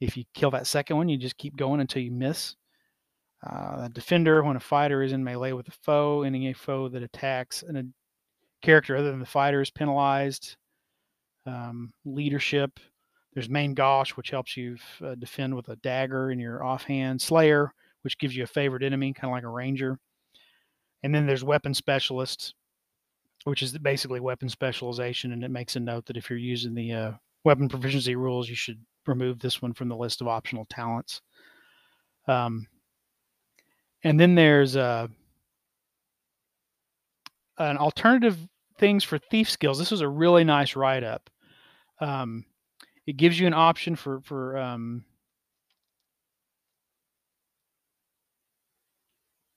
if 0.01 0.17
you 0.17 0.25
kill 0.33 0.51
that 0.51 0.67
second 0.67 0.97
one, 0.97 1.09
you 1.09 1.17
just 1.17 1.37
keep 1.37 1.55
going 1.55 1.79
until 1.79 2.01
you 2.01 2.11
miss. 2.11 2.55
Uh, 3.45 3.83
a 3.83 3.89
defender, 3.89 4.43
when 4.43 4.57
a 4.57 4.59
fighter 4.59 5.01
is 5.01 5.13
in 5.13 5.23
melee 5.23 5.53
with 5.53 5.67
a 5.67 5.77
foe, 5.83 6.23
any 6.23 6.51
foe 6.53 6.89
that 6.89 7.03
attacks 7.03 7.63
and 7.63 7.77
a 7.77 7.83
character 8.61 8.97
other 8.97 9.11
than 9.11 9.19
the 9.19 9.25
fighter 9.25 9.61
is 9.61 9.71
penalized. 9.71 10.57
Um, 11.45 11.91
leadership, 12.03 12.79
there's 13.33 13.49
main 13.49 13.73
gauche, 13.73 14.11
which 14.11 14.29
helps 14.29 14.57
you 14.57 14.77
uh, 15.03 15.15
defend 15.15 15.55
with 15.55 15.69
a 15.69 15.77
dagger 15.77 16.31
in 16.31 16.39
your 16.39 16.63
offhand. 16.63 17.21
Slayer, 17.21 17.71
which 18.01 18.17
gives 18.17 18.35
you 18.35 18.43
a 18.43 18.47
favorite 18.47 18.83
enemy, 18.83 19.13
kind 19.13 19.31
of 19.31 19.35
like 19.35 19.43
a 19.43 19.49
ranger. 19.49 19.97
And 21.03 21.15
then 21.15 21.25
there's 21.25 21.43
weapon 21.43 21.73
specialist, 21.73 22.53
which 23.45 23.63
is 23.63 23.77
basically 23.77 24.19
weapon 24.19 24.49
specialization, 24.49 25.31
and 25.31 25.43
it 25.43 25.51
makes 25.51 25.77
a 25.77 25.79
note 25.79 26.05
that 26.07 26.17
if 26.17 26.29
you're 26.29 26.39
using 26.39 26.73
the 26.75 26.91
uh, 26.91 27.11
weapon 27.45 27.69
proficiency 27.69 28.15
rules, 28.15 28.49
you 28.49 28.55
should 28.55 28.83
remove 29.07 29.39
this 29.39 29.61
one 29.61 29.73
from 29.73 29.87
the 29.87 29.95
list 29.95 30.19
of 30.19 30.27
optional 30.27 30.67
talents. 30.69 31.21
Um, 32.27 32.67
and 34.03 34.19
then 34.19 34.35
there's 34.35 34.75
uh, 34.75 35.07
an 37.57 37.77
alternative 37.77 38.37
things 38.77 39.03
for 39.03 39.17
thief 39.17 39.49
skills. 39.49 39.77
This 39.77 39.91
was 39.91 40.01
a 40.01 40.07
really 40.07 40.43
nice 40.43 40.75
write 40.75 41.03
up. 41.03 41.29
Um, 41.99 42.45
it 43.05 43.17
gives 43.17 43.39
you 43.39 43.47
an 43.47 43.53
option 43.53 43.95
for 43.95 44.21
for 44.21 44.57
um, 44.57 45.03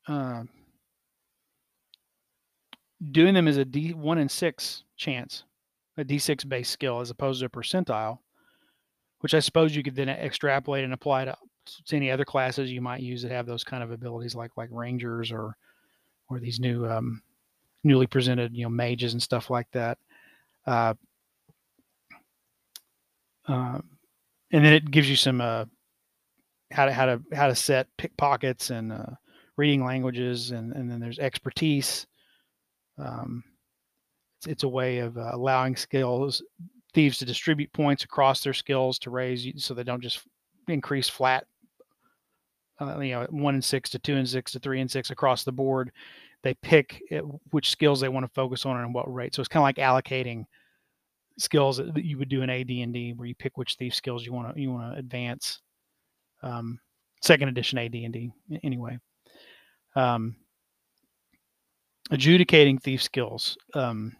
uh, 0.08 0.42
doing 3.10 3.34
them 3.34 3.46
as 3.46 3.58
a 3.58 3.64
D 3.64 3.92
one 3.94 4.18
in 4.18 4.28
six 4.28 4.84
chance, 4.96 5.44
a 5.96 6.04
D 6.04 6.18
six 6.18 6.44
based 6.44 6.72
skill 6.72 7.00
as 7.00 7.10
opposed 7.10 7.40
to 7.40 7.46
a 7.46 7.48
percentile, 7.48 8.18
which 9.20 9.34
I 9.34 9.40
suppose 9.40 9.76
you 9.76 9.82
could 9.82 9.94
then 9.94 10.08
extrapolate 10.08 10.84
and 10.84 10.94
apply 10.94 11.26
to, 11.26 11.36
to 11.86 11.96
any 11.96 12.10
other 12.10 12.24
classes 12.24 12.70
you 12.70 12.80
might 12.80 13.00
use 13.00 13.22
that 13.22 13.30
have 13.30 13.46
those 13.46 13.64
kind 13.64 13.82
of 13.82 13.90
abilities, 13.90 14.34
like 14.34 14.50
like 14.56 14.68
rangers 14.72 15.30
or 15.30 15.56
or 16.28 16.38
these 16.38 16.60
new 16.60 16.86
um, 16.86 17.22
newly 17.84 18.06
presented, 18.06 18.56
you 18.56 18.64
know, 18.64 18.70
mages 18.70 19.12
and 19.12 19.22
stuff 19.22 19.50
like 19.50 19.70
that. 19.72 19.98
Uh, 20.66 20.94
uh, 23.48 23.80
and 24.52 24.64
then 24.64 24.72
it 24.72 24.90
gives 24.90 25.08
you 25.08 25.16
some 25.16 25.40
uh, 25.40 25.64
how 26.70 26.84
to 26.84 26.92
how 26.92 27.06
to 27.06 27.20
how 27.32 27.46
to 27.46 27.54
set 27.54 27.88
pickpockets 27.96 28.70
and 28.70 28.92
uh, 28.92 29.06
reading 29.56 29.84
languages, 29.84 30.50
and 30.50 30.72
and 30.72 30.90
then 30.90 31.00
there's 31.00 31.18
expertise. 31.18 32.06
Um, 32.98 33.42
it's, 34.38 34.46
it's 34.46 34.62
a 34.64 34.68
way 34.68 34.98
of 34.98 35.16
uh, 35.16 35.30
allowing 35.32 35.76
skills 35.76 36.42
thieves 36.94 37.18
to 37.18 37.24
distribute 37.24 37.72
points 37.72 38.04
across 38.04 38.42
their 38.42 38.52
skills 38.52 38.98
to 38.98 39.10
raise 39.10 39.64
so 39.64 39.72
they 39.74 39.82
don't 39.82 40.02
just 40.02 40.26
increase 40.68 41.08
flat 41.08 41.46
uh, 42.82 42.98
you 43.00 43.12
know 43.12 43.26
one 43.30 43.54
and 43.54 43.64
six 43.64 43.90
to 43.90 43.98
two 43.98 44.16
and 44.16 44.28
six 44.28 44.52
to 44.52 44.58
three 44.58 44.80
and 44.80 44.90
six 44.90 45.10
across 45.10 45.44
the 45.44 45.52
board 45.52 45.92
they 46.42 46.54
pick 46.54 47.02
it, 47.10 47.20
which 47.50 47.70
skills 47.70 48.00
they 48.00 48.08
want 48.08 48.24
to 48.24 48.32
focus 48.32 48.66
on 48.66 48.80
and 48.80 48.92
what 48.92 49.12
rate. 49.12 49.34
So 49.34 49.40
it's 49.40 49.48
kind 49.48 49.62
of 49.62 49.64
like 49.64 49.76
allocating 49.76 50.44
skills 51.38 51.76
that 51.76 52.04
you 52.04 52.18
would 52.18 52.28
do 52.28 52.42
in 52.42 52.50
AD&D, 52.50 53.14
where 53.16 53.28
you 53.28 53.34
pick 53.34 53.56
which 53.56 53.76
thief 53.76 53.94
skills 53.94 54.26
you 54.26 54.32
want 54.32 54.54
to 54.54 54.60
you 54.60 54.72
want 54.72 54.92
to 54.92 54.98
advance. 54.98 55.60
Um, 56.42 56.80
second 57.22 57.48
edition 57.48 57.78
AD&D, 57.78 58.32
anyway. 58.64 58.98
Um, 59.94 60.34
adjudicating 62.10 62.78
thief 62.78 63.02
skills. 63.02 63.56
Um, 63.74 64.16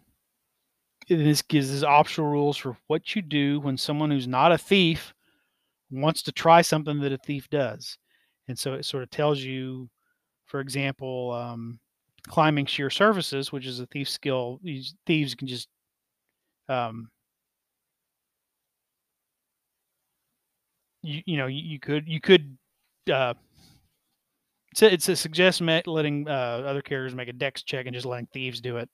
this 1.09 1.41
gives 1.41 1.73
us 1.73 1.83
optional 1.83 2.29
rules 2.29 2.55
for 2.55 2.77
what 2.87 3.13
you 3.13 3.21
do 3.21 3.59
when 3.59 3.77
someone 3.77 4.09
who's 4.09 4.27
not 4.27 4.53
a 4.53 4.57
thief 4.57 5.13
wants 5.91 6.21
to 6.23 6.31
try 6.31 6.61
something 6.61 7.01
that 7.01 7.11
a 7.11 7.17
thief 7.17 7.49
does, 7.49 7.97
and 8.47 8.57
so 8.57 8.73
it 8.73 8.85
sort 8.85 9.03
of 9.03 9.09
tells 9.09 9.39
you, 9.39 9.89
for 10.45 10.59
example, 10.59 11.31
um, 11.31 11.79
climbing 12.27 12.65
sheer 12.65 12.89
surfaces, 12.89 13.51
which 13.51 13.65
is 13.65 13.79
a 13.79 13.87
thief 13.87 14.09
skill. 14.09 14.59
These 14.63 14.95
thieves 15.05 15.35
can 15.35 15.47
just 15.47 15.67
um, 16.69 17.09
you, 21.01 21.21
you 21.25 21.37
know 21.37 21.47
you, 21.47 21.61
you 21.61 21.79
could 21.79 22.07
you 22.07 22.19
could 22.19 22.57
uh, 23.11 23.33
it's 24.71 24.81
a, 24.81 24.93
it's 24.93 25.09
a 25.09 25.15
suggestion 25.15 25.67
letting 25.85 26.27
uh, 26.27 26.63
other 26.65 26.81
characters 26.81 27.13
make 27.13 27.27
a 27.27 27.33
dex 27.33 27.61
check 27.63 27.85
and 27.85 27.93
just 27.93 28.05
letting 28.07 28.27
thieves 28.33 28.59
do 28.59 28.77
it. 28.77 28.89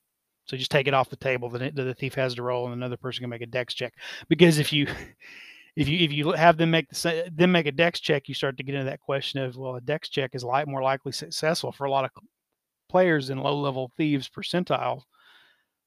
So 0.46 0.58
just 0.58 0.72
take 0.72 0.88
it 0.88 0.94
off 0.96 1.10
the 1.10 1.16
table 1.16 1.48
that 1.52 1.76
the 1.76 1.94
thief 1.94 2.16
has 2.16 2.34
to 2.36 2.44
roll, 2.44 2.66
and 2.66 2.74
another 2.74 2.98
person 2.98 3.22
can 3.22 3.30
make 3.30 3.44
a 3.44 3.46
dex 3.46 3.74
check. 3.76 3.94
Because 4.30 4.58
if 4.58 4.74
you 4.74 4.88
if 5.80 5.88
you 5.88 5.98
if 6.00 6.12
you 6.12 6.34
have 6.34 6.58
them 6.58 6.72
make 6.72 6.90
the 6.90 7.32
them 7.34 7.54
make 7.54 7.66
a 7.66 7.72
dex 7.72 8.02
check, 8.02 8.28
you 8.28 8.36
start 8.36 8.58
to 8.58 8.64
get 8.64 8.76
into 8.76 8.90
that 8.90 9.00
question 9.00 9.42
of 9.42 9.56
well, 9.56 9.78
a 9.78 9.82
dex 9.82 10.10
check 10.10 10.36
is 10.36 10.44
like 10.44 10.68
more 10.68 10.84
likely 10.84 11.14
successful 11.14 11.72
for 11.72 11.86
a 11.86 11.90
lot 11.90 12.04
of 12.04 12.12
players 12.90 13.30
in 13.30 13.38
low 13.38 13.58
level 13.58 13.90
thieves 13.96 14.30
percentile. 14.30 15.04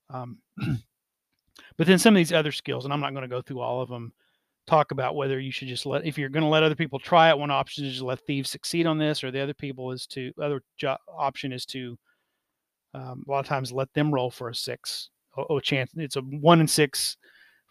Um, 0.09 0.39
but 1.77 1.87
then 1.87 1.99
some 1.99 2.15
of 2.15 2.19
these 2.19 2.33
other 2.33 2.53
skills, 2.53 2.87
and 2.87 2.95
I'm 2.95 3.01
not 3.01 3.13
going 3.13 3.29
to 3.29 3.29
go 3.29 3.43
through 3.43 3.61
all 3.61 3.83
of 3.83 3.91
them, 3.91 4.15
talk 4.67 4.93
about 4.93 5.15
whether 5.15 5.39
you 5.39 5.53
should 5.53 5.69
just 5.69 5.85
let, 5.85 6.07
if 6.07 6.17
you're 6.17 6.31
going 6.31 6.43
to 6.43 6.49
let 6.49 6.63
other 6.63 6.75
people 6.75 6.99
try 6.99 7.29
it, 7.29 7.37
one 7.37 7.51
option 7.51 7.85
is 7.85 7.99
to 7.99 8.07
let 8.07 8.21
thieves 8.21 8.49
succeed 8.49 8.87
on 8.87 8.97
this, 8.97 9.23
or 9.23 9.31
the 9.31 9.41
other 9.41 9.53
people 9.53 9.93
is 9.93 10.07
to, 10.07 10.33
other 10.41 10.63
jo- 10.79 10.97
option 11.19 11.53
is 11.53 11.67
to, 11.67 11.99
um, 12.95 13.25
a 13.29 13.31
lot 13.31 13.41
of 13.41 13.47
times 13.47 13.73
let 13.73 13.93
them 13.93 14.11
roll 14.11 14.31
for 14.31 14.49
a 14.49 14.55
six. 14.55 15.11
Oh, 15.37 15.61
chance 15.61 15.91
it's 15.97 16.17
a 16.17 16.21
one 16.21 16.61
in 16.61 16.69
six 16.69 17.17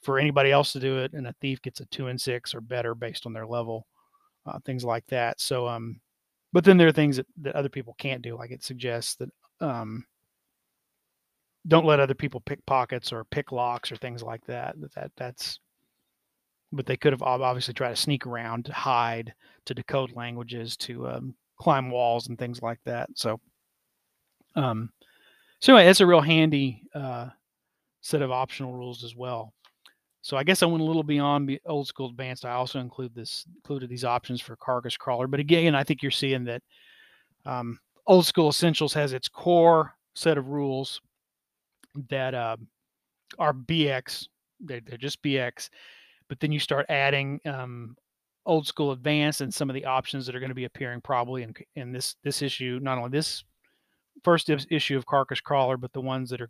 for 0.01 0.19
anybody 0.19 0.51
else 0.51 0.73
to 0.73 0.79
do 0.79 0.99
it, 0.99 1.13
and 1.13 1.27
a 1.27 1.35
thief 1.41 1.61
gets 1.61 1.79
a 1.79 1.85
two 1.85 2.07
and 2.07 2.19
six 2.19 2.53
or 2.55 2.61
better 2.61 2.95
based 2.95 3.25
on 3.25 3.33
their 3.33 3.45
level, 3.45 3.87
uh, 4.45 4.59
things 4.65 4.83
like 4.83 5.05
that. 5.07 5.39
So, 5.39 5.67
um, 5.67 5.99
but 6.53 6.63
then 6.63 6.77
there 6.77 6.87
are 6.87 6.93
things 6.93 7.17
that, 7.17 7.27
that 7.41 7.55
other 7.55 7.69
people 7.69 7.95
can't 7.97 8.21
do 8.21 8.35
like 8.35 8.51
it 8.51 8.63
suggests 8.63 9.15
that 9.15 9.29
um, 9.59 10.05
don't 11.67 11.85
let 11.85 11.99
other 11.99 12.15
people 12.15 12.41
pick 12.41 12.65
pockets 12.65 13.13
or 13.13 13.23
pick 13.25 13.51
locks 13.51 13.91
or 13.91 13.95
things 13.95 14.23
like 14.23 14.45
that 14.45 14.79
that, 14.81 14.93
that 14.93 15.11
that's 15.15 15.59
but 16.73 16.85
they 16.85 16.97
could 16.97 17.13
have 17.13 17.21
obviously 17.21 17.73
tried 17.73 17.89
to 17.89 17.95
sneak 17.95 18.25
around 18.25 18.65
to 18.65 18.73
hide 18.73 19.33
to 19.65 19.73
decode 19.73 20.15
languages 20.15 20.77
to 20.77 21.07
um, 21.07 21.35
climb 21.59 21.91
walls 21.91 22.27
and 22.27 22.39
things 22.39 22.61
like 22.61 22.79
that 22.85 23.09
so 23.15 23.39
um 24.55 24.89
so 25.59 25.75
anyway, 25.75 25.91
it's 25.91 25.99
a 25.99 26.07
real 26.07 26.21
handy 26.21 26.81
uh, 26.95 27.29
set 28.01 28.23
of 28.23 28.31
optional 28.31 28.73
rules 28.73 29.03
as 29.03 29.15
well 29.15 29.53
so 30.21 30.37
I 30.37 30.43
guess 30.43 30.61
I 30.61 30.67
went 30.67 30.81
a 30.81 30.85
little 30.85 31.03
beyond 31.03 31.59
old 31.65 31.87
school 31.87 32.09
advanced. 32.09 32.45
I 32.45 32.51
also 32.51 32.79
include 32.79 33.15
this 33.15 33.45
included 33.55 33.89
these 33.89 34.05
options 34.05 34.39
for 34.39 34.55
carcass 34.55 34.95
crawler. 34.95 35.27
But 35.27 35.39
again, 35.39 35.73
I 35.73 35.83
think 35.83 36.03
you're 36.03 36.11
seeing 36.11 36.43
that 36.45 36.61
um, 37.45 37.79
old 38.05 38.25
school 38.25 38.49
essentials 38.49 38.93
has 38.93 39.13
its 39.13 39.27
core 39.27 39.93
set 40.13 40.37
of 40.37 40.49
rules 40.49 41.01
that 42.09 42.35
uh, 42.35 42.57
are 43.39 43.53
BX. 43.53 44.27
They're, 44.59 44.81
they're, 44.85 44.97
just 44.97 45.23
BX. 45.23 45.69
But 46.29 46.39
then 46.39 46.51
you 46.51 46.59
start 46.59 46.85
adding 46.89 47.41
um, 47.45 47.95
old 48.45 48.67
school 48.67 48.91
advanced 48.91 49.41
and 49.41 49.51
some 49.51 49.71
of 49.71 49.73
the 49.73 49.85
options 49.85 50.27
that 50.27 50.35
are 50.35 50.39
going 50.39 50.49
to 50.49 50.55
be 50.55 50.65
appearing 50.65 51.01
probably 51.01 51.41
in, 51.41 51.53
in 51.75 51.91
this 51.91 52.15
this 52.23 52.43
issue. 52.43 52.79
Not 52.81 52.99
only 52.99 53.09
this 53.09 53.43
first 54.23 54.51
issue 54.51 54.97
of 54.97 55.07
carcass 55.07 55.41
crawler, 55.41 55.77
but 55.77 55.93
the 55.93 56.01
ones 56.01 56.29
that 56.29 56.41
are 56.41 56.49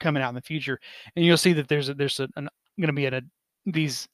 coming 0.00 0.22
out 0.22 0.30
in 0.30 0.34
the 0.34 0.42
future. 0.42 0.80
And 1.14 1.24
you'll 1.24 1.36
see 1.36 1.52
that 1.52 1.68
there's 1.68 1.88
a, 1.88 1.94
there's 1.94 2.18
a, 2.18 2.28
an 2.36 2.48
going 2.78 2.88
to 2.88 2.92
be 2.92 3.06
in 3.06 3.14
a 3.14 3.22
these 3.66 4.08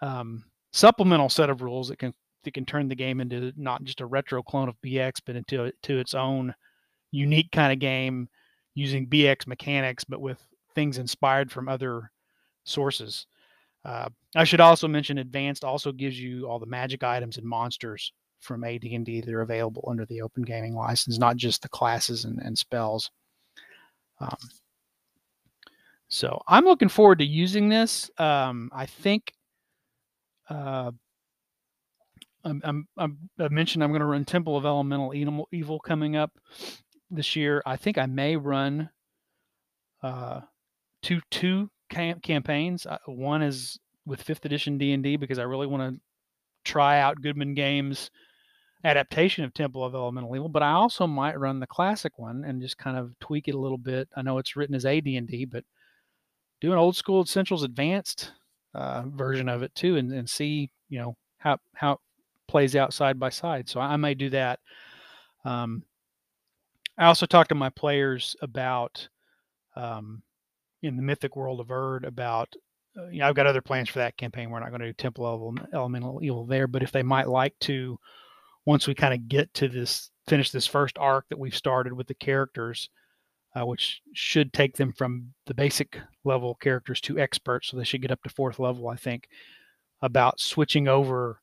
um, 0.00 0.44
supplemental 0.72 1.28
set 1.28 1.50
of 1.50 1.62
rules 1.62 1.88
that 1.88 1.98
can 1.98 2.12
that 2.44 2.54
can 2.54 2.64
turn 2.64 2.88
the 2.88 2.94
game 2.94 3.20
into 3.20 3.52
not 3.56 3.84
just 3.84 4.00
a 4.00 4.06
retro 4.06 4.42
clone 4.42 4.68
of 4.68 4.80
BX, 4.84 5.20
but 5.24 5.36
into 5.36 5.72
to 5.82 5.98
its 5.98 6.14
own 6.14 6.54
unique 7.12 7.52
kind 7.52 7.72
of 7.72 7.78
game 7.78 8.28
using 8.74 9.06
BX 9.06 9.46
mechanics, 9.46 10.04
but 10.04 10.20
with 10.20 10.42
things 10.74 10.98
inspired 10.98 11.52
from 11.52 11.68
other 11.68 12.10
sources. 12.64 13.26
Uh, 13.84 14.08
I 14.34 14.44
should 14.44 14.60
also 14.60 14.88
mention 14.88 15.18
Advanced 15.18 15.64
also 15.64 15.92
gives 15.92 16.18
you 16.18 16.48
all 16.48 16.58
the 16.58 16.66
magic 16.66 17.02
items 17.02 17.36
and 17.36 17.46
monsters 17.46 18.12
from 18.40 18.64
AD&D 18.64 19.20
that 19.20 19.34
are 19.34 19.42
available 19.42 19.84
under 19.88 20.06
the 20.06 20.22
Open 20.22 20.42
Gaming 20.42 20.74
license, 20.74 21.18
not 21.18 21.36
just 21.36 21.62
the 21.62 21.68
classes 21.68 22.24
and, 22.24 22.38
and 22.40 22.56
spells. 22.56 23.10
Um, 24.20 24.36
so 26.12 26.42
I'm 26.46 26.66
looking 26.66 26.90
forward 26.90 27.20
to 27.20 27.24
using 27.24 27.70
this. 27.70 28.10
Um, 28.18 28.68
I 28.70 28.84
think 28.84 29.32
uh, 30.50 30.90
I'm, 32.44 32.60
I'm, 32.62 32.86
I'm, 32.98 33.30
I 33.38 33.48
mentioned 33.48 33.82
I'm 33.82 33.92
going 33.92 34.00
to 34.00 34.06
run 34.06 34.26
Temple 34.26 34.54
of 34.54 34.66
Elemental 34.66 35.14
Evil, 35.52 35.80
coming 35.80 36.16
up 36.16 36.30
this 37.10 37.34
year. 37.34 37.62
I 37.64 37.76
think 37.76 37.96
I 37.96 38.04
may 38.04 38.36
run 38.36 38.90
uh, 40.02 40.42
two 41.00 41.22
two 41.30 41.70
cam- 41.88 42.20
campaigns. 42.20 42.84
Uh, 42.84 42.98
one 43.06 43.40
is 43.40 43.78
with 44.04 44.22
fifth 44.22 44.44
edition 44.44 44.76
D 44.76 44.92
and 44.92 45.02
D 45.02 45.16
because 45.16 45.38
I 45.38 45.44
really 45.44 45.66
want 45.66 45.94
to 45.94 46.00
try 46.62 47.00
out 47.00 47.22
Goodman 47.22 47.54
Games 47.54 48.10
adaptation 48.84 49.44
of 49.44 49.54
Temple 49.54 49.82
of 49.82 49.94
Elemental 49.94 50.36
Evil, 50.36 50.50
but 50.50 50.62
I 50.62 50.72
also 50.72 51.06
might 51.06 51.40
run 51.40 51.58
the 51.58 51.66
classic 51.66 52.18
one 52.18 52.44
and 52.44 52.60
just 52.60 52.76
kind 52.76 52.98
of 52.98 53.18
tweak 53.18 53.48
it 53.48 53.54
a 53.54 53.58
little 53.58 53.78
bit. 53.78 54.10
I 54.14 54.20
know 54.20 54.36
it's 54.36 54.56
written 54.56 54.74
as 54.74 54.84
AD&D, 54.84 55.46
but 55.46 55.64
do 56.62 56.72
an 56.72 56.78
old 56.78 56.96
school 56.96 57.22
Essentials 57.22 57.64
Advanced 57.64 58.32
uh, 58.74 59.02
version 59.08 59.48
of 59.48 59.62
it 59.62 59.74
too, 59.74 59.96
and, 59.96 60.12
and 60.12 60.30
see 60.30 60.70
you 60.88 60.98
know 60.98 61.16
how 61.38 61.58
how 61.74 61.92
it 61.92 61.98
plays 62.46 62.76
out 62.76 62.94
side 62.94 63.18
by 63.18 63.28
side. 63.28 63.68
So 63.68 63.80
I 63.80 63.96
may 63.96 64.14
do 64.14 64.30
that. 64.30 64.60
Um, 65.44 65.82
I 66.96 67.06
also 67.06 67.26
talked 67.26 67.48
to 67.48 67.56
my 67.56 67.68
players 67.70 68.36
about 68.40 69.08
um, 69.74 70.22
in 70.82 70.96
the 70.96 71.02
mythic 71.02 71.34
world 71.34 71.58
of 71.58 71.70
Erd 71.70 72.04
about 72.04 72.54
uh, 72.96 73.08
you 73.08 73.18
know 73.18 73.28
I've 73.28 73.34
got 73.34 73.46
other 73.46 73.60
plans 73.60 73.88
for 73.88 73.98
that 73.98 74.16
campaign. 74.16 74.48
We're 74.48 74.60
not 74.60 74.70
going 74.70 74.82
to 74.82 74.86
do 74.86 74.92
Temple 74.92 75.26
of 75.26 75.74
Elemental 75.74 76.20
Evil 76.22 76.46
there, 76.46 76.68
but 76.68 76.84
if 76.84 76.92
they 76.92 77.02
might 77.02 77.28
like 77.28 77.58
to 77.62 77.98
once 78.66 78.86
we 78.86 78.94
kind 78.94 79.12
of 79.12 79.28
get 79.28 79.52
to 79.54 79.66
this 79.66 80.10
finish 80.28 80.52
this 80.52 80.68
first 80.68 80.96
arc 80.96 81.24
that 81.28 81.38
we've 81.40 81.56
started 81.56 81.92
with 81.92 82.06
the 82.06 82.14
characters 82.14 82.88
uh, 83.54 83.66
which 83.66 84.00
should 84.14 84.52
take 84.52 84.76
them 84.76 84.92
from 84.92 85.32
the 85.46 85.54
basic 85.54 85.98
level 86.24 86.54
characters 86.56 87.00
to 87.00 87.18
experts 87.18 87.68
so 87.68 87.76
they 87.76 87.84
should 87.84 88.02
get 88.02 88.10
up 88.10 88.22
to 88.22 88.30
fourth 88.30 88.58
level 88.58 88.88
i 88.88 88.96
think 88.96 89.28
about 90.00 90.40
switching 90.40 90.88
over 90.88 91.40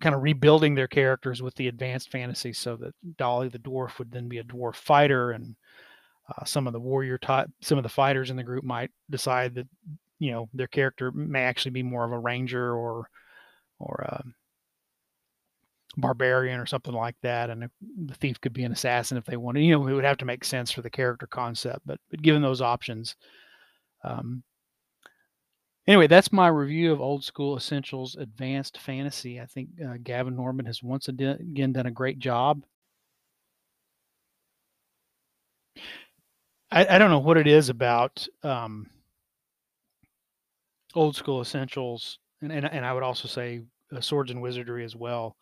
kind 0.00 0.14
of 0.14 0.22
rebuilding 0.22 0.74
their 0.74 0.88
characters 0.88 1.42
with 1.42 1.54
the 1.54 1.68
advanced 1.68 2.10
fantasy 2.10 2.52
so 2.52 2.76
that 2.76 2.94
dolly 3.16 3.48
the 3.48 3.58
dwarf 3.58 3.98
would 3.98 4.12
then 4.12 4.28
be 4.28 4.38
a 4.38 4.44
dwarf 4.44 4.74
fighter 4.76 5.30
and 5.30 5.56
uh, 6.28 6.44
some 6.44 6.66
of 6.66 6.72
the 6.72 6.80
warrior 6.80 7.18
type 7.18 7.48
some 7.60 7.78
of 7.78 7.82
the 7.82 7.88
fighters 7.88 8.30
in 8.30 8.36
the 8.36 8.42
group 8.42 8.64
might 8.64 8.90
decide 9.10 9.54
that 9.54 9.66
you 10.18 10.30
know 10.30 10.48
their 10.52 10.66
character 10.66 11.10
may 11.12 11.42
actually 11.42 11.70
be 11.70 11.82
more 11.82 12.04
of 12.04 12.12
a 12.12 12.18
ranger 12.18 12.74
or 12.74 13.08
or 13.78 14.04
um, 14.10 14.34
barbarian 15.98 16.60
or 16.60 16.66
something 16.66 16.94
like 16.94 17.16
that, 17.22 17.50
and 17.50 17.68
the 18.06 18.14
thief 18.14 18.40
could 18.40 18.52
be 18.52 18.62
an 18.62 18.72
assassin 18.72 19.18
if 19.18 19.24
they 19.24 19.36
wanted. 19.36 19.62
You 19.62 19.78
know, 19.78 19.86
it 19.88 19.92
would 19.92 20.04
have 20.04 20.18
to 20.18 20.24
make 20.24 20.44
sense 20.44 20.70
for 20.70 20.80
the 20.80 20.90
character 20.90 21.26
concept, 21.26 21.80
but, 21.84 21.98
but 22.10 22.22
given 22.22 22.40
those 22.40 22.62
options. 22.62 23.16
Um, 24.04 24.42
anyway, 25.86 26.06
that's 26.06 26.32
my 26.32 26.48
review 26.48 26.92
of 26.92 27.00
Old 27.00 27.24
School 27.24 27.56
Essentials 27.56 28.16
Advanced 28.16 28.78
Fantasy. 28.78 29.40
I 29.40 29.46
think 29.46 29.68
uh, 29.84 29.96
Gavin 30.02 30.36
Norman 30.36 30.66
has 30.66 30.82
once 30.82 31.08
again 31.08 31.72
done 31.72 31.86
a 31.86 31.90
great 31.90 32.20
job. 32.20 32.62
I, 36.70 36.86
I 36.86 36.98
don't 36.98 37.10
know 37.10 37.18
what 37.18 37.38
it 37.38 37.46
is 37.46 37.70
about 37.70 38.26
um, 38.44 38.88
Old 40.94 41.16
School 41.16 41.40
Essentials, 41.40 42.18
and, 42.40 42.52
and, 42.52 42.66
and 42.66 42.86
I 42.86 42.92
would 42.92 43.02
also 43.02 43.26
say 43.26 43.62
uh, 43.94 44.00
Swords 44.00 44.30
and 44.30 44.40
Wizardry 44.40 44.84
as 44.84 44.94
well 44.94 45.36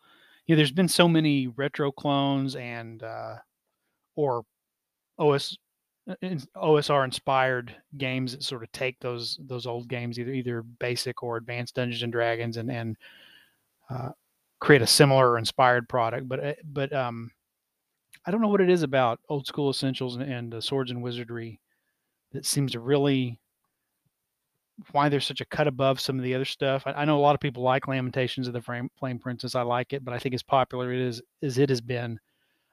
yeah, 0.47 0.55
there's 0.55 0.71
been 0.71 0.87
so 0.87 1.07
many 1.07 1.47
retro 1.47 1.91
clones 1.91 2.55
and 2.55 3.03
uh, 3.03 3.35
or 4.15 4.43
OS 5.19 5.57
uh, 6.09 6.15
OSR 6.55 7.03
inspired 7.03 7.75
games 7.97 8.31
that 8.31 8.43
sort 8.43 8.63
of 8.63 8.71
take 8.71 8.97
those 8.99 9.37
those 9.41 9.67
old 9.67 9.89
games 9.89 10.17
either 10.17 10.31
either 10.31 10.61
basic 10.61 11.21
or 11.21 11.37
advanced 11.37 11.75
Dungeons 11.75 12.03
and 12.03 12.13
Dragons 12.13 12.57
and 12.57 12.71
and 12.71 12.97
uh, 13.89 14.09
create 14.59 14.81
a 14.81 14.87
similar 14.87 15.31
or 15.31 15.37
inspired 15.37 15.89
product. 15.89 16.29
But 16.29 16.43
uh, 16.43 16.53
but 16.63 16.93
um, 16.93 17.29
I 18.25 18.31
don't 18.31 18.41
know 18.41 18.47
what 18.47 18.61
it 18.61 18.69
is 18.69 18.83
about 18.83 19.19
old 19.27 19.47
school 19.47 19.69
essentials 19.69 20.15
and, 20.15 20.23
and 20.31 20.53
uh, 20.55 20.61
swords 20.61 20.91
and 20.91 21.03
wizardry 21.03 21.59
that 22.31 22.45
seems 22.45 22.71
to 22.71 22.79
really 22.79 23.37
why 24.91 25.09
there's 25.09 25.25
such 25.25 25.41
a 25.41 25.45
cut 25.45 25.67
above 25.67 25.99
some 25.99 26.17
of 26.17 26.23
the 26.23 26.35
other 26.35 26.45
stuff. 26.45 26.83
I, 26.85 26.91
I 26.91 27.05
know 27.05 27.17
a 27.17 27.21
lot 27.21 27.35
of 27.35 27.41
people 27.41 27.63
like 27.63 27.87
Lamentations 27.87 28.47
of 28.47 28.53
the 28.53 28.61
Flame, 28.61 28.89
Flame 28.99 29.19
Princess. 29.19 29.55
I 29.55 29.63
like 29.63 29.93
it, 29.93 30.05
but 30.05 30.13
I 30.13 30.19
think 30.19 30.35
as 30.35 30.43
popular 30.43 30.93
it 30.93 30.99
is 30.99 31.21
as 31.41 31.57
it 31.57 31.69
has 31.69 31.81
been, 31.81 32.19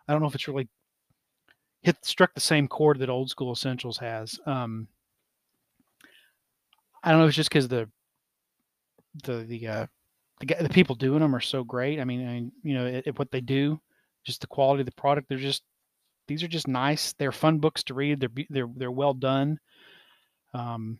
I 0.07 0.13
don't 0.13 0.21
know 0.21 0.29
if 0.29 0.35
it's 0.35 0.49
really 0.49 0.69
hit 1.81 1.97
struck 2.05 2.35
the 2.35 2.41
same 2.41 2.69
chord 2.69 2.99
that 2.99 3.11
Old 3.11 3.31
School 3.31 3.53
Essentials 3.53 3.99
has. 3.99 4.39
Um, 4.47 4.89
I 7.03 7.11
don't 7.11 7.21
know. 7.21 7.27
It's 7.27 7.37
just 7.37 7.51
because 7.51 7.69
the 7.69 7.89
the 9.23 9.45
the 9.45 9.67
uh, 9.69 9.87
the, 10.41 10.57
the 10.63 10.69
people 10.69 10.95
doing 10.95 11.21
them 11.21 11.35
are 11.35 11.41
so 11.41 11.65
great. 11.65 12.01
I 12.01 12.05
mean, 12.05 12.27
I 12.27 12.33
mean 12.33 12.53
you 12.63 12.75
know, 12.75 12.87
it, 12.87 13.05
it, 13.07 13.19
what 13.19 13.31
they 13.31 13.41
do, 13.41 13.81
just 14.25 14.41
the 14.41 14.47
quality 14.47 14.81
of 14.81 14.87
the 14.87 14.93
product. 14.93 15.29
They're 15.29 15.39
just 15.39 15.63
these 16.27 16.43
are 16.43 16.49
just 16.49 16.69
nice. 16.69 17.13
They're 17.15 17.33
fun 17.33 17.59
books 17.59 17.83
to 17.85 17.95
read. 17.95 18.21
They're 18.21 18.45
they're 18.51 18.71
they're 18.75 18.91
well 18.91 19.15
done. 19.15 19.59
Um, 20.55 20.99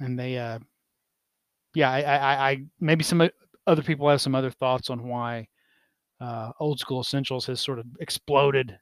and 0.00 0.18
they, 0.18 0.38
uh, 0.38 0.58
yeah, 1.74 1.90
I, 1.90 2.00
I, 2.00 2.50
I, 2.50 2.64
maybe 2.80 3.04
some 3.04 3.28
other 3.66 3.82
people 3.82 4.08
have 4.08 4.20
some 4.20 4.34
other 4.34 4.50
thoughts 4.50 4.90
on 4.90 5.06
why 5.08 5.48
uh, 6.20 6.52
old 6.60 6.78
school 6.78 7.00
essentials 7.00 7.46
has 7.46 7.60
sort 7.60 7.78
of 7.78 7.86
exploded 8.00 8.76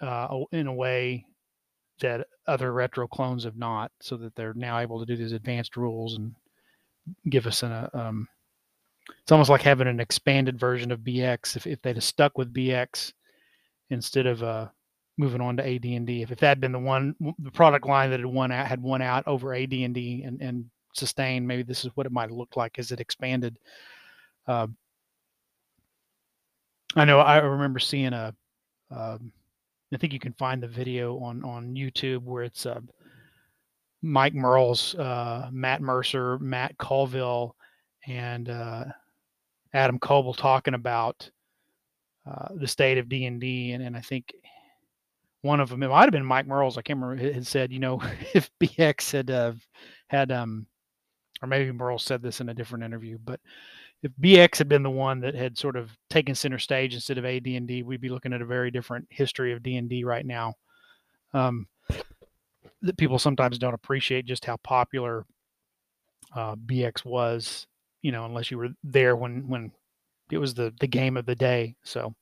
uh, 0.00 0.28
in 0.52 0.66
a 0.66 0.72
way 0.72 1.24
that 2.00 2.26
other 2.46 2.72
retro 2.72 3.06
clones 3.06 3.44
have 3.44 3.56
not, 3.56 3.90
so 4.00 4.16
that 4.16 4.34
they're 4.34 4.54
now 4.54 4.78
able 4.78 4.98
to 4.98 5.06
do 5.06 5.16
these 5.16 5.32
advanced 5.32 5.76
rules 5.76 6.16
and 6.16 6.34
give 7.30 7.46
us 7.46 7.62
an. 7.62 7.72
Uh, 7.72 7.88
um, 7.94 8.28
it's 9.22 9.32
almost 9.32 9.50
like 9.50 9.62
having 9.62 9.86
an 9.86 10.00
expanded 10.00 10.58
version 10.58 10.90
of 10.90 11.00
BX. 11.00 11.56
If 11.56 11.66
if 11.66 11.80
they'd 11.82 11.96
have 11.96 12.04
stuck 12.04 12.36
with 12.38 12.54
BX 12.54 13.12
instead 13.90 14.26
of 14.26 14.42
uh, 14.42 14.68
moving 15.16 15.40
on 15.40 15.56
to 15.56 15.66
AD&D. 15.66 16.22
If, 16.22 16.32
if 16.32 16.38
that 16.40 16.48
had 16.48 16.60
been 16.60 16.72
the 16.72 16.78
one, 16.78 17.14
the 17.38 17.50
product 17.50 17.86
line 17.86 18.10
that 18.10 18.20
had 18.20 18.26
won 18.26 18.50
out, 18.50 18.66
had 18.66 18.82
won 18.82 19.02
out 19.02 19.24
over 19.26 19.54
AD&D 19.54 20.22
and, 20.24 20.40
and 20.40 20.64
sustained, 20.92 21.46
maybe 21.46 21.62
this 21.62 21.84
is 21.84 21.90
what 21.94 22.06
it 22.06 22.12
might 22.12 22.28
have 22.28 22.36
looked 22.36 22.56
like 22.56 22.78
as 22.78 22.92
it 22.92 23.00
expanded. 23.00 23.58
Uh, 24.46 24.66
I 26.96 27.04
know 27.04 27.20
I 27.20 27.38
remember 27.38 27.78
seeing 27.78 28.12
a, 28.12 28.34
um, 28.90 29.32
I 29.92 29.96
think 29.96 30.12
you 30.12 30.20
can 30.20 30.32
find 30.32 30.62
the 30.62 30.68
video 30.68 31.18
on, 31.18 31.44
on 31.44 31.74
YouTube 31.74 32.22
where 32.22 32.44
it's 32.44 32.66
uh, 32.66 32.80
Mike 34.02 34.34
Mearls, 34.34 34.94
uh, 34.96 35.48
Matt 35.52 35.80
Mercer, 35.80 36.38
Matt 36.38 36.76
Colville, 36.78 37.54
and 38.06 38.48
uh, 38.48 38.84
Adam 39.72 39.98
Koebel 39.98 40.36
talking 40.36 40.74
about 40.74 41.28
uh, 42.30 42.48
the 42.56 42.68
state 42.68 42.98
of 42.98 43.08
D&D. 43.08 43.72
And, 43.72 43.82
and 43.82 43.96
I 43.96 44.00
think 44.00 44.32
one 45.44 45.60
of 45.60 45.68
them, 45.68 45.82
it 45.82 45.88
might 45.88 46.04
have 46.04 46.10
been 46.10 46.24
Mike 46.24 46.46
Mearls, 46.46 46.78
I 46.78 46.82
can't 46.82 46.98
remember, 46.98 47.32
had 47.32 47.46
said, 47.46 47.70
you 47.70 47.78
know, 47.78 48.00
if 48.34 48.50
BX 48.62 49.12
had 49.12 49.30
uh, 49.30 49.52
had, 50.08 50.32
um, 50.32 50.66
or 51.42 51.48
maybe 51.48 51.70
Mearls 51.70 52.02
said 52.02 52.22
this 52.22 52.40
in 52.40 52.48
a 52.48 52.54
different 52.54 52.84
interview, 52.84 53.18
but 53.22 53.40
if 54.02 54.10
BX 54.20 54.56
had 54.56 54.68
been 54.68 54.82
the 54.82 54.90
one 54.90 55.20
that 55.20 55.34
had 55.34 55.58
sort 55.58 55.76
of 55.76 55.90
taken 56.08 56.34
center 56.34 56.58
stage 56.58 56.94
instead 56.94 57.18
of 57.18 57.26
AD&D, 57.26 57.82
we'd 57.82 58.00
be 58.00 58.08
looking 58.08 58.32
at 58.32 58.40
a 58.40 58.46
very 58.46 58.70
different 58.70 59.06
history 59.10 59.52
of 59.52 59.62
D&D 59.62 60.04
right 60.04 60.24
now. 60.24 60.54
Um, 61.34 61.66
that 62.80 62.96
people 62.96 63.18
sometimes 63.18 63.58
don't 63.58 63.74
appreciate 63.74 64.24
just 64.24 64.44
how 64.44 64.56
popular 64.58 65.26
uh, 66.34 66.54
BX 66.54 67.04
was, 67.04 67.66
you 68.02 68.12
know, 68.12 68.24
unless 68.24 68.50
you 68.50 68.58
were 68.58 68.68
there 68.82 69.16
when 69.16 69.48
when 69.48 69.72
it 70.30 70.38
was 70.38 70.54
the 70.54 70.72
the 70.80 70.86
game 70.86 71.16
of 71.16 71.26
the 71.26 71.34
day. 71.34 71.76
So 71.82 72.14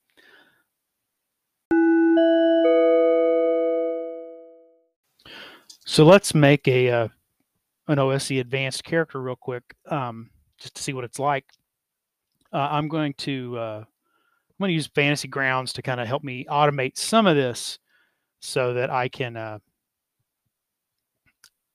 So 5.85 6.05
let's 6.05 6.35
make 6.35 6.69
a 6.69 6.91
uh, 6.91 7.09
an 7.89 7.99
OSE 7.99 8.33
advanced 8.33 8.85
character 8.85 9.21
real 9.21 9.37
quick, 9.37 9.65
um, 9.89 10.31
just 10.59 10.77
to 10.77 10.83
see 10.83 10.93
what 10.93 11.05
it's 11.05 11.19
like. 11.19 11.45
Uh, 12.53 12.69
I'm 12.71 12.89
going 12.89 13.15
to 13.19 13.59
uh, 13.59 13.79
I'm 13.81 14.57
going 14.61 14.71
to 14.71 14.75
use 14.75 14.87
Fantasy 14.87 15.29
Grounds 15.29 15.73
to 15.75 15.83
kind 15.83 16.01
of 16.01 16.07
help 16.07 16.23
me 16.23 16.47
automate 16.49 16.97
some 16.97 17.27
of 17.27 17.35
this, 17.35 17.79
so 18.41 18.75
that 18.75 18.91
I 18.91 19.09
can, 19.09 19.37
uh, 19.37 19.59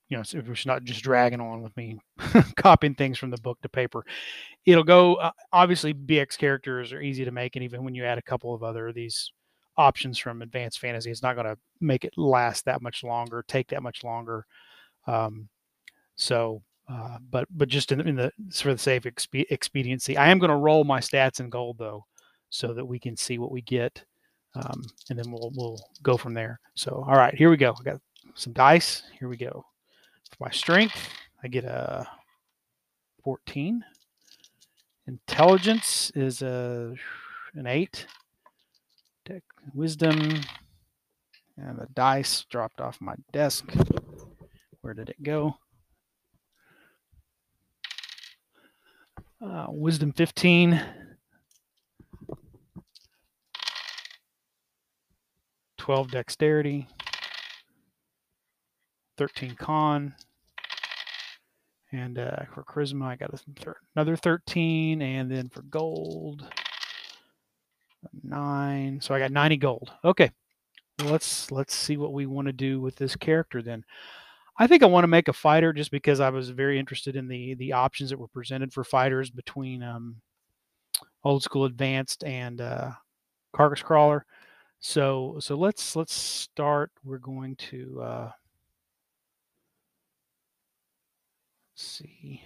you 0.08 0.16
know, 0.16 0.22
so 0.22 0.38
it's 0.38 0.66
not 0.66 0.84
just 0.84 1.02
dragging 1.02 1.40
on 1.40 1.62
with 1.62 1.76
me 1.76 1.98
copying 2.56 2.94
things 2.94 3.18
from 3.18 3.30
the 3.30 3.38
book 3.38 3.60
to 3.62 3.68
paper. 3.68 4.06
It'll 4.64 4.84
go. 4.84 5.16
Uh, 5.16 5.32
obviously, 5.52 5.92
BX 5.92 6.38
characters 6.38 6.94
are 6.94 7.02
easy 7.02 7.26
to 7.26 7.30
make, 7.30 7.56
and 7.56 7.64
even 7.64 7.84
when 7.84 7.94
you 7.94 8.04
add 8.04 8.16
a 8.16 8.22
couple 8.22 8.54
of 8.54 8.62
other 8.62 8.88
of 8.88 8.94
these 8.94 9.32
options 9.78 10.18
from 10.18 10.42
advanced 10.42 10.80
fantasy. 10.80 11.10
It's 11.10 11.22
not 11.22 11.34
going 11.34 11.46
to 11.46 11.58
make 11.80 12.04
it 12.04 12.12
last 12.18 12.64
that 12.66 12.82
much 12.82 13.02
longer, 13.02 13.44
take 13.48 13.68
that 13.68 13.82
much 13.82 14.04
longer. 14.04 14.44
Um, 15.06 15.48
so, 16.16 16.62
uh, 16.90 17.18
but 17.30 17.46
but 17.50 17.68
just 17.68 17.92
in, 17.92 18.00
in, 18.06 18.16
the 18.16 18.32
for 18.52 18.72
the 18.72 18.78
sake 18.78 19.06
of 19.06 19.14
expe- 19.14 19.46
expediency, 19.50 20.16
I 20.16 20.28
am 20.28 20.38
going 20.38 20.50
to 20.50 20.56
roll 20.56 20.84
my 20.84 21.00
stats 21.00 21.40
in 21.40 21.48
gold 21.48 21.78
though, 21.78 22.04
so 22.50 22.74
that 22.74 22.84
we 22.84 22.98
can 22.98 23.16
see 23.16 23.38
what 23.38 23.52
we 23.52 23.62
get, 23.62 24.04
um, 24.54 24.82
and 25.10 25.18
then 25.18 25.30
we'll 25.30 25.52
we'll 25.54 25.78
go 26.02 26.16
from 26.16 26.34
there. 26.34 26.60
So, 26.74 27.04
all 27.06 27.16
right, 27.16 27.34
here 27.34 27.50
we 27.50 27.56
go. 27.56 27.74
I 27.78 27.82
got 27.82 28.00
some 28.34 28.52
dice. 28.52 29.02
Here 29.18 29.28
we 29.28 29.36
go. 29.36 29.64
For 30.30 30.44
my 30.44 30.50
strength, 30.50 31.08
I 31.42 31.48
get 31.48 31.64
a 31.64 32.06
14, 33.22 33.84
Intelligence 35.08 36.12
is 36.14 36.42
a 36.42 36.94
an 37.54 37.66
eight. 37.66 38.06
Tech, 39.28 39.42
wisdom, 39.74 40.40
and 41.58 41.78
the 41.78 41.86
dice 41.92 42.46
dropped 42.48 42.80
off 42.80 42.98
my 42.98 43.14
desk. 43.30 43.66
Where 44.80 44.94
did 44.94 45.10
it 45.10 45.22
go? 45.22 45.56
Uh, 49.44 49.66
wisdom 49.68 50.12
15. 50.12 50.80
12 55.76 56.10
dexterity. 56.10 56.86
13 59.18 59.56
con. 59.56 60.14
And 61.92 62.18
uh, 62.18 62.46
for 62.54 62.62
charisma, 62.62 63.04
I 63.04 63.16
got 63.16 63.38
another 63.94 64.16
13. 64.16 65.02
And 65.02 65.30
then 65.30 65.50
for 65.50 65.60
gold, 65.60 66.46
nine. 68.22 69.00
So 69.00 69.14
I 69.14 69.18
got 69.18 69.32
90 69.32 69.56
gold. 69.56 69.92
Okay. 70.04 70.30
Let's 71.04 71.52
let's 71.52 71.74
see 71.74 71.96
what 71.96 72.12
we 72.12 72.26
want 72.26 72.46
to 72.46 72.52
do 72.52 72.80
with 72.80 72.96
this 72.96 73.14
character 73.14 73.62
then. 73.62 73.84
I 74.58 74.66
think 74.66 74.82
I 74.82 74.86
want 74.86 75.04
to 75.04 75.08
make 75.08 75.28
a 75.28 75.32
fighter 75.32 75.72
just 75.72 75.92
because 75.92 76.18
I 76.18 76.30
was 76.30 76.50
very 76.50 76.78
interested 76.78 77.14
in 77.14 77.28
the 77.28 77.54
the 77.54 77.72
options 77.72 78.10
that 78.10 78.18
were 78.18 78.28
presented 78.28 78.72
for 78.72 78.82
fighters 78.82 79.30
between 79.30 79.84
um, 79.84 80.16
old 81.22 81.44
school 81.44 81.66
advanced 81.66 82.24
and 82.24 82.60
uh, 82.60 82.90
carcass 83.52 83.82
crawler. 83.82 84.26
So 84.80 85.36
so 85.38 85.56
let's 85.56 85.94
let's 85.94 86.14
start. 86.14 86.90
We're 87.04 87.18
going 87.18 87.54
to 87.70 88.00
uh, 88.02 88.30
see. 91.76 92.42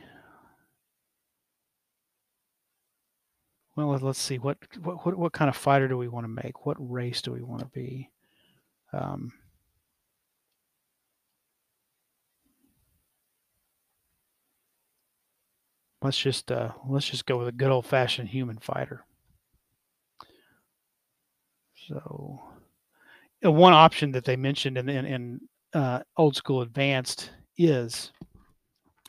Well, 3.75 3.89
let's 4.03 4.19
see 4.19 4.39
what 4.39 4.59
what 4.83 5.07
what, 5.07 5.17
what 5.17 5.33
kind 5.33 5.49
of 5.49 5.57
fighter 5.57 5.89
do 5.89 5.97
we 5.97 6.09
want 6.09 6.25
to 6.25 6.29
make? 6.29 6.67
What 6.67 6.77
race 6.79 7.23
do 7.23 7.33
we 7.33 7.43
want 7.43 7.61
to 7.61 7.67
be? 7.69 8.11
Um, 8.93 9.33
let's 16.03 16.19
just 16.19 16.53
uh, 16.53 16.73
let's 16.87 17.09
just 17.09 17.27
go 17.27 17.39
with 17.39 17.49
a 17.49 17.53
good 17.53 17.71
old 17.71 17.87
fashioned 17.87 18.29
human 18.29 18.59
fighter. 18.59 19.05
So, 21.89 22.41
one 23.43 23.73
option 23.73 24.13
that 24.13 24.25
they 24.25 24.37
mentioned 24.37 24.77
in 24.77 24.89
in, 24.89 25.07
in 25.07 25.41
uh, 25.75 26.01
old 26.17 26.37
school 26.37 26.61
advanced 26.61 27.31
is 27.57 28.13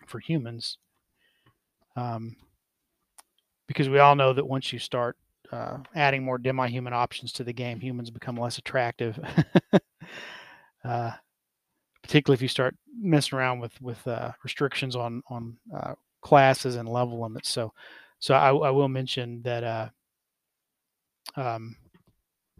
for 0.07 0.19
humans, 0.19 0.77
um, 1.95 2.35
because 3.73 3.89
we 3.89 3.99
all 3.99 4.15
know 4.15 4.33
that 4.33 4.47
once 4.47 4.71
you 4.71 4.79
start 4.79 5.17
uh, 5.51 5.77
adding 5.95 6.23
more 6.23 6.37
demi-human 6.37 6.93
options 6.93 7.31
to 7.33 7.43
the 7.43 7.53
game, 7.53 7.79
humans 7.79 8.09
become 8.09 8.37
less 8.37 8.57
attractive. 8.57 9.19
uh, 10.85 11.11
particularly 12.03 12.35
if 12.35 12.41
you 12.41 12.47
start 12.47 12.75
messing 12.99 13.37
around 13.37 13.59
with 13.59 13.81
with 13.81 14.05
uh, 14.07 14.31
restrictions 14.43 14.95
on 14.95 15.23
on 15.29 15.57
uh, 15.75 15.95
classes 16.21 16.75
and 16.75 16.87
level 16.87 17.21
limits. 17.21 17.49
So, 17.49 17.73
so 18.19 18.35
I, 18.35 18.49
I 18.49 18.69
will 18.69 18.89
mention 18.89 19.41
that. 19.43 19.63
Uh, 19.63 19.89
um, 21.35 21.75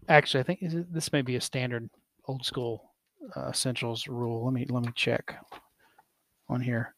actually, 0.10 0.40
I 0.40 0.44
think 0.44 0.62
it, 0.62 0.94
this 0.94 1.12
may 1.12 1.22
be 1.22 1.36
a 1.36 1.42
standard 1.42 1.90
old 2.28 2.46
school 2.46 2.92
uh, 3.36 3.50
essentials 3.50 4.08
rule. 4.08 4.46
Let 4.46 4.54
me 4.54 4.66
let 4.70 4.84
me 4.84 4.92
check 4.96 5.36
on 6.50 6.62
here. 6.62 6.96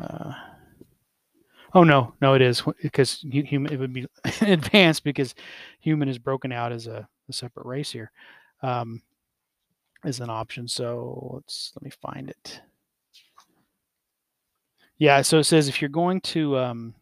Uh, 0.00 0.32
Oh 1.74 1.84
no, 1.84 2.14
no, 2.20 2.34
it 2.34 2.42
is 2.42 2.62
because 2.82 3.24
human. 3.30 3.72
It 3.72 3.78
would 3.78 3.92
be 3.92 4.06
advanced 4.42 5.04
because 5.04 5.34
human 5.80 6.08
is 6.08 6.18
broken 6.18 6.52
out 6.52 6.72
as 6.72 6.86
a, 6.86 7.08
a 7.28 7.32
separate 7.32 7.66
race 7.66 7.90
here, 7.90 8.10
um, 8.62 9.00
as 10.04 10.20
an 10.20 10.28
option. 10.28 10.68
So 10.68 11.30
let's 11.34 11.72
let 11.74 11.82
me 11.82 11.90
find 11.90 12.28
it. 12.28 12.60
Yeah, 14.98 15.22
so 15.22 15.38
it 15.38 15.44
says 15.44 15.68
if 15.68 15.80
you're 15.80 15.88
going 15.88 16.20
to 16.20 16.58
um, 16.58 16.94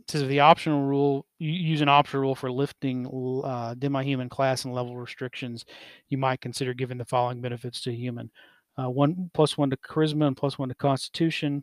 it 0.00 0.10
says 0.10 0.26
the 0.26 0.40
optional 0.40 0.82
rule, 0.82 1.26
you 1.38 1.52
use 1.52 1.80
an 1.80 1.88
optional 1.88 2.22
rule 2.22 2.34
for 2.34 2.50
lifting 2.50 3.06
uh, 3.44 3.74
demi-human 3.74 4.28
class 4.28 4.64
and 4.64 4.74
level 4.74 4.96
restrictions, 4.96 5.64
you 6.08 6.18
might 6.18 6.40
consider 6.40 6.74
giving 6.74 6.98
the 6.98 7.04
following 7.04 7.40
benefits 7.40 7.80
to 7.82 7.94
human: 7.94 8.32
uh, 8.76 8.90
one 8.90 9.30
plus 9.32 9.56
one 9.56 9.70
to 9.70 9.76
charisma 9.76 10.26
and 10.26 10.36
plus 10.36 10.58
one 10.58 10.68
to 10.68 10.74
constitution 10.74 11.62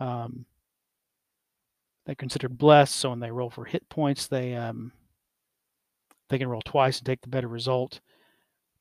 um, 0.00 0.44
they're 2.06 2.14
considered 2.14 2.58
blessed. 2.58 2.96
So 2.96 3.10
when 3.10 3.20
they 3.20 3.30
roll 3.30 3.50
for 3.50 3.64
hit 3.64 3.88
points, 3.88 4.26
they 4.26 4.54
um, 4.56 4.92
they 6.28 6.38
can 6.38 6.48
roll 6.48 6.62
twice 6.62 6.98
and 6.98 7.06
take 7.06 7.20
the 7.20 7.28
better 7.28 7.48
result. 7.48 8.00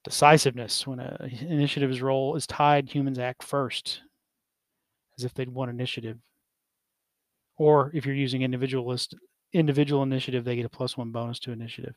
Decisiveness: 0.03 0.87
when 0.87 0.99
an 0.99 1.29
initiative's 1.41 2.01
roll 2.01 2.35
is 2.35 2.47
tied, 2.47 2.89
humans 2.89 3.19
act 3.19 3.43
first, 3.43 4.01
as 5.17 5.25
if 5.25 5.33
they'd 5.33 5.49
won 5.49 5.69
initiative. 5.69 6.17
Or 7.57 7.91
if 7.93 8.05
you're 8.05 8.15
using 8.15 8.41
individualist 8.41 9.15
individual 9.51 10.03
initiative, 10.03 10.45
they 10.45 10.55
get 10.55 10.65
a 10.65 10.69
plus 10.69 10.95
one 10.95 11.11
bonus 11.11 11.39
to 11.39 11.51
initiative. 11.51 11.95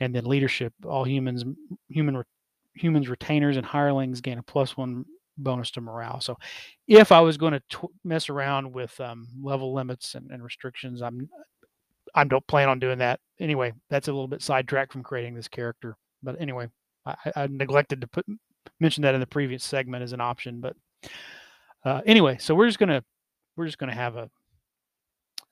And 0.00 0.14
then 0.14 0.24
leadership: 0.24 0.72
all 0.84 1.04
humans 1.04 1.44
human 1.88 2.24
humans 2.74 3.08
retainers 3.08 3.56
and 3.56 3.66
hirelings 3.66 4.20
gain 4.20 4.38
a 4.38 4.42
plus 4.42 4.76
one 4.76 5.04
bonus 5.38 5.70
to 5.72 5.80
morale. 5.80 6.20
So 6.20 6.36
if 6.86 7.12
I 7.12 7.20
was 7.20 7.36
going 7.36 7.52
to 7.52 7.62
tw- 7.68 7.92
mess 8.04 8.28
around 8.28 8.72
with 8.72 8.98
um, 9.00 9.28
level 9.40 9.72
limits 9.72 10.14
and, 10.14 10.30
and, 10.30 10.42
restrictions, 10.42 11.00
I'm 11.00 11.28
I 12.14 12.24
don't 12.24 12.46
plan 12.46 12.68
on 12.68 12.78
doing 12.78 12.98
that. 12.98 13.20
Anyway, 13.38 13.72
that's 13.90 14.08
a 14.08 14.12
little 14.12 14.28
bit 14.28 14.42
sidetracked 14.42 14.92
from 14.92 15.02
creating 15.02 15.34
this 15.34 15.48
character. 15.48 15.96
But 16.22 16.40
anyway, 16.40 16.68
I, 17.06 17.14
I 17.36 17.46
neglected 17.46 18.00
to 18.00 18.06
put 18.06 18.26
mention 18.80 19.02
that 19.02 19.14
in 19.14 19.20
the 19.20 19.26
previous 19.26 19.64
segment 19.64 20.02
as 20.02 20.12
an 20.12 20.20
option. 20.20 20.60
But 20.60 20.76
uh, 21.84 22.00
anyway, 22.06 22.38
so 22.38 22.54
we're 22.54 22.66
just 22.66 22.78
gonna 22.78 23.04
we're 23.56 23.66
just 23.66 23.78
gonna 23.78 23.94
have 23.94 24.16
a 24.16 24.30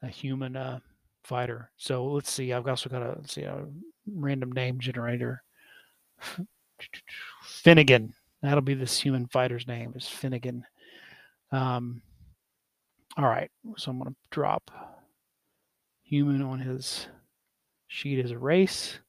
a 0.02 0.08
human 0.08 0.56
uh, 0.56 0.80
fighter. 1.24 1.70
So 1.76 2.06
let's 2.06 2.30
see. 2.30 2.52
I've 2.52 2.66
also 2.66 2.88
got 2.88 3.02
a 3.02 3.14
let's 3.16 3.34
see 3.34 3.42
a 3.42 3.64
random 4.12 4.52
name 4.52 4.78
generator. 4.80 5.42
Finnegan. 7.42 8.14
That'll 8.46 8.60
be 8.62 8.74
this 8.74 9.00
human 9.00 9.26
fighter's 9.26 9.66
name 9.66 9.92
is 9.96 10.06
Finnegan. 10.06 10.64
Um, 11.50 12.00
all 13.16 13.28
right, 13.28 13.50
so 13.76 13.90
I'm 13.90 13.98
going 13.98 14.12
to 14.12 14.16
drop 14.30 14.70
human 16.04 16.42
on 16.42 16.60
his 16.60 17.08
sheet 17.88 18.24
as 18.24 18.30
a 18.30 18.38
race. 18.38 19.00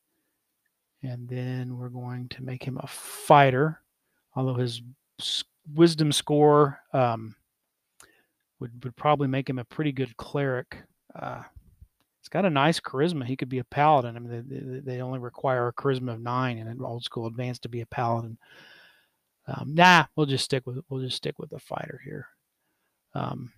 And 1.04 1.30
then 1.30 1.78
we're 1.78 1.89
going 1.89 2.30
to 2.30 2.41
make 2.41 2.63
him 2.63 2.80
a 2.82 2.88
fighter, 2.88 3.80
although 4.36 4.56
his 4.56 4.82
wisdom 5.71 6.12
score 6.12 6.80
um, 6.91 7.36
would, 8.60 8.84
would 8.84 8.95
probably 8.95 9.28
make 9.28 9.47
him 9.47 9.60
a 9.60 9.65
pretty 9.65 9.91
good 9.91 10.17
cleric. 10.17 10.78
Uh, 11.13 11.43
he's 12.19 12.30
got 12.30 12.45
a 12.45 12.50
nice 12.50 12.80
charisma. 12.80 13.23
He 13.23 13.38
could 13.38 13.50
be 13.50 13.60
a 13.60 13.63
paladin. 13.65 14.15
I 14.15 14.19
mean, 14.19 14.82
they, 14.84 14.93
they 14.93 15.02
only 15.02 15.19
require 15.19 15.67
a 15.67 15.73
charisma 15.73 16.13
of 16.13 16.21
nine 16.21 16.58
in 16.58 16.67
an 16.67 16.82
old 16.82 17.04
school 17.04 17.28
advanced 17.28 17.62
to 17.62 17.69
be 17.69 17.82
a 17.82 17.86
paladin. 17.86 18.39
Um, 19.47 19.73
nah, 19.75 20.05
we'll 20.15 20.25
just 20.25 20.43
stick 20.43 20.65
with 20.67 20.79
we'll 20.89 21.01
just 21.01 21.17
stick 21.17 21.39
with 21.39 21.49
the 21.49 21.60
fighter 21.60 22.01
here. 22.03 22.27
Um, 23.13 23.51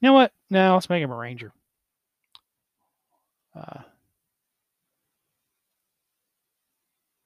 you 0.00 0.08
know 0.08 0.14
what? 0.14 0.32
Now 0.50 0.74
let's 0.74 0.90
make 0.90 1.02
him 1.02 1.12
a 1.12 1.16
ranger. 1.16 1.52
Uh, 3.54 3.82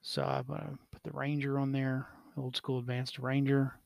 so 0.03 0.23
I'm 0.23 0.45
gonna 0.45 0.79
put 0.93 1.03
the 1.03 1.17
ranger 1.17 1.59
on 1.59 1.73
there, 1.73 2.07
old 2.37 2.57
school 2.57 2.79
advanced 2.79 3.19
ranger. 3.19 3.79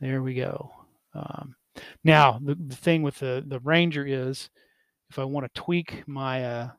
There 0.00 0.22
we 0.22 0.34
go. 0.34 0.70
Um, 1.14 1.56
now 2.02 2.38
the, 2.42 2.56
the 2.56 2.76
thing 2.76 3.02
with 3.02 3.18
the 3.20 3.42
the 3.46 3.60
ranger 3.60 4.04
is, 4.06 4.50
if 5.08 5.18
I 5.18 5.24
want 5.24 5.46
to 5.46 5.60
tweak 5.60 6.06
my 6.06 6.44
uh, 6.44 6.70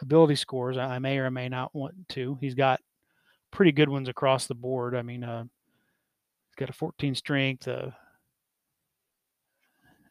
ability 0.00 0.36
scores. 0.36 0.76
I 0.76 0.98
may 0.98 1.18
or 1.18 1.30
may 1.30 1.48
not 1.48 1.74
want 1.74 2.08
to. 2.10 2.38
He's 2.40 2.54
got 2.54 2.80
pretty 3.50 3.72
good 3.72 3.88
ones 3.88 4.08
across 4.08 4.46
the 4.46 4.54
board. 4.54 4.94
I 4.94 5.02
mean, 5.02 5.24
uh, 5.24 5.42
he's 5.42 6.56
got 6.56 6.70
a 6.70 6.72
14 6.72 7.14
strength, 7.14 7.68
uh, 7.68 7.90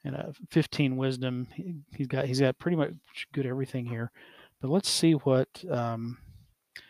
and 0.04 0.16
a 0.16 0.34
15 0.52 0.98
wisdom. 0.98 1.48
He, 1.54 1.76
has 1.98 2.08
got 2.08 2.26
he's 2.26 2.40
got 2.40 2.58
pretty 2.58 2.78
much 2.78 2.94
good 3.34 3.46
everything 3.46 3.86
here. 3.86 4.12
But 4.62 4.72
let's 4.72 4.90
see 4.90 5.14
what 5.14 5.50
um, 5.70 6.18
I 6.78 6.82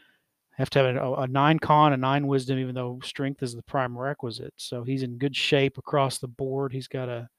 have 0.61 0.69
to 0.71 0.79
have 0.79 0.95
a, 0.95 1.13
a, 1.13 1.27
nine 1.27 1.59
con, 1.59 1.93
a 1.93 1.97
nine 1.97 2.27
wisdom, 2.27 2.59
even 2.59 2.75
though 2.75 2.99
strength 3.03 3.43
is 3.43 3.53
the 3.53 3.63
prime 3.63 3.97
requisite. 3.97 4.53
So 4.57 4.83
he's 4.83 5.03
in 5.03 5.17
good 5.17 5.35
shape 5.35 5.77
across 5.77 6.19
the 6.19 6.27
board. 6.27 6.71
He's 6.71 6.87
got 6.87 7.09
a 7.09 7.29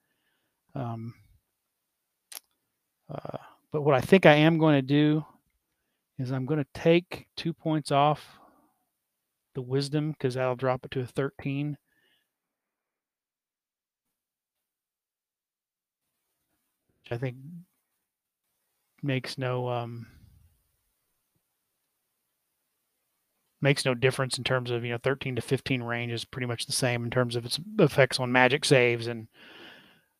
um, 0.75 1.15
uh, 3.09 3.37
but 3.71 3.81
what 3.81 3.95
I 3.95 4.01
think 4.01 4.25
I 4.25 4.35
am 4.35 4.57
going 4.57 4.75
to 4.75 4.81
do 4.81 5.25
is 6.19 6.31
I'm 6.31 6.45
going 6.45 6.59
to 6.59 6.79
take 6.79 7.27
two 7.35 7.53
points 7.53 7.91
off 7.91 8.37
the 9.55 9.61
wisdom 9.61 10.11
because 10.11 10.35
that'll 10.35 10.55
drop 10.55 10.85
it 10.85 10.91
to 10.91 11.01
a 11.01 11.05
13. 11.05 11.77
Which 17.03 17.11
I 17.11 17.17
think 17.17 17.37
makes 19.01 19.37
no 19.37 19.69
um, 19.69 20.07
makes 23.61 23.85
no 23.85 23.93
difference 23.93 24.37
in 24.37 24.43
terms 24.43 24.71
of 24.71 24.83
you 24.83 24.91
know 24.91 24.99
13 25.01 25.37
to 25.37 25.41
15 25.41 25.83
range 25.83 26.11
is 26.11 26.25
pretty 26.25 26.47
much 26.47 26.65
the 26.65 26.73
same 26.73 27.03
in 27.03 27.09
terms 27.09 27.35
of 27.35 27.45
its 27.45 27.59
effects 27.79 28.19
on 28.19 28.31
magic 28.31 28.65
saves 28.65 29.07
and 29.07 29.27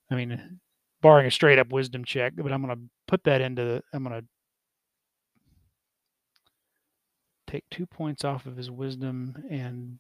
I 0.10 0.16
mean 0.16 0.60
barring 1.02 1.28
a 1.28 1.32
straight 1.32 1.60
up 1.60 1.72
wisdom 1.72 2.04
check 2.06 2.34
but 2.38 2.52
I'm 2.52 2.64
going 2.64 2.76
to 2.76 2.82
put 3.08 3.24
that 3.26 3.42
into 3.42 3.82
I'm 3.94 4.04
going 4.04 4.22
to 4.22 4.28
take 7.50 7.66
two 7.70 7.86
points 7.86 8.24
off 8.24 8.46
of 8.46 8.58
his 8.58 8.70
wisdom 8.70 9.44
and 9.50 10.00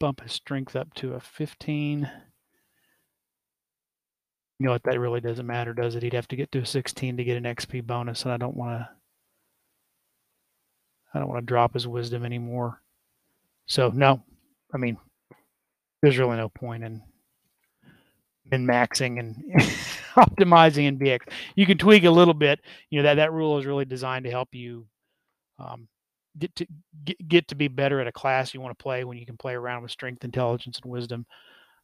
bump 0.00 0.20
his 0.20 0.32
strength 0.32 0.76
up 0.76 0.94
to 0.94 1.14
a 1.14 1.20
15 1.20 2.10
you 4.60 4.66
know 4.66 4.72
what 4.72 4.82
that 4.84 4.98
really 4.98 5.20
doesn't 5.20 5.46
matter 5.46 5.74
does 5.74 5.94
it 5.94 6.02
he'd 6.02 6.12
have 6.12 6.28
to 6.28 6.36
get 6.36 6.50
to 6.52 6.60
a 6.60 6.66
16 6.66 7.16
to 7.16 7.24
get 7.24 7.36
an 7.36 7.44
xp 7.44 7.84
bonus 7.84 8.22
and 8.22 8.32
i 8.32 8.36
don't 8.36 8.56
want 8.56 8.78
to 8.78 8.88
I 11.12 11.18
don't 11.18 11.28
want 11.28 11.42
to 11.42 11.46
drop 11.46 11.74
his 11.74 11.86
wisdom 11.86 12.24
anymore. 12.24 12.80
So 13.66 13.90
no, 13.90 14.22
I 14.72 14.78
mean, 14.78 14.98
there's 16.02 16.18
really 16.18 16.36
no 16.36 16.48
point 16.48 16.84
in 16.84 17.02
min 18.50 18.66
maxing 18.66 19.18
and 19.18 19.36
optimizing 20.16 20.84
in 20.84 20.98
BX. 20.98 21.20
You 21.54 21.66
can 21.66 21.78
tweak 21.78 22.04
a 22.04 22.10
little 22.10 22.34
bit. 22.34 22.60
You 22.90 22.98
know 22.98 23.04
that 23.04 23.14
that 23.14 23.32
rule 23.32 23.58
is 23.58 23.66
really 23.66 23.84
designed 23.84 24.24
to 24.24 24.30
help 24.30 24.54
you 24.54 24.86
um, 25.58 25.88
get 26.38 26.54
to 26.56 26.66
get, 27.04 27.28
get 27.28 27.48
to 27.48 27.54
be 27.54 27.68
better 27.68 28.00
at 28.00 28.06
a 28.06 28.12
class 28.12 28.54
you 28.54 28.60
want 28.60 28.76
to 28.76 28.82
play 28.82 29.04
when 29.04 29.18
you 29.18 29.26
can 29.26 29.36
play 29.36 29.54
around 29.54 29.82
with 29.82 29.90
strength, 29.90 30.24
intelligence, 30.24 30.80
and 30.82 30.90
wisdom. 30.90 31.26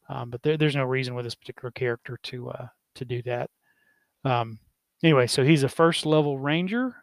Um, 0.09 0.29
but 0.29 0.41
there, 0.43 0.57
there's 0.57 0.75
no 0.75 0.83
reason 0.83 1.15
with 1.15 1.25
this 1.25 1.35
particular 1.35 1.71
character 1.71 2.19
to 2.23 2.49
uh, 2.49 2.67
to 2.95 3.05
do 3.05 3.21
that. 3.23 3.49
Um, 4.23 4.59
anyway, 5.03 5.27
so 5.27 5.43
he's 5.43 5.63
a 5.63 5.69
first 5.69 6.05
level 6.05 6.37
ranger. 6.37 6.95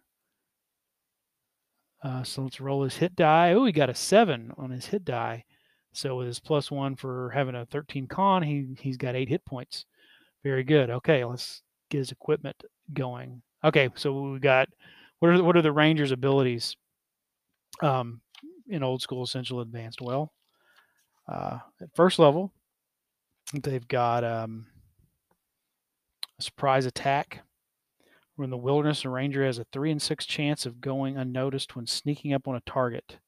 Uh, 2.02 2.24
so 2.24 2.42
let's 2.42 2.60
roll 2.60 2.82
his 2.82 2.96
hit 2.96 3.14
die. 3.14 3.52
Oh, 3.52 3.64
he 3.64 3.72
got 3.72 3.90
a 3.90 3.94
seven 3.94 4.52
on 4.56 4.70
his 4.70 4.86
hit 4.86 5.04
die. 5.04 5.44
So 5.92 6.16
with 6.16 6.26
his 6.26 6.40
plus 6.40 6.70
one 6.70 6.96
for 6.96 7.30
having 7.30 7.54
a 7.54 7.66
13 7.66 8.06
con, 8.06 8.42
he 8.42 8.76
he's 8.80 8.96
got 8.96 9.14
eight 9.14 9.28
hit 9.28 9.44
points. 9.44 9.84
Very 10.42 10.64
good. 10.64 10.90
Okay, 10.90 11.24
let's 11.24 11.62
get 11.90 11.98
his 11.98 12.10
equipment 12.10 12.60
going. 12.92 13.42
Okay, 13.62 13.88
so 13.94 14.32
we 14.32 14.38
got 14.40 14.68
what 15.20 15.30
are 15.30 15.42
what 15.44 15.56
are 15.56 15.62
the 15.62 15.70
Rangers' 15.70 16.10
abilities 16.10 16.76
um, 17.82 18.20
in 18.68 18.82
old 18.82 19.02
school 19.02 19.22
essential 19.22 19.60
advanced? 19.60 20.00
Well, 20.00 20.32
uh, 21.28 21.58
at 21.80 21.94
first 21.94 22.18
level, 22.18 22.52
they've 23.52 23.86
got 23.88 24.24
um, 24.24 24.66
a 26.38 26.42
surprise 26.42 26.86
attack 26.86 27.42
when 28.36 28.50
the 28.50 28.56
wilderness, 28.56 29.04
a 29.04 29.08
ranger 29.08 29.44
has 29.44 29.58
a 29.58 29.66
three 29.72 29.90
and 29.90 30.00
six 30.00 30.24
chance 30.24 30.66
of 30.66 30.80
going 30.80 31.16
unnoticed 31.16 31.76
when 31.76 31.86
sneaking 31.86 32.32
up 32.32 32.48
on 32.48 32.56
a 32.56 32.62
target. 32.66 33.18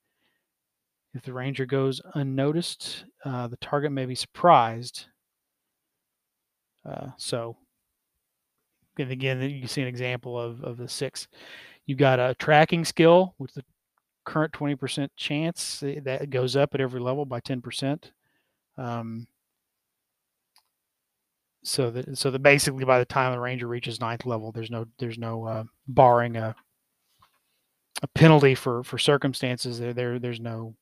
If 1.15 1.23
the 1.23 1.33
ranger 1.33 1.67
goes 1.67 2.01
unnoticed, 2.15 3.05
uh, 3.25 3.47
the 3.47 3.59
target 3.59 3.93
may 3.93 4.07
be 4.07 4.17
surprised. 4.17 5.07
Uh, 6.85 7.09
so, 7.17 7.57
and 8.99 9.11
again, 9.11 9.41
you 9.41 9.67
see 9.67 9.83
an 9.83 9.89
example 9.89 10.41
of, 10.41 10.63
of 10.65 10.77
the 10.77 10.89
six. 10.89 11.29
You've 11.87 11.99
got 11.99 12.19
a 12.19 12.35
tracking 12.39 12.85
skill 12.85 13.35
which 13.39 13.53
the 13.53 13.65
current 14.25 14.53
20% 14.53 15.09
chance 15.17 15.83
eh, 15.83 16.01
that 16.05 16.31
goes 16.31 16.57
up 16.57 16.75
at 16.75 16.81
every 16.81 17.01
level 17.01 17.25
by 17.25 17.41
10%. 17.41 18.11
Um, 18.77 19.27
so 21.63 21.91
that 21.91 22.19
so 22.19 22.31
that 22.31 22.43
basically 22.43 22.85
by 22.85 22.99
the 22.99 23.07
time 23.07 23.33
the 23.33 23.41
ranger 23.41 23.67
reaches 23.67 23.99
ninth 23.99 24.27
level, 24.27 24.53
there's 24.53 24.71
no 24.71 24.85
there's 24.99 25.19
no 25.19 25.47
uh, 25.47 25.65
barring 25.89 26.37
a 26.37 26.55
a 28.03 28.07
penalty 28.09 28.55
for 28.55 28.85
for 28.85 28.99
circumstances. 28.99 29.79
There 29.79 29.95
there 29.95 30.19
there's 30.19 30.41
no 30.41 30.75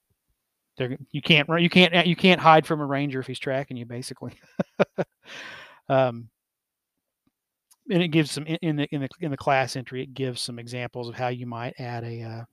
there 0.76 0.96
you 1.12 1.22
can't 1.22 1.48
you 1.60 1.70
can't 1.70 2.06
you 2.06 2.16
can't 2.16 2.40
hide 2.40 2.66
from 2.66 2.80
a 2.80 2.86
ranger 2.86 3.20
if 3.20 3.28
he's 3.28 3.38
tracking 3.38 3.76
you 3.76 3.86
basically. 3.86 4.32
um, 5.88 6.28
and 7.90 8.02
it 8.02 8.08
gives 8.08 8.30
some 8.30 8.44
in 8.46 8.76
the 8.76 8.88
in 8.92 9.02
the 9.02 9.08
in 9.20 9.30
the 9.30 9.36
class 9.36 9.76
entry. 9.76 10.02
It 10.02 10.14
gives 10.14 10.40
some 10.40 10.58
examples 10.58 11.08
of 11.08 11.14
how 11.14 11.28
you 11.28 11.46
might 11.46 11.78
add 11.78 12.04
a 12.04 12.22
uh, 12.22 12.44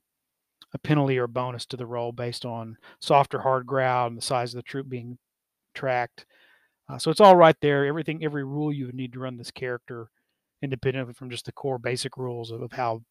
a 0.73 0.79
penalty 0.79 1.17
or 1.17 1.27
bonus 1.27 1.65
to 1.67 1.77
the 1.77 1.85
roll 1.85 2.11
based 2.11 2.45
on 2.45 2.77
soft 2.99 3.33
or 3.33 3.39
hard 3.39 3.65
ground, 3.65 4.17
the 4.17 4.21
size 4.21 4.53
of 4.53 4.57
the 4.57 4.63
troop 4.63 4.87
being 4.89 5.17
tracked, 5.73 6.25
uh, 6.89 6.97
so 6.97 7.11
it's 7.11 7.21
all 7.21 7.35
right 7.35 7.55
there. 7.61 7.85
Everything, 7.85 8.23
every 8.23 8.43
rule 8.43 8.73
you 8.73 8.87
would 8.87 8.95
need 8.95 9.13
to 9.13 9.19
run 9.19 9.37
this 9.37 9.51
character, 9.51 10.09
independently 10.61 11.13
from 11.13 11.29
just 11.29 11.45
the 11.45 11.51
core 11.51 11.77
basic 11.77 12.17
rules 12.17 12.51
of, 12.51 12.61
of 12.61 12.71
how 12.71 13.01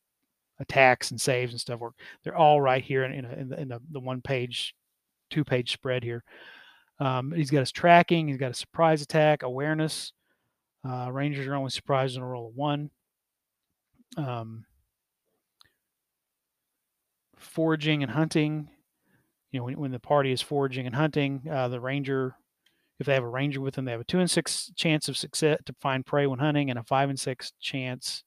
attacks 0.59 1.13
and 1.13 1.21
saves 1.21 1.53
and 1.53 1.61
stuff 1.61 1.79
work. 1.79 1.95
They're 2.25 2.37
all 2.37 2.61
right 2.61 2.83
here 2.83 3.05
in, 3.05 3.13
in, 3.13 3.25
a, 3.25 3.33
in, 3.35 3.49
the, 3.49 3.61
in 3.61 3.69
the, 3.69 3.81
the, 3.93 4.01
one 4.01 4.21
page, 4.21 4.75
two 5.31 5.45
page 5.45 5.73
spread 5.73 6.03
here. 6.03 6.25
Um, 6.99 7.31
he's 7.31 7.51
got 7.51 7.61
his 7.61 7.71
tracking. 7.71 8.27
He's 8.27 8.39
got 8.39 8.51
a 8.51 8.55
surprise 8.55 9.01
attack, 9.01 9.45
awareness. 9.45 10.13
Uh, 10.89 11.11
Rangers 11.13 11.47
are 11.47 11.55
only 11.55 11.71
surprised 11.71 12.17
on 12.17 12.25
a 12.25 12.27
roll 12.27 12.49
of 12.49 12.57
one. 12.57 12.91
Um, 14.17 14.65
foraging 17.39 18.03
and 18.03 18.13
hunting. 18.13 18.69
You 19.51 19.61
know, 19.61 19.65
when, 19.65 19.79
when 19.79 19.91
the 19.93 19.99
party 19.99 20.33
is 20.33 20.43
foraging 20.43 20.87
and 20.87 20.95
hunting, 20.95 21.43
uh, 21.51 21.69
the 21.69 21.81
ranger 21.81 22.37
if 23.01 23.07
they 23.07 23.15
have 23.15 23.25
a 23.25 23.29
ranger 23.29 23.61
with 23.61 23.75
them, 23.75 23.85
they 23.85 23.93
have 23.93 24.01
a 24.01 24.05
two 24.05 24.19
and 24.19 24.31
six 24.31 24.73
chance 24.75 25.09
of 25.09 25.17
success 25.17 25.59
to 25.67 25.75
find 25.81 26.05
prey 26.05 26.27
when 26.27 26.41
hunting, 26.41 26.71
and 26.71 26.79
a 26.79 26.83
five 26.83 27.09
and 27.09 27.19
six 27.19 27.53
chance, 27.61 28.25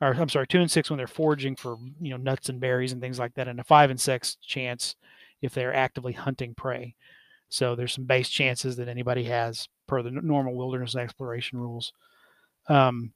or 0.00 0.12
I'm 0.12 0.28
sorry, 0.28 0.46
two 0.48 0.60
and 0.60 0.70
six 0.70 0.90
when 0.90 0.96
they're 0.96 1.06
foraging 1.06 1.54
for 1.56 1.76
you 2.00 2.10
know 2.10 2.16
nuts 2.16 2.48
and 2.48 2.60
berries 2.60 2.92
and 2.92 3.00
things 3.00 3.18
like 3.18 3.34
that, 3.34 3.48
and 3.48 3.60
a 3.60 3.64
five 3.64 3.90
and 3.90 4.00
six 4.00 4.36
chance 4.36 4.96
if 5.40 5.54
they're 5.54 5.74
actively 5.74 6.12
hunting 6.12 6.54
prey. 6.54 6.96
So 7.48 7.76
there's 7.76 7.92
some 7.92 8.04
base 8.04 8.28
chances 8.28 8.76
that 8.76 8.88
anybody 8.88 9.24
has 9.24 9.68
per 9.86 10.02
the 10.02 10.10
normal 10.10 10.54
wilderness 10.54 10.96
exploration 10.96 11.58
rules. 11.58 11.92
Um, 12.68 13.12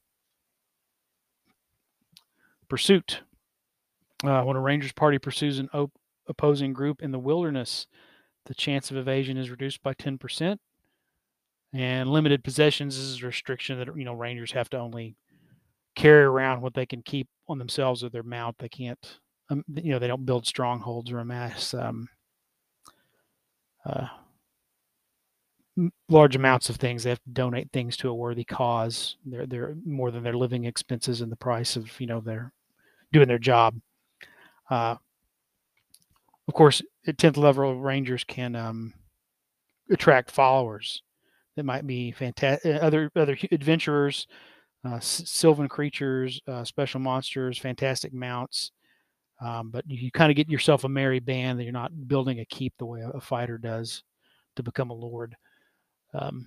pursuit. 2.69 3.23
Uh, 4.25 4.43
when 4.43 4.57
a 4.57 4.61
ranger's 4.61 4.93
party 4.93 5.19
pursues 5.19 5.59
an 5.59 5.69
op- 5.73 5.93
opposing 6.27 6.73
group 6.73 7.03
in 7.03 7.13
the 7.13 7.19
wilderness, 7.19 7.87
the 8.47 8.55
chance 8.55 8.91
of 8.91 8.97
evasion 8.97 9.37
is 9.37 9.51
reduced 9.51 9.83
by 9.83 9.95
10%. 9.95 10.59
And 11.73 12.11
limited 12.11 12.43
possessions 12.43 12.97
is 12.97 13.23
a 13.23 13.27
restriction 13.27 13.79
that 13.79 13.95
you 13.95 14.05
know 14.05 14.15
rangers 14.15 14.53
have 14.53 14.71
to 14.71 14.79
only 14.79 15.17
carry 15.95 16.23
around 16.23 16.63
what 16.63 16.73
they 16.73 16.87
can 16.87 17.03
keep 17.03 17.29
on 17.47 17.59
themselves 17.59 18.03
or 18.03 18.09
their 18.09 18.23
mount. 18.23 18.57
They 18.59 18.71
can't, 18.71 19.19
um, 19.51 19.65
you 19.75 19.93
know, 19.93 19.99
they 19.99 20.07
don't 20.07 20.25
build 20.25 20.47
strongholds 20.47 21.13
or 21.13 21.19
amass 21.19 21.75
um, 21.75 22.09
uh, 23.85 24.07
large 26.09 26.37
amounts 26.37 26.71
of 26.71 26.77
things. 26.77 27.03
They 27.03 27.11
have 27.11 27.23
to 27.23 27.31
donate 27.31 27.71
things 27.73 27.97
to 27.99 28.09
a 28.09 28.15
worthy 28.15 28.45
cause. 28.45 29.17
They're 29.25 29.47
they're 29.47 29.77
more 29.85 30.11
than 30.11 30.23
their 30.23 30.37
living 30.37 30.65
expenses 30.65 31.21
and 31.21 31.31
the 31.31 31.37
price 31.37 31.77
of 31.77 32.01
you 32.01 32.07
know 32.07 32.21
their 32.21 32.53
doing 33.13 33.29
their 33.29 33.39
job. 33.39 33.79
Uh, 34.71 34.97
of 36.47 36.55
course, 36.55 36.83
at 37.07 37.17
10th 37.17 37.37
level, 37.37 37.79
Rangers 37.79 38.25
can 38.25 38.57
um, 38.57 38.95
attract 39.91 40.31
followers 40.31 41.03
that 41.57 41.65
might 41.65 41.87
be 41.87 42.13
fantastic, 42.13 42.75
uh, 42.75 42.79
other 42.79 43.11
other 43.17 43.37
adventurers, 43.51 44.29
uh, 44.85 45.01
sylvan 45.01 45.69
creatures, 45.69 46.41
uh, 46.47 46.65
special 46.65 47.01
monsters, 47.01 47.59
fantastic 47.59 48.15
mounts. 48.15 48.71
Um, 49.41 49.71
but 49.71 49.85
you, 49.89 49.99
you 49.99 50.11
kind 50.13 50.31
of 50.31 50.37
get 50.37 50.49
yourself 50.49 50.85
a 50.85 50.89
merry 50.89 51.19
band 51.19 51.59
that 51.59 51.65
you're 51.65 51.73
not 51.73 52.09
building 52.09 52.41
a 52.41 52.45
keep 52.45 52.75
the 52.79 52.87
way 52.87 53.03
a, 53.13 53.21
fighter 53.21 53.59
does 53.59 54.03
to 54.57 54.63
become 54.63 54.91
a 54.91 54.95
lord. 54.95 55.37
Um, 56.15 56.47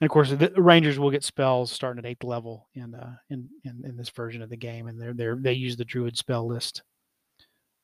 and 0.00 0.06
of 0.06 0.10
course, 0.10 0.30
the 0.30 0.52
Rangers 0.56 0.98
will 0.98 1.10
get 1.10 1.24
spells 1.24 1.72
starting 1.72 2.04
at 2.04 2.08
eighth 2.08 2.24
level 2.24 2.68
in, 2.74 2.94
uh, 2.94 3.16
in 3.30 3.48
in 3.64 3.82
in 3.86 3.96
this 3.96 4.10
version 4.10 4.42
of 4.42 4.50
the 4.50 4.56
game, 4.56 4.86
and 4.86 5.00
they're 5.00 5.14
they 5.14 5.40
they 5.40 5.52
use 5.54 5.76
the 5.76 5.84
Druid 5.84 6.18
spell 6.18 6.46
list. 6.46 6.82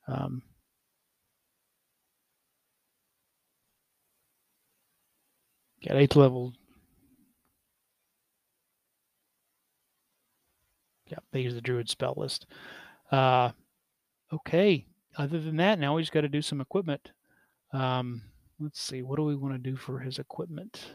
Um, 0.08 0.42
Got 5.86 5.96
eighth 5.96 6.16
level. 6.16 6.52
Yep, 11.08 11.24
they 11.32 11.40
use 11.40 11.54
the 11.54 11.60
Druid 11.60 11.90
spell 11.90 12.14
list. 12.16 12.46
Uh, 13.10 13.50
okay. 14.32 14.86
Other 15.18 15.40
than 15.40 15.56
that, 15.56 15.78
now 15.78 15.94
we 15.94 16.02
just 16.02 16.12
got 16.12 16.22
to 16.22 16.28
do 16.28 16.40
some 16.40 16.60
equipment. 16.60 17.10
Um, 17.72 18.22
let's 18.60 18.80
see. 18.80 19.02
What 19.02 19.16
do 19.16 19.24
we 19.24 19.36
want 19.36 19.54
to 19.54 19.70
do 19.70 19.76
for 19.76 19.98
his 19.98 20.18
equipment? 20.18 20.92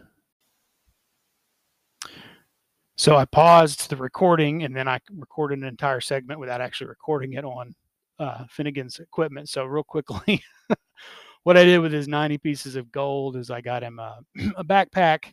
So 2.95 3.15
I 3.15 3.25
paused 3.25 3.89
the 3.89 3.97
recording 3.97 4.63
and 4.63 4.75
then 4.75 4.87
I 4.87 4.99
recorded 5.15 5.59
an 5.59 5.65
entire 5.65 6.01
segment 6.01 6.39
without 6.39 6.61
actually 6.61 6.87
recording 6.87 7.33
it 7.33 7.45
on 7.45 7.75
uh, 8.19 8.45
Finnegan's 8.49 8.99
equipment. 8.99 9.49
So 9.49 9.65
real 9.65 9.83
quickly, 9.83 10.43
what 11.43 11.57
I 11.57 11.63
did 11.63 11.79
with 11.79 11.93
his 11.93 12.07
90 12.07 12.37
pieces 12.39 12.75
of 12.75 12.91
gold 12.91 13.35
is 13.35 13.49
I 13.49 13.61
got 13.61 13.83
him 13.83 13.99
a, 13.99 14.19
a 14.57 14.63
backpack 14.63 15.31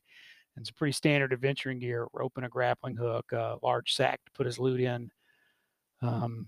and 0.56 0.66
some 0.66 0.74
pretty 0.76 0.92
standard 0.92 1.32
adventuring 1.32 1.78
gear, 1.78 2.06
rope 2.12 2.32
and 2.36 2.46
a 2.46 2.48
grappling 2.48 2.96
hook, 2.96 3.32
a 3.32 3.56
large 3.62 3.94
sack 3.94 4.20
to 4.24 4.32
put 4.32 4.46
his 4.46 4.58
loot 4.58 4.80
in, 4.80 5.10
um, 6.02 6.46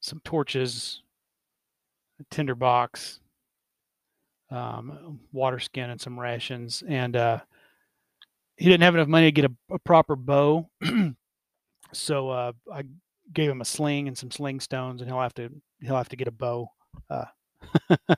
some 0.00 0.20
torches, 0.24 1.02
a 2.20 2.24
tinder 2.34 2.54
box, 2.54 3.20
um, 4.50 5.20
water 5.32 5.60
skin, 5.60 5.90
and 5.90 6.00
some 6.00 6.18
rations. 6.18 6.82
And 6.88 7.14
uh, 7.14 7.40
he 8.56 8.64
didn't 8.64 8.82
have 8.82 8.94
enough 8.94 9.08
money 9.08 9.26
to 9.26 9.32
get 9.32 9.44
a, 9.44 9.74
a 9.74 9.78
proper 9.78 10.16
bow, 10.16 10.68
so 11.92 12.30
uh, 12.30 12.52
I 12.72 12.82
gave 13.32 13.50
him 13.50 13.60
a 13.60 13.64
sling 13.64 14.08
and 14.08 14.16
some 14.16 14.30
sling 14.30 14.60
stones, 14.60 15.00
and 15.00 15.10
he'll 15.10 15.20
have 15.20 15.34
to 15.34 15.50
he'll 15.80 15.96
have 15.96 16.08
to 16.08 16.16
get 16.16 16.28
a 16.28 16.32
bow 16.32 16.68
uh, 17.08 17.26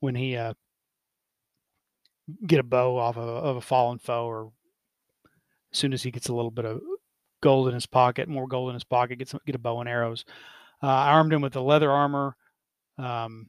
when 0.00 0.14
he 0.14 0.36
uh, 0.36 0.54
get 2.46 2.60
a 2.60 2.64
bow 2.64 2.96
off 2.96 3.16
of, 3.16 3.28
of 3.28 3.56
a 3.56 3.60
fallen 3.60 3.98
foe, 3.98 4.26
or 4.26 4.52
as 5.72 5.78
soon 5.78 5.92
as 5.92 6.02
he 6.02 6.10
gets 6.10 6.28
a 6.28 6.34
little 6.34 6.50
bit 6.50 6.64
of 6.64 6.80
gold 7.42 7.68
in 7.68 7.74
his 7.74 7.86
pocket, 7.86 8.28
more 8.28 8.48
gold 8.48 8.70
in 8.70 8.74
his 8.74 8.84
pocket, 8.84 9.18
get 9.18 9.28
some, 9.28 9.40
get 9.46 9.54
a 9.54 9.58
bow 9.58 9.80
and 9.80 9.88
arrows. 9.88 10.24
Uh, 10.82 10.86
I 10.86 11.10
armed 11.10 11.32
him 11.32 11.42
with 11.42 11.56
a 11.56 11.60
leather 11.60 11.90
armor, 11.90 12.36
um, 12.98 13.48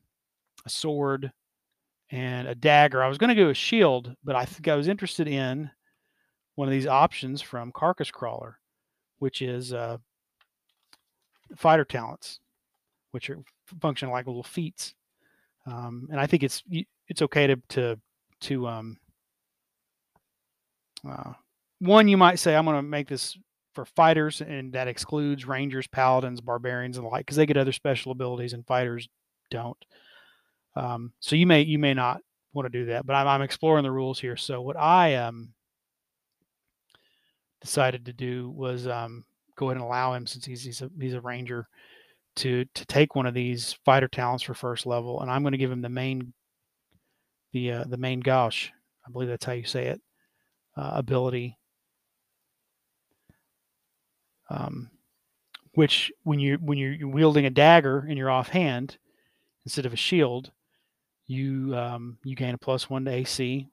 a 0.65 0.69
sword, 0.69 1.31
and 2.11 2.47
a 2.47 2.55
dagger. 2.55 3.03
I 3.03 3.07
was 3.07 3.17
going 3.17 3.29
to 3.29 3.35
go 3.35 3.49
a 3.49 3.53
shield, 3.53 4.15
but 4.23 4.35
I 4.35 4.45
think 4.45 4.67
I 4.67 4.75
was 4.75 4.87
interested 4.87 5.27
in 5.27 5.69
one 6.55 6.67
of 6.67 6.71
these 6.71 6.87
options 6.87 7.41
from 7.41 7.71
Carcass 7.71 8.11
Crawler, 8.11 8.59
which 9.19 9.41
is 9.41 9.73
uh, 9.73 9.97
fighter 11.55 11.85
talents, 11.85 12.39
which 13.11 13.29
are 13.29 13.39
function 13.81 14.09
like 14.09 14.27
little 14.27 14.43
feats. 14.43 14.93
Um, 15.65 16.07
and 16.11 16.19
I 16.19 16.27
think 16.27 16.43
it's 16.43 16.63
it's 17.07 17.21
okay 17.21 17.47
to 17.47 17.55
to 17.69 17.99
to 18.41 18.67
um, 18.67 18.97
uh, 21.07 21.33
one 21.79 22.07
you 22.07 22.17
might 22.17 22.39
say 22.39 22.55
I'm 22.55 22.65
going 22.65 22.77
to 22.77 22.81
make 22.81 23.07
this 23.07 23.37
for 23.73 23.85
fighters, 23.85 24.41
and 24.41 24.73
that 24.73 24.87
excludes 24.87 25.45
rangers, 25.45 25.87
paladins, 25.87 26.41
barbarians, 26.41 26.97
and 26.97 27.05
the 27.05 27.09
like, 27.09 27.25
because 27.25 27.37
they 27.37 27.45
get 27.45 27.57
other 27.57 27.71
special 27.71 28.11
abilities 28.11 28.53
and 28.53 28.65
fighters 28.65 29.07
don't. 29.51 29.77
Um, 30.75 31.13
so 31.19 31.35
you 31.35 31.45
may 31.45 31.61
you 31.61 31.79
may 31.79 31.93
not 31.93 32.21
want 32.53 32.65
to 32.65 32.79
do 32.79 32.85
that, 32.85 33.05
but 33.05 33.13
I'm, 33.15 33.27
I'm 33.27 33.41
exploring 33.41 33.83
the 33.83 33.91
rules 33.91 34.19
here. 34.19 34.37
So 34.37 34.61
what 34.61 34.77
I 34.77 35.15
um, 35.15 35.53
decided 37.61 38.05
to 38.05 38.13
do 38.13 38.49
was 38.49 38.87
um, 38.87 39.23
go 39.59 39.67
ahead 39.67 39.77
and 39.77 39.85
allow 39.85 40.13
him, 40.13 40.25
since 40.25 40.45
he's 40.45 40.63
he's 40.63 40.81
a, 40.81 40.89
he's 40.99 41.13
a 41.13 41.21
ranger, 41.21 41.67
to 42.37 42.65
to 42.73 42.85
take 42.85 43.15
one 43.15 43.25
of 43.25 43.33
these 43.33 43.73
fighter 43.85 44.07
talents 44.07 44.43
for 44.43 44.53
first 44.53 44.85
level, 44.85 45.21
and 45.21 45.29
I'm 45.29 45.43
going 45.43 45.51
to 45.51 45.57
give 45.57 45.71
him 45.71 45.81
the 45.81 45.89
main 45.89 46.33
the 47.51 47.71
uh, 47.73 47.83
the 47.83 47.97
main 47.97 48.21
gauche, 48.21 48.69
I 49.05 49.11
believe 49.11 49.29
that's 49.29 49.45
how 49.45 49.51
you 49.51 49.65
say 49.65 49.87
it. 49.87 50.01
Uh, 50.77 50.91
ability, 50.93 51.57
um, 54.49 54.89
which 55.73 56.11
when 56.23 56.39
you 56.39 56.57
when 56.61 56.77
you're 56.77 57.07
wielding 57.07 57.45
a 57.45 57.49
dagger 57.49 58.05
in 58.07 58.17
your 58.17 58.31
offhand 58.31 58.97
instead 59.65 59.85
of 59.85 59.91
a 59.93 59.97
shield, 59.97 60.51
you 61.27 61.75
um, 61.75 62.17
you 62.23 62.35
gain 62.35 62.53
a 62.53 62.57
plus 62.57 62.89
one 62.89 63.03
to 63.05 63.11
AC 63.11 63.67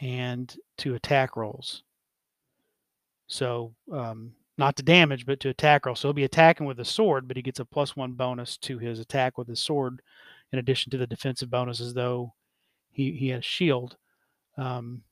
and 0.00 0.56
to 0.78 0.96
attack 0.96 1.36
rolls. 1.36 1.84
So 3.28 3.74
um, 3.92 4.32
not 4.58 4.76
to 4.76 4.82
damage, 4.82 5.26
but 5.26 5.40
to 5.40 5.48
attack 5.48 5.86
roll. 5.86 5.94
So 5.94 6.08
he'll 6.08 6.12
be 6.12 6.24
attacking 6.24 6.66
with 6.66 6.80
a 6.80 6.84
sword, 6.84 7.26
but 7.26 7.36
he 7.36 7.42
gets 7.42 7.60
a 7.60 7.64
plus 7.64 7.96
one 7.96 8.12
bonus 8.12 8.56
to 8.58 8.78
his 8.78 8.98
attack 8.98 9.38
with 9.38 9.48
his 9.48 9.60
sword, 9.60 10.02
in 10.52 10.58
addition 10.58 10.90
to 10.90 10.98
the 10.98 11.06
defensive 11.06 11.50
bonuses, 11.50 11.94
though 11.94 12.34
he 12.90 13.12
he 13.12 13.28
has 13.28 13.44
shield 13.44 13.96
um, 14.58 15.02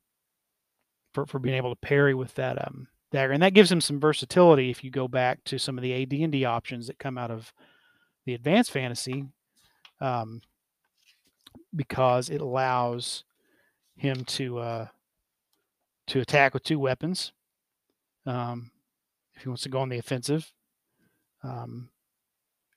for 1.13 1.27
for 1.27 1.39
being 1.39 1.57
able 1.57 1.71
to 1.71 1.81
parry 1.81 2.15
with 2.15 2.35
that 2.35 2.67
um, 2.67 2.87
dagger, 3.11 3.33
and 3.33 3.43
that 3.43 3.55
gives 3.55 3.73
him 3.73 3.81
some 3.81 3.99
versatility. 3.99 4.71
If 4.71 4.85
you 4.85 4.91
go 4.91 5.09
back 5.09 5.43
to 5.45 5.59
some 5.59 5.79
of 5.79 5.83
the 5.83 6.03
AD 6.03 6.13
and 6.13 6.33
D 6.33 6.45
options 6.45 6.87
that 6.87 6.99
come 6.99 7.17
out 7.17 7.31
of 7.31 7.53
the 8.27 8.35
advanced 8.35 8.71
fantasy, 8.71 9.25
um, 10.01 10.43
because 11.75 12.29
it 12.29 12.41
allows 12.41 13.25
him 13.97 14.25
to 14.25 14.59
uh, 14.59 14.87
to 16.09 16.21
attack 16.21 16.55
with 16.55 16.63
two 16.63 16.79
weapons. 16.79 17.33
Um, 18.27 18.71
if 19.41 19.45
he 19.45 19.49
wants 19.49 19.63
to 19.63 19.71
go 19.71 19.81
on 19.81 19.89
the 19.89 19.99
offensive, 19.99 20.53
um, 21.43 21.89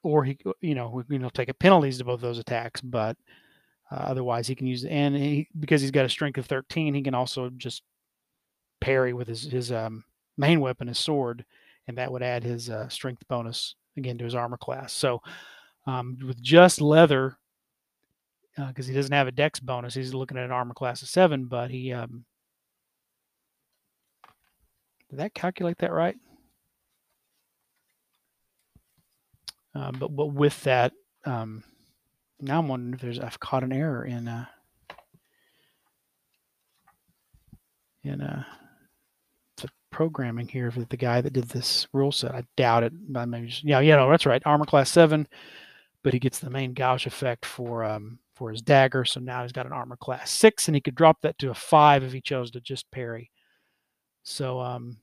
or 0.01 0.23
he, 0.23 0.37
you 0.61 0.75
know, 0.75 1.03
you 1.09 1.19
know, 1.19 1.29
take 1.29 1.49
a 1.49 1.53
penalties 1.53 1.97
to 1.97 2.05
both 2.05 2.21
those 2.21 2.39
attacks. 2.39 2.79
But 2.79 3.17
uh, 3.91 3.95
otherwise, 3.95 4.47
he 4.47 4.55
can 4.55 4.65
use 4.65 4.85
and 4.85 5.13
he, 5.13 5.49
because 5.59 5.81
he's 5.81 5.91
got 5.91 6.05
a 6.05 6.09
strength 6.09 6.37
of 6.37 6.45
13, 6.45 6.93
he 6.93 7.01
can 7.01 7.13
also 7.13 7.49
just 7.49 7.83
parry 8.79 9.11
with 9.11 9.27
his 9.27 9.43
his 9.43 9.73
um, 9.73 10.05
main 10.37 10.61
weapon, 10.61 10.87
his 10.87 10.99
sword, 10.99 11.43
and 11.87 11.97
that 11.97 12.11
would 12.11 12.23
add 12.23 12.43
his 12.43 12.69
uh, 12.69 12.87
strength 12.87 13.27
bonus 13.27 13.75
again 13.97 14.17
to 14.17 14.23
his 14.23 14.35
armor 14.35 14.57
class. 14.57 14.93
So 14.93 15.21
um, 15.85 16.17
with 16.25 16.41
just 16.41 16.79
leather, 16.79 17.37
because 18.55 18.87
uh, 18.87 18.89
he 18.89 18.95
doesn't 18.95 19.11
have 19.11 19.27
a 19.27 19.33
dex 19.33 19.59
bonus, 19.59 19.95
he's 19.95 20.13
looking 20.13 20.37
at 20.37 20.45
an 20.45 20.51
armor 20.51 20.73
class 20.73 21.01
of 21.01 21.09
seven. 21.09 21.43
But 21.43 21.71
he 21.71 21.91
um, 21.91 22.23
did 25.09 25.19
that 25.19 25.33
calculate 25.33 25.77
that 25.79 25.91
right? 25.91 26.15
Uh, 29.75 29.91
but 29.91 30.15
but 30.15 30.27
with 30.27 30.61
that, 30.63 30.93
um, 31.25 31.63
now 32.39 32.59
I'm 32.59 32.67
wondering 32.67 32.93
if 32.93 33.01
there's 33.01 33.19
I've 33.19 33.39
caught 33.39 33.63
an 33.63 33.73
error 33.73 34.05
in 34.05 34.27
uh, 34.27 34.45
in 38.03 38.21
uh, 38.21 38.43
the 39.57 39.69
programming 39.89 40.47
here 40.47 40.69
for 40.69 40.81
the 40.81 40.97
guy 40.97 41.21
that 41.21 41.33
did 41.33 41.49
this 41.49 41.87
rule 41.93 42.11
set. 42.11 42.35
I 42.35 42.43
doubt 42.55 42.83
it. 42.83 42.93
But 43.11 43.27
maybe 43.27 43.47
just, 43.47 43.63
yeah, 43.63 43.79
yeah, 43.79 43.95
no, 43.95 44.09
that's 44.09 44.25
right. 44.25 44.43
Armor 44.45 44.65
class 44.65 44.91
seven, 44.91 45.27
but 46.03 46.13
he 46.13 46.19
gets 46.19 46.39
the 46.39 46.49
main 46.49 46.73
gauche 46.73 47.07
effect 47.07 47.45
for 47.45 47.83
um, 47.83 48.19
for 48.35 48.51
his 48.51 48.61
dagger. 48.61 49.05
So 49.05 49.19
now 49.19 49.41
he's 49.41 49.51
got 49.51 49.65
an 49.65 49.73
armor 49.73 49.97
class 49.97 50.29
six, 50.29 50.67
and 50.67 50.75
he 50.75 50.81
could 50.81 50.95
drop 50.95 51.21
that 51.21 51.37
to 51.39 51.49
a 51.49 51.55
five 51.55 52.03
if 52.03 52.13
he 52.13 52.21
chose 52.21 52.51
to 52.51 52.61
just 52.61 52.91
parry. 52.91 53.31
So 54.23 54.59
um, 54.59 54.97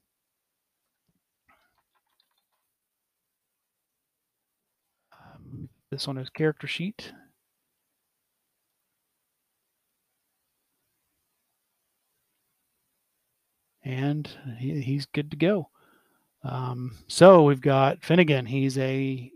this 5.91 6.09
on 6.09 6.17
his 6.17 6.31
character 6.31 6.67
sheet. 6.67 7.13
And 13.83 14.29
he, 14.59 14.81
he's 14.81 15.07
good 15.07 15.31
to 15.31 15.37
go. 15.37 15.69
Um, 16.45 16.93
so 17.09 17.43
we've 17.43 17.61
got 17.61 18.03
Finnegan. 18.03 18.47
He's 18.47 18.79
a 18.79 19.31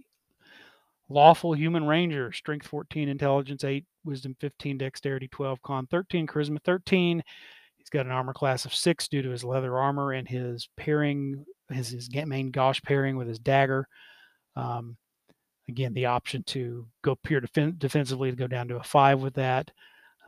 lawful 1.09 1.55
human 1.55 1.86
ranger, 1.86 2.32
strength 2.32 2.66
14, 2.66 3.09
intelligence 3.09 3.64
8, 3.64 3.84
wisdom 4.05 4.36
15, 4.40 4.78
dexterity 4.78 5.28
12, 5.28 5.62
con 5.62 5.86
13, 5.86 6.26
charisma 6.26 6.62
13. 6.64 7.22
He's 7.76 7.90
got 7.90 8.07
an 8.07 8.12
armor 8.12 8.32
class 8.32 8.64
of 8.64 8.74
6 8.74 9.09
due 9.09 9.22
to 9.22 9.30
his 9.30 9.44
leather 9.44 9.78
armor 9.78 10.12
and 10.12 10.26
his 10.26 10.68
pairing, 10.76 11.44
his, 11.70 11.88
his 11.88 12.09
main 12.26 12.50
gauche 12.50 12.82
pairing 12.82 13.16
with 13.16 13.28
his 13.28 13.38
dagger. 13.38 13.86
Um, 14.57 14.96
again, 15.69 15.95
the 15.95 16.07
option 16.07 16.43
to 16.45 16.87
go 17.03 17.17
pure 17.17 17.41
defen- 17.41 17.79
defensively 17.79 18.31
to 18.31 18.37
go 18.37 18.47
down 18.47 18.69
to 18.69 18.77
a 18.77 18.83
five 18.83 19.21
with 19.21 19.35
that, 19.35 19.71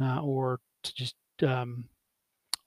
uh, 0.00 0.20
or 0.22 0.60
to 0.82 0.94
just 0.94 1.16
um, 1.42 1.88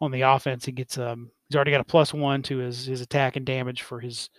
on 0.02 0.12
the 0.12 0.22
offense, 0.22 0.66
he 0.66 0.72
gets 0.72 0.98
um, 0.98 1.32
he's 1.48 1.56
already 1.56 1.72
got 1.72 1.82
a 1.82 1.86
plus 1.86 2.14
one 2.14 2.42
to 2.44 2.58
his 2.58 2.86
his 2.86 3.02
attack 3.02 3.36
and 3.36 3.46
damage 3.46 3.82
for 3.82 4.00
his 4.00 4.30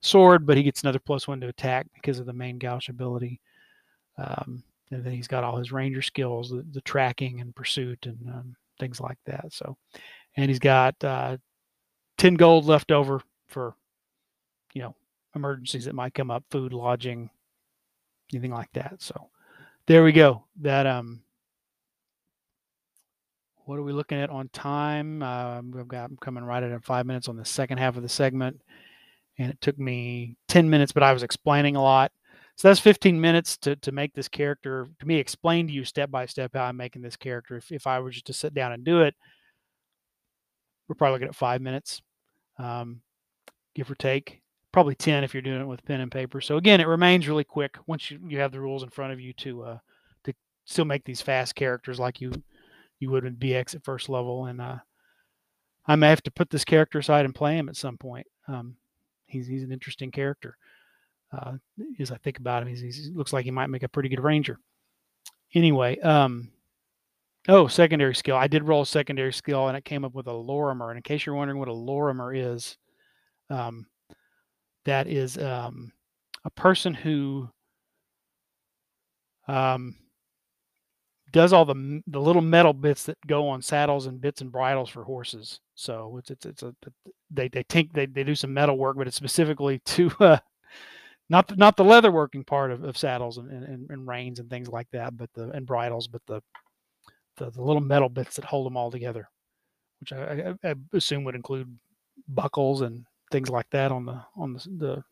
sword, 0.00 0.46
but 0.46 0.56
he 0.56 0.62
gets 0.62 0.82
another 0.82 0.98
plus 0.98 1.28
one 1.28 1.40
to 1.40 1.48
attack 1.48 1.86
because 1.94 2.18
of 2.18 2.26
the 2.26 2.32
main 2.32 2.58
gauche 2.58 2.88
ability. 2.88 3.40
Um, 4.18 4.62
and 4.90 5.04
then 5.04 5.12
he's 5.12 5.28
got 5.28 5.44
all 5.44 5.56
his 5.56 5.72
ranger 5.72 6.02
skills, 6.02 6.50
the, 6.50 6.64
the 6.72 6.80
tracking 6.82 7.40
and 7.40 7.54
pursuit 7.56 8.06
and 8.06 8.18
um, 8.28 8.56
things 8.78 9.00
like 9.00 9.18
that. 9.26 9.46
So, 9.52 9.76
and 10.36 10.48
he's 10.48 10.58
got 10.58 10.94
uh, 11.02 11.38
ten 12.18 12.34
gold 12.34 12.66
left 12.66 12.92
over 12.92 13.20
for 13.48 13.74
you 14.72 14.82
know 14.82 14.94
emergencies 15.34 15.86
that 15.86 15.94
might 15.94 16.14
come 16.14 16.30
up, 16.30 16.44
food, 16.50 16.72
lodging, 16.72 17.30
anything 18.34 18.52
like 18.52 18.72
that. 18.72 18.96
So 19.00 19.30
there 19.86 20.04
we 20.04 20.12
go. 20.12 20.44
That 20.60 20.86
um 20.86 21.22
what 23.66 23.78
are 23.78 23.82
we 23.82 23.92
looking 23.92 24.18
at 24.18 24.30
on 24.30 24.48
time? 24.48 25.22
Uh, 25.22 25.62
we've 25.62 25.88
got 25.88 26.10
I'm 26.10 26.16
coming 26.18 26.44
right 26.44 26.62
at 26.62 26.84
five 26.84 27.06
minutes 27.06 27.28
on 27.28 27.36
the 27.36 27.44
second 27.44 27.78
half 27.78 27.96
of 27.96 28.02
the 28.02 28.08
segment, 28.08 28.60
and 29.38 29.50
it 29.50 29.60
took 29.60 29.78
me 29.78 30.36
ten 30.48 30.68
minutes, 30.68 30.92
but 30.92 31.02
I 31.02 31.12
was 31.12 31.22
explaining 31.22 31.76
a 31.76 31.82
lot. 31.82 32.12
So 32.56 32.68
that's 32.68 32.80
15 32.80 33.20
minutes 33.20 33.56
to 33.58 33.76
to 33.76 33.92
make 33.92 34.14
this 34.14 34.28
character 34.28 34.86
to 35.00 35.06
me 35.06 35.16
explain 35.16 35.66
to 35.66 35.72
you 35.72 35.84
step 35.84 36.10
by 36.10 36.26
step 36.26 36.52
how 36.54 36.64
I'm 36.64 36.76
making 36.76 37.02
this 37.02 37.16
character. 37.16 37.56
If 37.56 37.72
if 37.72 37.86
I 37.86 38.00
were 38.00 38.10
just 38.10 38.26
to 38.26 38.32
sit 38.32 38.54
down 38.54 38.72
and 38.72 38.84
do 38.84 39.02
it, 39.02 39.14
we're 40.88 40.94
probably 40.94 41.14
looking 41.14 41.28
at 41.28 41.34
five 41.34 41.60
minutes, 41.60 42.02
um, 42.58 43.00
give 43.74 43.90
or 43.90 43.94
take. 43.96 44.43
Probably 44.74 44.96
10 44.96 45.22
if 45.22 45.32
you're 45.32 45.40
doing 45.40 45.60
it 45.60 45.68
with 45.68 45.84
pen 45.84 46.00
and 46.00 46.10
paper. 46.10 46.40
So 46.40 46.56
again, 46.56 46.80
it 46.80 46.88
remains 46.88 47.28
really 47.28 47.44
quick 47.44 47.78
once 47.86 48.10
you, 48.10 48.18
you 48.26 48.40
have 48.40 48.50
the 48.50 48.58
rules 48.58 48.82
in 48.82 48.90
front 48.90 49.12
of 49.12 49.20
you 49.20 49.32
to 49.34 49.62
uh, 49.62 49.78
to 50.24 50.34
still 50.64 50.84
make 50.84 51.04
these 51.04 51.22
fast 51.22 51.54
characters 51.54 52.00
like 52.00 52.20
you 52.20 52.32
you 52.98 53.08
would 53.12 53.24
in 53.24 53.36
BX 53.36 53.76
at 53.76 53.84
first 53.84 54.08
level. 54.08 54.46
And 54.46 54.60
uh, 54.60 54.78
I 55.86 55.94
may 55.94 56.08
have 56.08 56.24
to 56.24 56.32
put 56.32 56.50
this 56.50 56.64
character 56.64 56.98
aside 56.98 57.24
and 57.24 57.32
play 57.32 57.56
him 57.56 57.68
at 57.68 57.76
some 57.76 57.96
point. 57.96 58.26
Um, 58.48 58.74
he's 59.26 59.46
he's 59.46 59.62
an 59.62 59.70
interesting 59.70 60.10
character. 60.10 60.56
Uh, 61.32 61.52
as 62.00 62.10
I 62.10 62.16
think 62.16 62.40
about 62.40 62.62
him, 62.62 62.68
he's, 62.68 62.80
he 62.80 63.12
looks 63.12 63.32
like 63.32 63.44
he 63.44 63.52
might 63.52 63.70
make 63.70 63.84
a 63.84 63.88
pretty 63.88 64.08
good 64.08 64.24
ranger. 64.24 64.58
Anyway, 65.54 66.00
um, 66.00 66.50
oh, 67.46 67.68
secondary 67.68 68.16
skill. 68.16 68.36
I 68.36 68.48
did 68.48 68.64
roll 68.64 68.82
a 68.82 68.86
secondary 68.86 69.32
skill, 69.32 69.68
and 69.68 69.76
it 69.76 69.84
came 69.84 70.04
up 70.04 70.14
with 70.14 70.26
a 70.26 70.32
Lorimer. 70.32 70.90
And 70.90 70.96
in 70.96 71.02
case 71.04 71.24
you're 71.24 71.36
wondering 71.36 71.60
what 71.60 71.68
a 71.68 71.72
Lorimer 71.72 72.34
is, 72.34 72.76
um, 73.50 73.86
that 74.84 75.06
is 75.06 75.38
um, 75.38 75.92
a 76.44 76.50
person 76.50 76.94
who 76.94 77.48
um, 79.48 79.96
does 81.32 81.52
all 81.52 81.64
the 81.64 82.00
the 82.06 82.20
little 82.20 82.42
metal 82.42 82.72
bits 82.72 83.04
that 83.04 83.18
go 83.26 83.48
on 83.48 83.60
saddles 83.60 84.06
and 84.06 84.20
bits 84.20 84.40
and 84.40 84.52
bridles 84.52 84.88
for 84.88 85.04
horses. 85.04 85.60
So 85.74 86.16
it's 86.18 86.30
it's 86.30 86.46
it's 86.46 86.62
a 86.62 86.74
they 87.30 87.48
they 87.48 87.64
think 87.68 87.92
they, 87.92 88.06
they 88.06 88.24
do 88.24 88.34
some 88.34 88.54
metal 88.54 88.78
work, 88.78 88.96
but 88.96 89.08
it's 89.08 89.16
specifically 89.16 89.80
to 89.80 90.10
uh, 90.20 90.38
not 91.28 91.48
the, 91.48 91.56
not 91.56 91.76
the 91.76 91.84
leather 91.84 92.12
working 92.12 92.44
part 92.44 92.70
of, 92.70 92.84
of 92.84 92.96
saddles 92.96 93.38
and, 93.38 93.50
and, 93.50 93.90
and 93.90 94.06
reins 94.06 94.38
and 94.38 94.50
things 94.50 94.68
like 94.68 94.88
that, 94.92 95.16
but 95.16 95.30
the 95.34 95.50
and 95.50 95.66
bridles, 95.66 96.06
but 96.06 96.22
the 96.26 96.40
the, 97.36 97.50
the 97.50 97.62
little 97.62 97.82
metal 97.82 98.08
bits 98.08 98.36
that 98.36 98.44
hold 98.44 98.66
them 98.66 98.76
all 98.76 98.90
together, 98.92 99.28
which 100.00 100.12
I, 100.12 100.54
I, 100.62 100.70
I 100.70 100.74
assume 100.92 101.24
would 101.24 101.34
include 101.34 101.78
buckles 102.28 102.80
and 102.80 103.06
things 103.30 103.50
like 103.50 103.68
that 103.70 103.92
on 103.92 104.06
the 104.06 104.20
on 104.36 104.54
the, 104.54 104.68
the 104.78 105.04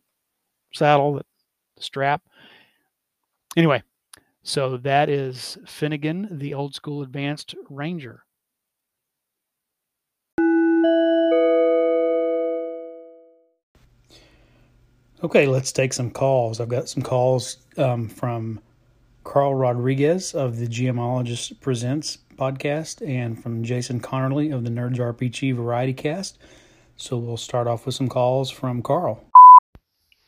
saddle, 0.73 1.15
the, 1.15 1.25
strap. 1.79 2.23
Anyway, 3.57 3.83
so 4.43 4.77
that 4.79 5.09
is 5.09 5.59
Finnegan, 5.67 6.29
the 6.31 6.55
old 6.55 6.75
school 6.75 7.03
advanced 7.03 7.55
ranger. 7.69 8.25
Okay, 15.25 15.47
let's 15.47 15.71
take 15.71 15.93
some 15.93 16.11
calls. 16.11 16.61
I've 16.61 16.69
got 16.69 16.89
some 16.89 17.03
calls 17.03 17.59
um, 17.77 18.09
from 18.09 18.59
Karl 19.23 19.55
Rodriguez 19.55 20.35
of 20.35 20.57
the 20.57 20.67
Gemologist 20.67 21.61
Presents 21.61 22.19
podcast 22.37 23.07
and 23.07 23.41
from 23.41 23.63
Jason 23.63 24.01
Connerly 24.01 24.53
of 24.53 24.65
the 24.65 24.71
Nerds 24.71 24.97
RPG 24.97 25.55
Variety 25.55 25.93
Cast. 25.93 26.39
So 26.97 27.19
we'll 27.19 27.37
start 27.37 27.67
off 27.67 27.87
with 27.87 27.95
some 27.95 28.09
calls 28.09 28.51
from 28.51 28.83
Karl. 28.83 29.25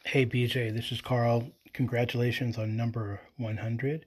Hey 0.05 0.27
BJ, 0.27 0.75
this 0.75 0.93
is 0.93 1.01
Karl. 1.01 1.51
Congratulations 1.73 2.59
on 2.59 2.77
number 2.77 3.21
100. 3.37 4.07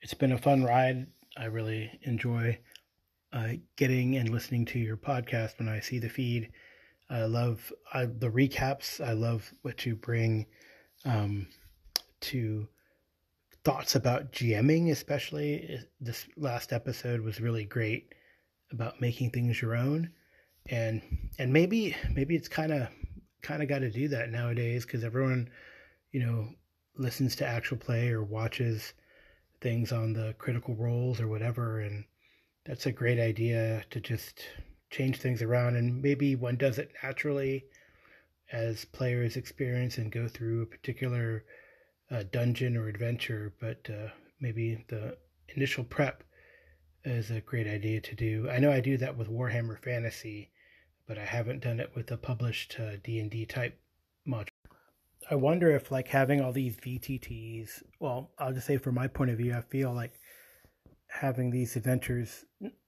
It's 0.00 0.14
been 0.14 0.32
a 0.32 0.38
fun 0.38 0.64
ride. 0.64 1.06
I 1.36 1.46
really 1.46 1.98
enjoy 2.02 2.58
uh, 3.32 3.52
getting 3.76 4.16
and 4.16 4.28
listening 4.28 4.64
to 4.66 4.78
your 4.78 4.96
podcast 4.96 5.58
when 5.58 5.68
I 5.68 5.80
see 5.80 5.98
the 5.98 6.08
feed. 6.08 6.50
I 7.08 7.24
love 7.24 7.72
I, 7.92 8.06
the 8.06 8.30
recaps. 8.30 9.04
I 9.04 9.12
love 9.12 9.52
what 9.62 9.86
you 9.86 9.96
bring 9.96 10.46
um, 11.04 11.46
to 12.22 12.68
thoughts 13.64 13.94
about 13.94 14.32
GMing, 14.32 14.90
especially. 14.90 15.78
This 16.00 16.26
last 16.36 16.72
episode 16.72 17.20
was 17.20 17.40
really 17.40 17.64
great 17.64 18.14
about 18.70 19.00
making 19.00 19.30
things 19.30 19.60
your 19.60 19.76
own, 19.76 20.10
and 20.68 21.02
and 21.38 21.52
maybe 21.52 21.96
maybe 22.14 22.36
it's 22.36 22.48
kind 22.48 22.72
of 22.72 22.88
kind 23.42 23.62
of 23.62 23.68
got 23.68 23.80
to 23.80 23.90
do 23.90 24.08
that 24.08 24.30
nowadays 24.30 24.84
because 24.84 25.04
everyone, 25.04 25.48
you 26.12 26.20
know, 26.24 26.48
listens 26.96 27.36
to 27.36 27.46
actual 27.46 27.76
play 27.76 28.10
or 28.10 28.22
watches 28.22 28.92
things 29.60 29.92
on 29.92 30.12
the 30.12 30.34
critical 30.38 30.74
roles 30.74 31.20
or 31.20 31.28
whatever, 31.28 31.80
and 31.80 32.04
that's 32.64 32.86
a 32.86 32.92
great 32.92 33.18
idea 33.18 33.84
to 33.90 34.00
just 34.00 34.44
change 34.90 35.18
things 35.18 35.42
around, 35.42 35.76
and 35.76 36.02
maybe 36.02 36.36
one 36.36 36.56
does 36.56 36.78
it 36.78 36.92
naturally 37.02 37.64
as 38.52 38.84
players 38.84 39.36
experience 39.36 39.98
and 39.98 40.12
go 40.12 40.28
through 40.28 40.62
a 40.62 40.66
particular 40.66 41.44
uh, 42.10 42.22
dungeon 42.30 42.76
or 42.76 42.88
adventure, 42.88 43.54
but 43.60 43.88
uh, 43.90 44.08
maybe 44.40 44.84
the 44.88 45.16
initial 45.56 45.82
prep 45.84 46.22
is 47.04 47.30
a 47.30 47.40
great 47.40 47.66
idea 47.66 48.00
to 48.00 48.14
do. 48.14 48.48
I 48.50 48.58
know 48.58 48.70
I 48.70 48.80
do 48.80 48.96
that 48.98 49.16
with 49.16 49.30
Warhammer 49.30 49.82
Fantasy, 49.82 50.50
but 51.12 51.20
I 51.20 51.26
haven't 51.26 51.60
done 51.60 51.78
it 51.78 51.90
with 51.94 52.10
a 52.10 52.16
published 52.16 52.76
uh, 52.80 52.92
D&D 53.04 53.44
type 53.44 53.78
module. 54.26 54.48
I 55.30 55.34
wonder 55.34 55.70
if 55.70 55.90
like 55.90 56.08
having 56.08 56.40
all 56.40 56.52
these 56.52 56.74
VTTs, 56.76 57.82
well, 58.00 58.30
I'll 58.38 58.54
just 58.54 58.66
say 58.66 58.78
from 58.78 58.94
my 58.94 59.08
point 59.08 59.30
of 59.30 59.36
view, 59.36 59.54
I 59.54 59.60
feel 59.60 59.92
like 59.92 60.14
having 61.08 61.50
these 61.50 61.76
adventures 61.76 62.46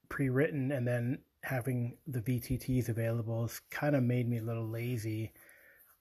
pre-written 0.09 0.71
and 0.71 0.87
then 0.87 1.19
having 1.43 1.99
the 2.07 2.19
VTTs 2.19 2.89
available 2.89 3.43
has 3.43 3.61
kind 3.69 3.95
of 3.95 4.01
made 4.01 4.27
me 4.27 4.39
a 4.39 4.43
little 4.43 4.67
lazy 4.67 5.31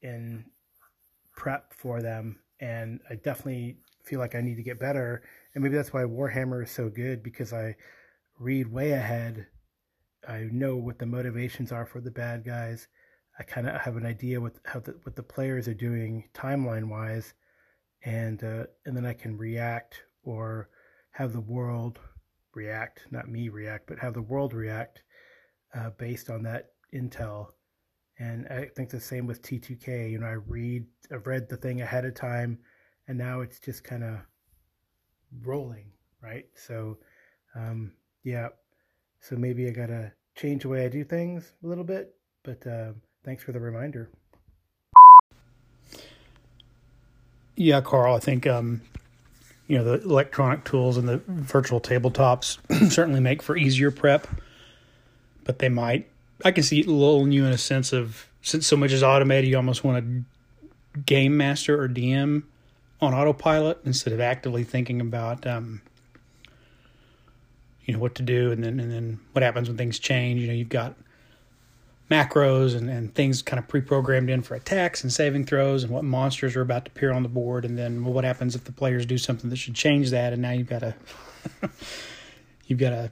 in 0.00 0.46
prep 1.36 1.74
for 1.74 2.00
them. 2.00 2.40
And 2.58 3.00
I 3.10 3.16
definitely 3.16 3.76
feel 4.02 4.18
like 4.18 4.34
I 4.34 4.40
need 4.40 4.56
to 4.56 4.62
get 4.62 4.80
better. 4.80 5.20
And 5.54 5.62
maybe 5.62 5.76
that's 5.76 5.92
why 5.92 6.04
Warhammer 6.04 6.64
is 6.64 6.70
so 6.70 6.88
good 6.88 7.22
because 7.22 7.52
I 7.52 7.76
read 8.38 8.72
way 8.72 8.92
ahead. 8.92 9.46
I 10.28 10.48
know 10.52 10.76
what 10.76 10.98
the 10.98 11.06
motivations 11.06 11.72
are 11.72 11.86
for 11.86 12.00
the 12.00 12.10
bad 12.10 12.44
guys. 12.44 12.88
I 13.38 13.42
kind 13.42 13.68
of 13.68 13.80
have 13.80 13.96
an 13.96 14.06
idea 14.06 14.40
what 14.40 14.56
how 14.64 14.80
the, 14.80 14.92
what 15.02 15.16
the 15.16 15.22
players 15.22 15.68
are 15.68 15.74
doing 15.74 16.28
timeline 16.34 16.88
wise, 16.88 17.34
and 18.04 18.42
uh, 18.42 18.64
and 18.86 18.96
then 18.96 19.06
I 19.06 19.12
can 19.12 19.36
react 19.36 20.02
or 20.22 20.68
have 21.10 21.32
the 21.32 21.40
world 21.40 21.98
react, 22.54 23.06
not 23.10 23.28
me 23.28 23.48
react, 23.48 23.86
but 23.86 23.98
have 23.98 24.14
the 24.14 24.22
world 24.22 24.54
react 24.54 25.02
uh, 25.74 25.90
based 25.98 26.30
on 26.30 26.42
that 26.44 26.70
intel. 26.92 27.48
And 28.18 28.46
I 28.48 28.66
think 28.76 28.90
the 28.90 29.00
same 29.00 29.26
with 29.26 29.42
T2K. 29.42 30.10
You 30.10 30.20
know, 30.20 30.26
I 30.26 30.38
read, 30.46 30.86
I've 31.12 31.26
read 31.26 31.48
the 31.48 31.56
thing 31.56 31.80
ahead 31.80 32.04
of 32.04 32.14
time, 32.14 32.58
and 33.08 33.18
now 33.18 33.40
it's 33.40 33.58
just 33.58 33.82
kind 33.82 34.04
of 34.04 34.18
rolling, 35.42 35.90
right? 36.22 36.46
So, 36.54 36.98
um, 37.56 37.92
yeah. 38.22 38.48
So 39.24 39.36
maybe 39.36 39.66
I 39.66 39.70
gotta 39.70 40.12
change 40.36 40.62
the 40.62 40.68
way 40.68 40.84
I 40.84 40.88
do 40.88 41.02
things 41.02 41.52
a 41.62 41.66
little 41.66 41.84
bit. 41.84 42.14
But 42.42 42.66
uh, 42.66 42.92
thanks 43.24 43.42
for 43.42 43.52
the 43.52 43.60
reminder. 43.60 44.10
Yeah, 47.56 47.80
Karl. 47.80 48.14
I 48.14 48.18
think 48.18 48.46
um, 48.46 48.82
you 49.66 49.78
know 49.78 49.84
the 49.84 50.02
electronic 50.02 50.64
tools 50.64 50.96
and 50.96 51.08
the 51.08 51.22
virtual 51.26 51.80
tabletops 51.80 52.58
certainly 52.90 53.20
make 53.20 53.42
for 53.42 53.56
easier 53.56 53.90
prep 53.90 54.26
but 55.44 55.58
they 55.58 55.68
might. 55.68 56.10
I 56.44 56.50
can 56.50 56.64
see 56.64 56.82
lulling 56.82 57.32
you 57.32 57.44
in 57.44 57.52
a 57.52 57.58
sense 57.58 57.92
of 57.92 58.28
since 58.42 58.66
so 58.66 58.76
much 58.76 58.92
is 58.92 59.02
automated, 59.02 59.48
you 59.48 59.56
almost 59.56 59.84
want 59.84 60.04
a 60.04 61.00
game 61.00 61.36
master 61.36 61.80
or 61.80 61.88
DM 61.88 62.42
on 63.00 63.14
autopilot 63.14 63.78
instead 63.84 64.12
of 64.12 64.20
actively 64.20 64.64
thinking 64.64 65.00
about 65.00 65.46
um, 65.46 65.82
you 67.84 67.92
know 67.92 68.00
what 68.00 68.14
to 68.16 68.22
do 68.22 68.50
and 68.50 68.62
then 68.62 68.80
and 68.80 68.90
then 68.90 69.20
what 69.32 69.42
happens 69.42 69.68
when 69.68 69.76
things 69.76 69.98
change. 69.98 70.40
You 70.40 70.48
know, 70.48 70.54
you've 70.54 70.68
got 70.68 70.94
macros 72.10 72.76
and, 72.76 72.90
and 72.90 73.14
things 73.14 73.40
kind 73.40 73.58
of 73.58 73.66
pre-programmed 73.66 74.28
in 74.28 74.42
for 74.42 74.54
attacks 74.54 75.02
and 75.02 75.12
saving 75.12 75.46
throws 75.46 75.82
and 75.82 75.92
what 75.92 76.04
monsters 76.04 76.54
are 76.54 76.60
about 76.60 76.84
to 76.84 76.90
appear 76.90 77.10
on 77.10 77.22
the 77.22 77.28
board 77.30 77.64
and 77.64 77.78
then 77.78 78.04
well, 78.04 78.12
what 78.12 78.24
happens 78.24 78.54
if 78.54 78.64
the 78.64 78.72
players 78.72 79.06
do 79.06 79.16
something 79.16 79.48
that 79.48 79.56
should 79.56 79.74
change 79.74 80.10
that 80.10 80.34
and 80.34 80.42
now 80.42 80.50
you've 80.50 80.68
got 80.68 80.80
to 80.80 80.94
you've 82.66 82.78
got 82.78 82.90
to 82.90 83.10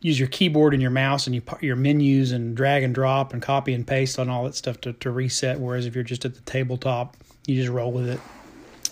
use 0.00 0.18
your 0.18 0.28
keyboard 0.28 0.72
and 0.72 0.80
your 0.80 0.90
mouse 0.90 1.26
and 1.26 1.34
you 1.34 1.42
your 1.60 1.76
menus 1.76 2.32
and 2.32 2.56
drag 2.56 2.82
and 2.82 2.94
drop 2.94 3.32
and 3.32 3.42
copy 3.42 3.74
and 3.74 3.86
paste 3.86 4.18
on 4.18 4.28
all 4.28 4.44
that 4.44 4.54
stuff 4.54 4.80
to, 4.80 4.92
to 4.94 5.10
reset. 5.10 5.58
Whereas 5.58 5.86
if 5.86 5.94
you're 5.94 6.04
just 6.04 6.24
at 6.24 6.34
the 6.34 6.40
tabletop, 6.42 7.16
you 7.46 7.56
just 7.56 7.72
roll 7.72 7.92
with 7.92 8.08
it. 8.08 8.20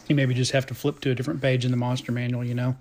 You 0.08 0.14
maybe 0.14 0.34
just 0.34 0.52
have 0.52 0.66
to 0.66 0.74
flip 0.74 1.00
to 1.00 1.10
a 1.10 1.14
different 1.14 1.40
page 1.40 1.64
in 1.64 1.70
the 1.70 1.76
monster 1.76 2.12
manual, 2.12 2.44
you 2.44 2.54
know. 2.54 2.76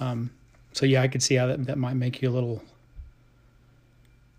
Um, 0.00 0.30
so 0.72 0.86
yeah, 0.86 1.02
I 1.02 1.08
could 1.08 1.22
see 1.22 1.34
how 1.36 1.46
that 1.46 1.66
that 1.66 1.78
might 1.78 1.94
make 1.94 2.22
you 2.22 2.28
a 2.28 2.32
little, 2.32 2.62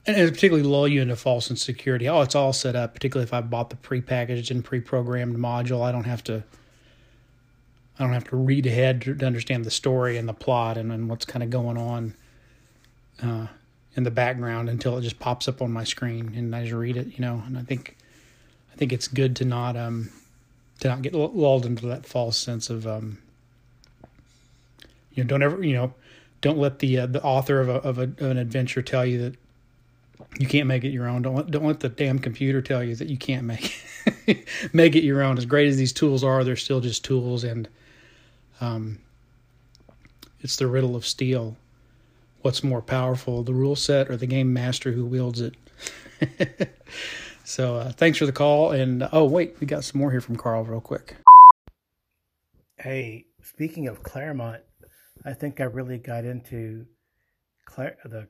and 0.06 0.16
particularly 0.32 0.68
lull 0.68 0.88
you 0.88 1.02
into 1.02 1.16
false 1.16 1.50
insecurity. 1.50 2.08
Oh, 2.08 2.22
it's 2.22 2.36
all 2.36 2.54
set 2.54 2.76
up. 2.76 2.94
Particularly 2.94 3.28
if 3.28 3.34
I 3.34 3.42
bought 3.42 3.70
the 3.70 3.76
prepackaged 3.76 4.52
and 4.52 4.64
pre-programmed 4.64 5.38
module, 5.38 5.82
I 5.84 5.92
don't 5.92 6.06
have 6.06 6.24
to. 6.26 6.44
I 8.00 8.04
don't 8.04 8.14
have 8.14 8.28
to 8.30 8.36
read 8.36 8.66
ahead 8.66 9.02
to 9.02 9.26
understand 9.26 9.66
the 9.66 9.72
story 9.72 10.18
and 10.18 10.28
the 10.28 10.34
plot 10.34 10.78
and, 10.78 10.92
and 10.92 11.08
what's 11.08 11.26
kind 11.26 11.44
of 11.44 11.52
going 11.52 11.78
on 11.78 12.16
uh, 13.22 13.46
in 13.96 14.04
the 14.04 14.10
background 14.10 14.68
until 14.68 14.98
it 14.98 15.02
just 15.02 15.20
pops 15.20 15.48
up 15.48 15.62
on 15.62 15.72
my 15.72 15.84
screen 15.84 16.34
and 16.36 16.56
I 16.56 16.64
just 16.64 16.74
read 16.74 16.98
it, 16.98 17.08
you 17.08 17.20
know. 17.20 17.44
And 17.46 17.58
I 17.58 17.62
think 17.62 17.96
I 18.74 18.76
think 18.76 18.92
it's 18.92 19.08
good 19.08 19.36
to 19.38 19.46
not 19.46 19.78
um 19.78 20.10
to 20.80 20.88
not 20.88 21.02
get 21.02 21.14
lulled 21.14 21.66
into 21.66 21.86
that 21.88 22.06
false 22.06 22.38
sense 22.38 22.70
of 22.70 22.88
um 22.88 23.20
you 25.14 25.24
know 25.24 25.28
don't 25.28 25.44
ever 25.44 25.64
you 25.64 25.74
know 25.74 25.94
don't 26.44 26.58
let 26.58 26.80
the 26.80 27.00
uh, 27.00 27.06
the 27.08 27.24
author 27.24 27.62
of 27.62 27.70
a, 27.70 27.76
of, 27.76 27.98
a, 27.98 28.04
of 28.04 28.22
an 28.22 28.38
adventure 28.38 28.82
tell 28.82 29.06
you 29.06 29.18
that 29.18 29.36
you 30.38 30.46
can't 30.46 30.68
make 30.68 30.84
it 30.84 30.90
your 30.90 31.08
own. 31.08 31.22
Don't 31.22 31.36
let, 31.36 31.50
don't 31.50 31.66
let 31.66 31.80
the 31.80 31.90
damn 31.90 32.20
computer 32.20 32.62
tell 32.62 32.84
you 32.84 32.96
that 32.96 33.08
you 33.08 33.18
can't 33.18 33.46
make 33.46 33.74
it. 34.28 34.48
make 34.74 34.96
it 34.96 35.04
your 35.04 35.24
own. 35.24 35.38
As 35.38 35.46
great 35.46 35.70
as 35.70 35.78
these 35.78 35.94
tools 35.94 36.24
are, 36.24 36.44
they're 36.44 36.56
still 36.58 36.82
just 36.82 37.06
tools, 37.06 37.46
and 37.46 37.68
um, 38.60 39.00
it's 40.42 40.58
the 40.58 40.68
riddle 40.68 40.96
of 40.98 41.08
steel. 41.08 41.56
What's 42.42 42.62
more 42.62 42.82
powerful, 42.82 43.44
the 43.44 43.54
rule 43.54 43.78
set 43.78 44.12
or 44.12 44.18
the 44.18 44.28
game 44.28 44.52
master 44.52 44.92
who 44.92 45.06
wields 45.06 45.40
it? 45.40 45.56
so, 47.46 47.78
uh, 47.78 47.92
thanks 47.94 48.18
for 48.18 48.26
the 48.26 48.34
call. 48.34 48.72
And 48.72 49.08
oh, 49.14 49.24
wait, 49.24 49.56
we 49.62 49.68
got 49.68 49.86
some 49.86 50.02
more 50.02 50.12
here 50.12 50.20
from 50.20 50.36
Karl, 50.36 50.66
real 50.66 50.82
quick. 50.82 51.16
Hey, 52.78 53.28
speaking 53.42 53.88
of 53.88 54.04
Claremont, 54.04 54.62
I 55.26 55.34
think 55.34 55.62
I 55.62 55.66
really 55.66 55.98
got 55.98 56.26
into 56.26 56.86
the 57.78 58.28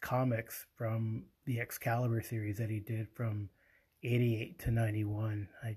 comics 0.00 0.66
from 0.76 1.24
the 1.46 1.58
Excalibur 1.58 2.20
series 2.20 2.58
that 2.58 2.68
he 2.68 2.80
did 2.80 3.08
from 3.14 3.48
88 4.02 4.58
to 4.60 4.70
91. 4.70 5.48
I 5.64 5.76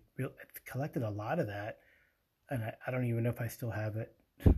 collected 0.65 1.03
a 1.03 1.09
lot 1.09 1.39
of 1.39 1.47
that, 1.47 1.77
and 2.49 2.63
I, 2.63 2.73
I 2.85 2.91
don't 2.91 3.05
even 3.05 3.23
know 3.23 3.29
if 3.29 3.39
I 3.39 3.47
still 3.47 3.71
have 3.71 3.95
it. 3.95 4.13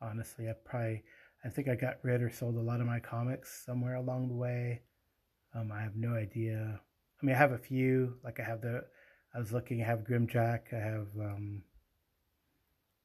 Honestly, 0.00 0.48
I 0.48 0.54
probably, 0.64 1.04
I 1.44 1.48
think 1.50 1.68
I 1.68 1.74
got 1.74 1.98
rid 2.02 2.22
or 2.22 2.30
sold 2.30 2.56
a 2.56 2.60
lot 2.60 2.80
of 2.80 2.86
my 2.86 2.98
comics 2.98 3.62
somewhere 3.64 3.96
along 3.96 4.28
the 4.28 4.34
way. 4.34 4.80
Um, 5.54 5.70
I 5.70 5.82
have 5.82 5.96
no 5.96 6.14
idea. 6.14 6.80
I 7.22 7.26
mean, 7.26 7.34
I 7.34 7.38
have 7.38 7.52
a 7.52 7.58
few. 7.58 8.14
Like 8.24 8.40
I 8.40 8.42
have 8.42 8.62
the, 8.62 8.84
I 9.34 9.38
was 9.38 9.52
looking. 9.52 9.82
I 9.82 9.86
have 9.86 10.00
Grimjack. 10.00 10.72
I 10.72 10.78
have 10.78 11.08
um, 11.20 11.62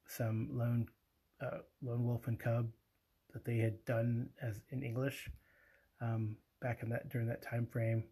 some 0.07 0.49
Lone, 0.53 0.88
uh, 1.42 1.58
Lone 1.82 2.06
Wolf 2.06 2.28
and 2.28 2.39
Cub 2.39 2.70
that 3.34 3.46
they 3.46 3.58
had 3.58 3.84
done 3.86 4.30
as 4.42 4.62
in 4.70 4.84
English 4.84 5.30
um, 6.02 6.36
back 6.62 6.84
in 6.84 6.89
that 6.89 7.10
during 7.10 7.28
that 7.28 7.42
time 7.42 7.66
frame. 7.66 8.04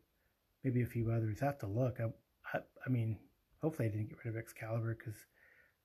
Maybe 0.63 0.81
a 0.81 0.85
few 0.85 1.11
others. 1.11 1.39
I 1.41 1.45
have 1.45 1.59
to 1.59 1.67
look. 1.67 1.99
I, 1.99 2.57
I, 2.57 2.61
I 2.85 2.89
mean, 2.89 3.17
hopefully 3.61 3.87
I 3.87 3.91
didn't 3.91 4.09
get 4.09 4.17
rid 4.23 4.33
of 4.33 4.39
Excalibur 4.39 4.95
because 4.95 5.19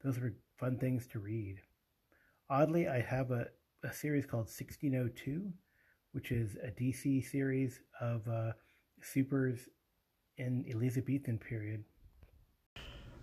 those 0.03 0.19
were 0.19 0.35
fun 0.59 0.79
things 0.79 1.07
to 1.09 1.19
read. 1.19 1.61
Oddly, 2.51 2.89
I 2.89 3.01
have 3.01 3.31
a, 3.31 3.47
a 3.83 3.93
series 3.93 4.27
called 4.27 4.47
1602, 4.47 5.53
which 6.13 6.31
is 6.31 6.57
a 6.63 6.69
DC 6.69 7.25
series 7.31 7.81
of 8.01 8.27
uh, 8.29 8.53
supers 9.01 9.69
in 10.37 10.65
Elizabethan 10.69 11.39
period. 11.39 11.85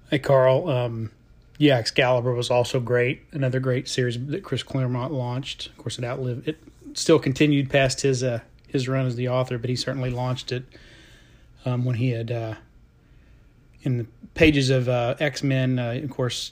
Hey, 0.10 0.20
Karl. 0.20 0.70
Um, 0.70 1.12
yeah, 1.58 1.78
Excalibur 1.78 2.34
was 2.34 2.50
also 2.50 2.80
great. 2.80 3.24
Another 3.32 3.60
great 3.60 3.88
series 3.88 4.24
that 4.28 4.44
Chris 4.44 4.64
Claremont 4.64 5.14
launched. 5.14 5.68
Of 5.68 5.78
course, 5.78 5.98
it 5.98 6.04
outlived 6.04 6.48
it. 6.48 6.58
Still 6.94 7.20
continued 7.20 7.70
past 7.70 8.02
his 8.02 8.24
uh, 8.24 8.40
his 8.68 8.88
run 8.88 9.06
as 9.06 9.16
the 9.16 9.30
author, 9.30 9.58
but 9.58 9.70
he 9.70 9.76
certainly 9.76 10.10
launched 10.10 10.52
it 10.52 10.64
um, 11.66 11.86
when 11.86 11.96
he 11.96 12.10
had 12.10 12.32
uh, 12.32 12.56
in 13.84 13.98
the 13.98 14.06
pages 14.34 14.70
of 14.70 14.90
uh, 14.90 15.16
X 15.20 15.44
Men. 15.44 15.80
Uh, 15.80 16.00
of 16.04 16.10
course, 16.10 16.52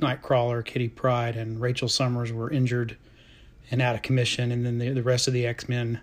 Nightcrawler, 0.00 0.64
Kitty 0.64 0.88
Pryde, 0.88 1.36
and 1.36 1.60
Rachel 1.60 1.88
Summers 1.88 2.32
were 2.32 2.50
injured 2.50 2.96
and 3.70 3.82
out 3.82 3.94
of 3.94 4.02
commission, 4.02 4.50
and 4.50 4.64
then 4.64 4.78
the, 4.78 4.90
the 4.90 5.02
rest 5.02 5.28
of 5.28 5.34
the 5.34 5.46
X 5.46 5.68
Men 5.68 6.00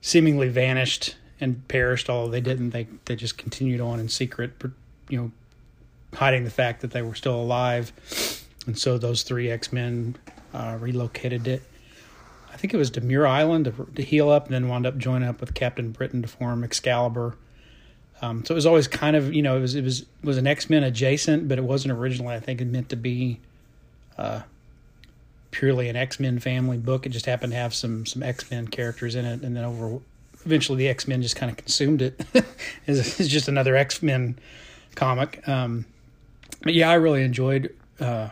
seemingly 0.00 0.48
vanished 0.48 1.16
and 1.40 1.66
perished. 1.68 2.10
Although 2.10 2.30
they 2.30 2.40
didn't, 2.40 2.70
they 2.70 2.88
they 3.06 3.16
just 3.16 3.38
continued 3.38 3.80
on 3.80 4.00
in 4.00 4.08
secret, 4.08 4.52
you 5.08 5.18
know, 5.18 5.32
hiding 6.14 6.44
the 6.44 6.50
fact 6.50 6.80
that 6.82 6.90
they 6.90 7.02
were 7.02 7.14
still 7.14 7.36
alive. 7.36 7.92
And 8.66 8.78
so 8.78 8.98
those 8.98 9.22
three 9.22 9.50
X 9.50 9.72
Men 9.72 10.16
uh, 10.52 10.78
relocated 10.80 11.46
it. 11.46 11.62
I 12.52 12.56
think 12.56 12.72
it 12.72 12.76
was 12.76 12.98
Muir 13.00 13.26
Island 13.26 13.64
to, 13.66 13.88
to, 13.96 14.02
heal 14.02 14.30
up, 14.30 14.46
and 14.46 14.54
then 14.54 14.68
wound 14.68 14.86
up 14.86 14.96
joining 14.96 15.28
up 15.28 15.40
with 15.40 15.54
Captain 15.54 15.90
Britain 15.90 16.22
to 16.22 16.28
form 16.28 16.62
Excalibur. 16.62 17.36
Um, 18.22 18.44
so 18.44 18.54
it 18.54 18.56
was 18.56 18.64
always 18.64 18.86
kind 18.86 19.16
of 19.16 19.34
you 19.34 19.42
know 19.42 19.56
it 19.56 19.60
was 19.60 19.74
it 19.74 19.82
was 19.82 20.06
was 20.22 20.38
an 20.38 20.46
X 20.46 20.70
Men 20.70 20.84
adjacent, 20.84 21.48
but 21.48 21.58
it 21.58 21.64
wasn't 21.64 21.92
originally. 21.92 22.34
I 22.34 22.40
think 22.40 22.60
it 22.60 22.66
meant 22.66 22.88
to 22.90 22.96
be 22.96 23.40
uh, 24.16 24.42
purely 25.50 25.88
an 25.88 25.96
X 25.96 26.20
Men 26.20 26.38
family 26.38 26.78
book. 26.78 27.06
It 27.06 27.10
just 27.10 27.26
happened 27.26 27.52
to 27.52 27.58
have 27.58 27.74
some 27.74 28.06
some 28.06 28.22
X 28.22 28.50
Men 28.50 28.68
characters 28.68 29.14
in 29.14 29.24
it, 29.24 29.42
and 29.42 29.56
then 29.56 29.64
over 29.64 30.00
eventually 30.46 30.78
the 30.78 30.88
X 30.88 31.08
Men 31.08 31.22
just 31.22 31.36
kind 31.36 31.50
of 31.50 31.56
consumed 31.56 32.02
it. 32.02 32.20
it's, 32.86 33.20
it's 33.20 33.28
just 33.28 33.48
another 33.48 33.76
X 33.76 34.02
Men 34.02 34.38
comic. 34.94 35.46
Um, 35.48 35.84
but 36.62 36.74
yeah, 36.74 36.90
I 36.90 36.94
really 36.94 37.22
enjoyed 37.22 37.74
uh, 38.00 38.30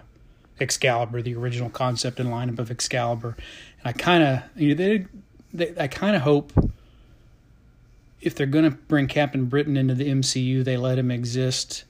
Excalibur, 0.61 1.23
the 1.23 1.35
original 1.35 1.71
concept 1.71 2.21
and 2.21 2.31
lineup 2.31 2.59
of 2.59 2.71
Excalibur, 2.71 3.37
and 3.83 3.87
I 3.87 3.93
kind 3.93 4.23
of 4.23 4.43
you 4.57 4.75
know 4.75 4.75
they, 4.75 5.07
they 5.53 5.83
I 5.83 5.89
kind 5.89 6.17
of 6.17 6.23
hope 6.23 6.53
if 8.23 8.35
they're 8.37 8.47
going 8.47 8.65
to 8.65 8.71
bring 8.71 9.09
Captain 9.09 9.47
Britain 9.47 9.77
into 9.77 9.95
the 9.95 10.09
MCU, 10.09 10.65
they 10.65 10.77
let 10.77 10.97
him 10.97 11.11
exist, 11.11 11.85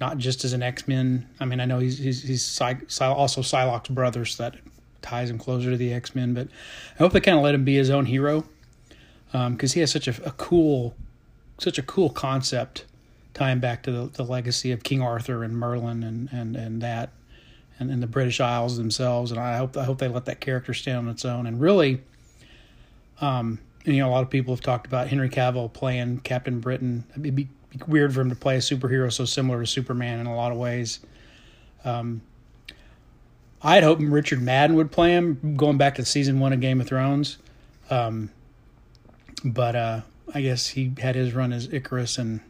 not 0.00 0.18
just 0.18 0.44
as 0.44 0.52
an 0.52 0.62
X 0.62 0.88
Men. 0.88 1.28
I 1.38 1.44
mean, 1.44 1.60
I 1.60 1.64
know 1.64 1.78
he's 1.78 1.98
he's, 1.98 2.22
he's 2.22 2.60
also 2.60 3.40
Psylocke's 3.40 3.88
brother, 3.88 4.24
so 4.24 4.42
that 4.42 4.56
ties 5.02 5.30
him 5.30 5.38
closer 5.38 5.70
to 5.70 5.76
the 5.76 5.92
X 5.92 6.14
Men. 6.14 6.34
But 6.34 6.48
I 6.94 6.98
hope 6.98 7.12
they 7.12 7.20
kind 7.20 7.38
of 7.38 7.44
let 7.44 7.54
him 7.54 7.64
be 7.64 7.76
his 7.76 7.90
own 7.90 8.06
hero 8.06 8.44
because 9.32 9.72
um, 9.72 9.74
he 9.74 9.80
has 9.80 9.90
such 9.90 10.08
a, 10.08 10.26
a, 10.26 10.32
cool, 10.32 10.94
such 11.58 11.78
a 11.78 11.82
cool 11.82 12.10
concept, 12.10 12.84
tying 13.38 13.60
back 13.60 13.84
to 13.84 13.92
the, 13.92 14.06
the 14.08 14.24
legacy 14.24 14.72
of 14.72 14.82
King 14.82 15.00
Arthur 15.00 15.44
and 15.44 15.56
Merlin 15.56 16.02
and 16.02 16.28
and 16.32 16.56
and 16.56 16.82
that. 16.82 17.10
And, 17.80 17.92
and 17.92 18.02
the 18.02 18.08
British 18.08 18.40
Isles 18.40 18.76
themselves, 18.76 19.30
and 19.30 19.38
I 19.38 19.56
hope 19.56 19.76
I 19.76 19.84
hope 19.84 19.98
they 19.98 20.08
let 20.08 20.24
that 20.24 20.40
character 20.40 20.74
stand 20.74 20.98
on 20.98 21.08
its 21.08 21.24
own. 21.24 21.46
And 21.46 21.60
really, 21.60 22.02
um, 23.20 23.60
you 23.84 23.98
know, 23.98 24.08
a 24.08 24.10
lot 24.10 24.24
of 24.24 24.30
people 24.30 24.52
have 24.52 24.60
talked 24.60 24.88
about 24.88 25.06
Henry 25.06 25.28
Cavill 25.28 25.72
playing 25.72 26.18
Captain 26.20 26.58
Britain. 26.58 27.04
It'd 27.12 27.36
be 27.36 27.48
weird 27.86 28.12
for 28.12 28.20
him 28.20 28.30
to 28.30 28.34
play 28.34 28.56
a 28.56 28.58
superhero 28.58 29.12
so 29.12 29.24
similar 29.24 29.60
to 29.60 29.66
Superman 29.66 30.18
in 30.18 30.26
a 30.26 30.34
lot 30.34 30.50
of 30.50 30.58
ways. 30.58 30.98
Um, 31.84 32.20
I 33.62 33.76
had 33.76 33.84
hoped 33.84 34.02
Richard 34.02 34.42
Madden 34.42 34.74
would 34.74 34.90
play 34.90 35.12
him, 35.12 35.54
going 35.56 35.78
back 35.78 35.94
to 35.96 36.04
season 36.04 36.40
one 36.40 36.52
of 36.52 36.60
Game 36.60 36.80
of 36.80 36.88
Thrones. 36.88 37.38
Um, 37.90 38.30
but 39.44 39.76
uh, 39.76 40.00
I 40.34 40.40
guess 40.40 40.66
he 40.66 40.92
had 40.98 41.14
his 41.14 41.32
run 41.32 41.52
as 41.52 41.68
Ikaris, 41.68 42.18
and 42.18 42.40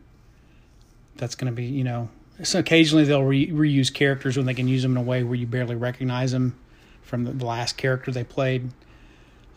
that's 1.19 1.35
going 1.35 1.53
to 1.53 1.55
be, 1.55 1.67
you 1.67 1.85
know, 1.85 2.09
so 2.43 2.61
occasionally 2.61 3.05
they'll 3.05 3.25
re- 3.25 3.51
reuse 3.51 3.93
characters 3.93 4.37
when 4.37 4.47
they 4.47 4.55
can 4.55 4.69
use 4.69 4.83
them 4.83 4.93
in 4.93 4.97
a 4.97 5.03
way 5.03 5.23
where 5.23 5.35
you 5.35 5.47
barely 5.47 5.75
recognize 5.75 6.33
them 6.33 6.59
from 7.03 7.25
the, 7.25 7.45
last 7.45 7.77
character 7.77 8.11
they 8.11 8.25
played. 8.25 8.71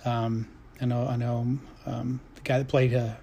Um, 0.04 0.48
I 0.82 0.86
know, 0.86 1.08
I 1.08 1.16
know, 1.16 1.60
um, 1.86 2.20
the 2.36 2.42
guy 2.42 2.58
that 2.58 2.68
played 2.68 2.94
uh, 2.94 3.16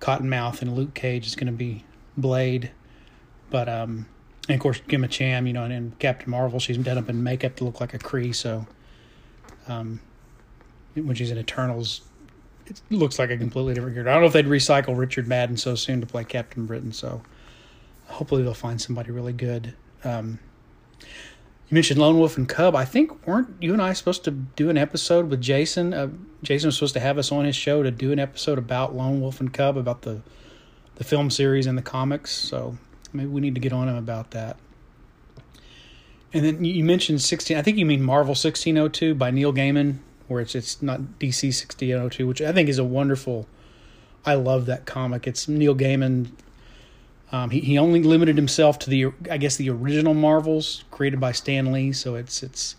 Cottonmouth 0.00 0.62
in 0.62 0.74
Luke 0.74 0.94
Cage 0.94 1.26
is 1.26 1.34
going 1.34 1.46
to 1.46 1.52
be 1.52 1.84
Blade, 2.16 2.70
but 3.50 3.68
um, 3.68 4.06
and 4.48 4.56
of 4.56 4.60
course 4.60 4.80
Gemma 4.88 5.08
Chan, 5.08 5.46
you 5.46 5.52
know, 5.52 5.64
and, 5.64 5.72
and, 5.72 5.98
Captain 5.98 6.30
Marvel, 6.30 6.60
she's 6.60 6.76
done 6.76 6.98
up 6.98 7.08
in 7.08 7.22
makeup 7.22 7.56
to 7.56 7.64
look 7.64 7.80
like 7.80 7.94
a 7.94 7.98
Kree. 7.98 8.34
so 8.34 8.66
when 9.66 11.14
she's 11.14 11.30
in 11.30 11.38
Eternals, 11.38 12.02
it 12.70 12.80
looks 12.90 13.18
like 13.18 13.30
a 13.30 13.36
completely 13.36 13.74
different 13.74 13.94
character. 13.94 14.10
I 14.10 14.14
don't 14.14 14.22
know 14.22 14.28
if 14.28 14.32
they'd 14.32 14.46
recycle 14.46 14.96
Richard 14.96 15.26
Madden 15.26 15.56
so 15.56 15.74
soon 15.74 16.00
to 16.00 16.06
play 16.06 16.24
Captain 16.24 16.66
Britain, 16.66 16.92
so 16.92 17.22
hopefully 18.06 18.42
they'll 18.42 18.54
find 18.54 18.80
somebody 18.80 19.10
really 19.10 19.32
good. 19.32 19.74
Um, 20.04 20.38
you 21.00 21.74
mentioned 21.74 22.00
Lone 22.00 22.18
Wolf 22.18 22.36
and 22.36 22.48
Cub. 22.48 22.74
I 22.74 22.84
think 22.84 23.26
weren't 23.26 23.54
you 23.60 23.72
and 23.72 23.80
I 23.80 23.92
supposed 23.92 24.24
to 24.24 24.30
do 24.30 24.70
an 24.70 24.76
episode 24.76 25.30
with 25.30 25.40
Jason? 25.40 25.94
Uh, 25.94 26.08
Jason 26.42 26.68
was 26.68 26.76
supposed 26.76 26.94
to 26.94 27.00
have 27.00 27.18
us 27.18 27.30
on 27.30 27.44
his 27.44 27.54
show 27.54 27.82
to 27.82 27.90
do 27.90 28.10
an 28.12 28.18
episode 28.18 28.58
about 28.58 28.96
Lone 28.96 29.20
Wolf 29.20 29.40
and 29.40 29.52
Cub, 29.52 29.76
about 29.76 30.02
the 30.02 30.22
the 30.96 31.04
film 31.04 31.30
series 31.30 31.66
and 31.66 31.78
the 31.78 31.82
comics. 31.82 32.30
So 32.32 32.76
maybe 33.12 33.28
we 33.28 33.40
need 33.40 33.54
to 33.54 33.60
get 33.60 33.72
on 33.72 33.88
him 33.88 33.96
about 33.96 34.32
that. 34.32 34.56
And 36.32 36.44
then 36.44 36.64
you 36.64 36.84
mentioned 36.84 37.22
sixteen. 37.22 37.56
I 37.56 37.62
think 37.62 37.78
you 37.78 37.86
mean 37.86 38.02
Marvel 38.02 38.34
sixteen 38.34 38.76
oh 38.76 38.88
two 38.88 39.14
by 39.14 39.30
Neil 39.30 39.52
Gaiman, 39.52 39.98
where 40.30 40.40
it's 40.40 40.54
it's 40.54 40.80
not 40.80 41.00
DC 41.18 41.52
sixteen 41.52 41.94
oh 41.94 42.08
two, 42.08 42.26
which 42.26 42.40
I 42.40 42.52
think 42.52 42.68
is 42.68 42.78
a 42.78 42.84
wonderful. 42.84 43.46
I 44.24 44.34
love 44.34 44.66
that 44.66 44.84
comic. 44.84 45.26
It's 45.26 45.48
Neil 45.48 45.74
Gaiman 45.74 46.30
um, 47.32 47.50
he 47.50 47.60
he 47.60 47.78
only 47.78 48.02
limited 48.02 48.36
himself 48.36 48.78
to 48.80 48.90
the 48.90 49.06
I 49.30 49.38
guess 49.38 49.56
the 49.56 49.70
original 49.70 50.14
Marvels 50.14 50.84
created 50.90 51.20
by 51.20 51.32
Stan 51.32 51.72
Lee. 51.72 51.92
So 51.92 52.16
it's 52.16 52.42
it's 52.42 52.76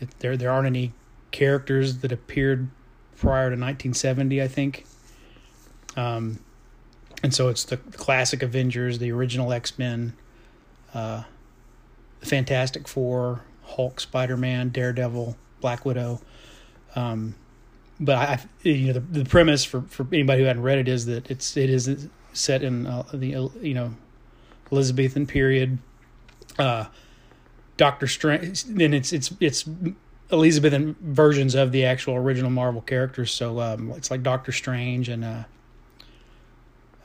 it, 0.00 0.10
there 0.20 0.36
there 0.36 0.50
aren't 0.50 0.66
any 0.66 0.92
characters 1.32 1.98
that 1.98 2.12
appeared 2.12 2.68
prior 3.16 3.46
to 3.46 3.56
1970. 3.56 4.42
I 4.42 4.48
think. 4.48 4.86
Um, 5.96 6.40
and 7.22 7.32
so 7.32 7.48
it's 7.48 7.64
the 7.64 7.78
classic 7.78 8.42
Avengers, 8.42 8.98
the 8.98 9.10
original 9.10 9.52
X 9.52 9.78
Men, 9.78 10.12
uh, 10.92 11.24
the 12.20 12.26
Fantastic 12.26 12.86
Four, 12.86 13.42
Hulk, 13.62 13.98
Spider 13.98 14.36
Man, 14.36 14.68
Daredevil, 14.68 15.36
Black 15.60 15.84
Widow. 15.84 16.20
Um, 16.94 17.34
but 18.00 18.16
I, 18.16 18.40
you 18.62 18.88
know, 18.88 18.92
the, 18.94 19.00
the 19.00 19.24
premise 19.24 19.64
for, 19.64 19.82
for 19.82 20.06
anybody 20.12 20.42
who 20.42 20.46
hadn't 20.46 20.62
read 20.62 20.78
it 20.78 20.88
is 20.88 21.06
that 21.06 21.30
it's 21.30 21.56
it 21.56 21.70
is 21.70 22.08
set 22.32 22.62
in 22.62 22.86
uh, 22.86 23.04
the 23.12 23.34
uh, 23.34 23.48
you 23.60 23.74
know 23.74 23.94
Elizabethan 24.72 25.26
period. 25.26 25.78
Uh, 26.58 26.86
Doctor 27.76 28.06
Strange, 28.06 28.64
and 28.64 28.94
it's 28.94 29.12
it's 29.12 29.32
it's 29.40 29.68
Elizabethan 30.30 30.96
versions 31.00 31.54
of 31.54 31.72
the 31.72 31.84
actual 31.84 32.14
original 32.14 32.50
Marvel 32.50 32.80
characters. 32.80 33.32
So 33.32 33.60
um, 33.60 33.90
it's 33.92 34.10
like 34.10 34.22
Doctor 34.22 34.52
Strange 34.52 35.08
and 35.08 35.24
uh, 35.24 35.44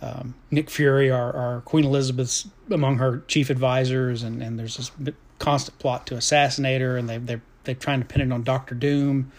um, 0.02 0.36
Nick 0.52 0.70
Fury, 0.70 1.10
are, 1.10 1.36
our 1.36 1.62
Queen 1.62 1.86
Elizabeth's 1.86 2.48
among 2.70 2.98
her 2.98 3.24
chief 3.28 3.50
advisors, 3.50 4.24
and, 4.24 4.42
and 4.42 4.58
there's 4.58 4.78
this 4.78 4.92
constant 5.40 5.80
plot 5.80 6.08
to 6.08 6.16
assassinate 6.16 6.82
her, 6.82 6.98
and 6.98 7.10
they 7.10 7.18
they 7.18 7.42
they're 7.64 7.76
trying 7.76 8.00
to 8.00 8.06
pin 8.06 8.22
it 8.22 8.32
on 8.32 8.44
Doctor 8.44 8.76
Doom. 8.76 9.32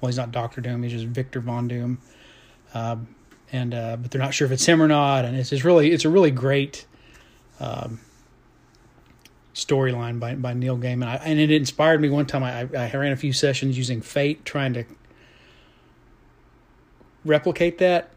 Well, 0.00 0.08
he's 0.08 0.16
not 0.16 0.32
Doctor 0.32 0.60
Doom; 0.60 0.82
he's 0.82 0.92
just 0.92 1.06
Victor 1.06 1.40
Von 1.40 1.68
Doom. 1.68 1.98
Um, 2.72 3.14
and 3.52 3.74
uh, 3.74 3.96
but 3.96 4.10
they're 4.10 4.20
not 4.20 4.34
sure 4.34 4.46
if 4.46 4.52
it's 4.52 4.64
him 4.64 4.80
or 4.82 4.88
not, 4.88 5.24
and 5.24 5.36
it's, 5.36 5.52
it's 5.52 5.64
really 5.64 5.90
it's 5.90 6.04
a 6.04 6.08
really 6.10 6.30
great 6.30 6.86
um, 7.58 8.00
storyline 9.54 10.20
by 10.20 10.34
by 10.34 10.54
Neil 10.54 10.78
Gaiman, 10.78 11.06
I, 11.06 11.16
and 11.16 11.38
it 11.38 11.50
inspired 11.50 12.00
me. 12.00 12.08
One 12.08 12.26
time, 12.26 12.42
I, 12.44 12.60
I 12.60 12.90
ran 12.94 13.12
a 13.12 13.16
few 13.16 13.32
sessions 13.32 13.76
using 13.76 14.00
Fate, 14.00 14.44
trying 14.44 14.74
to 14.74 14.84
replicate 17.24 17.78
that. 17.78 18.10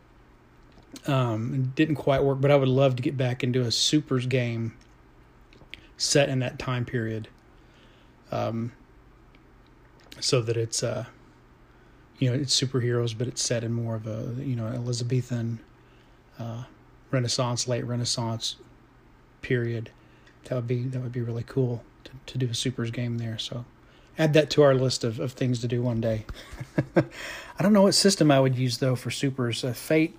Um, 1.08 1.74
didn't 1.76 1.96
quite 1.96 2.24
work, 2.24 2.40
but 2.40 2.52
I 2.52 2.56
would 2.56 2.68
love 2.68 2.96
to 2.98 3.02
get 3.02 3.18
back 3.18 3.44
into 3.44 3.62
a 3.62 3.72
supers 3.72 4.28
game 4.28 4.78
set 5.98 6.30
in 6.30 6.40
that 6.40 6.60
time 6.60 6.86
period, 6.86 7.28
um, 8.32 8.72
so 10.20 10.42
that 10.42 10.56
it's 10.56 10.84
uh, 10.84 11.06
you 12.24 12.30
know, 12.30 12.38
it's 12.38 12.58
superheroes, 12.58 13.18
but 13.18 13.28
it's 13.28 13.42
set 13.42 13.66
in 13.66 13.74
more 13.74 13.96
of 13.96 14.08
a 14.08 14.34
you 14.42 14.56
know 14.56 14.68
Elizabethan, 14.68 15.60
uh, 16.40 16.64
Renaissance, 17.12 17.68
late 17.68 17.86
Renaissance 17.86 18.56
period. 19.42 19.90
That 20.46 20.56
would 20.56 20.68
be 20.68 20.84
that 20.84 21.02
would 21.02 21.12
be 21.12 21.20
really 21.20 21.44
cool 21.46 21.84
to, 22.06 22.12
to 22.28 22.38
do 22.38 22.48
a 22.50 22.54
supers 22.54 22.92
game 22.92 23.18
there. 23.18 23.38
So 23.38 23.66
add 24.18 24.32
that 24.36 24.50
to 24.52 24.62
our 24.62 24.74
list 24.74 25.04
of, 25.04 25.20
of 25.20 25.34
things 25.34 25.60
to 25.62 25.68
do 25.68 25.82
one 25.82 26.00
day. 26.00 26.26
I 26.96 27.62
don't 27.62 27.74
know 27.74 27.82
what 27.82 27.94
system 27.94 28.32
I 28.32 28.40
would 28.40 28.58
use 28.58 28.78
though 28.78 28.96
for 28.96 29.12
supers. 29.12 29.66
Uh, 29.66 29.74
Fate 29.74 30.18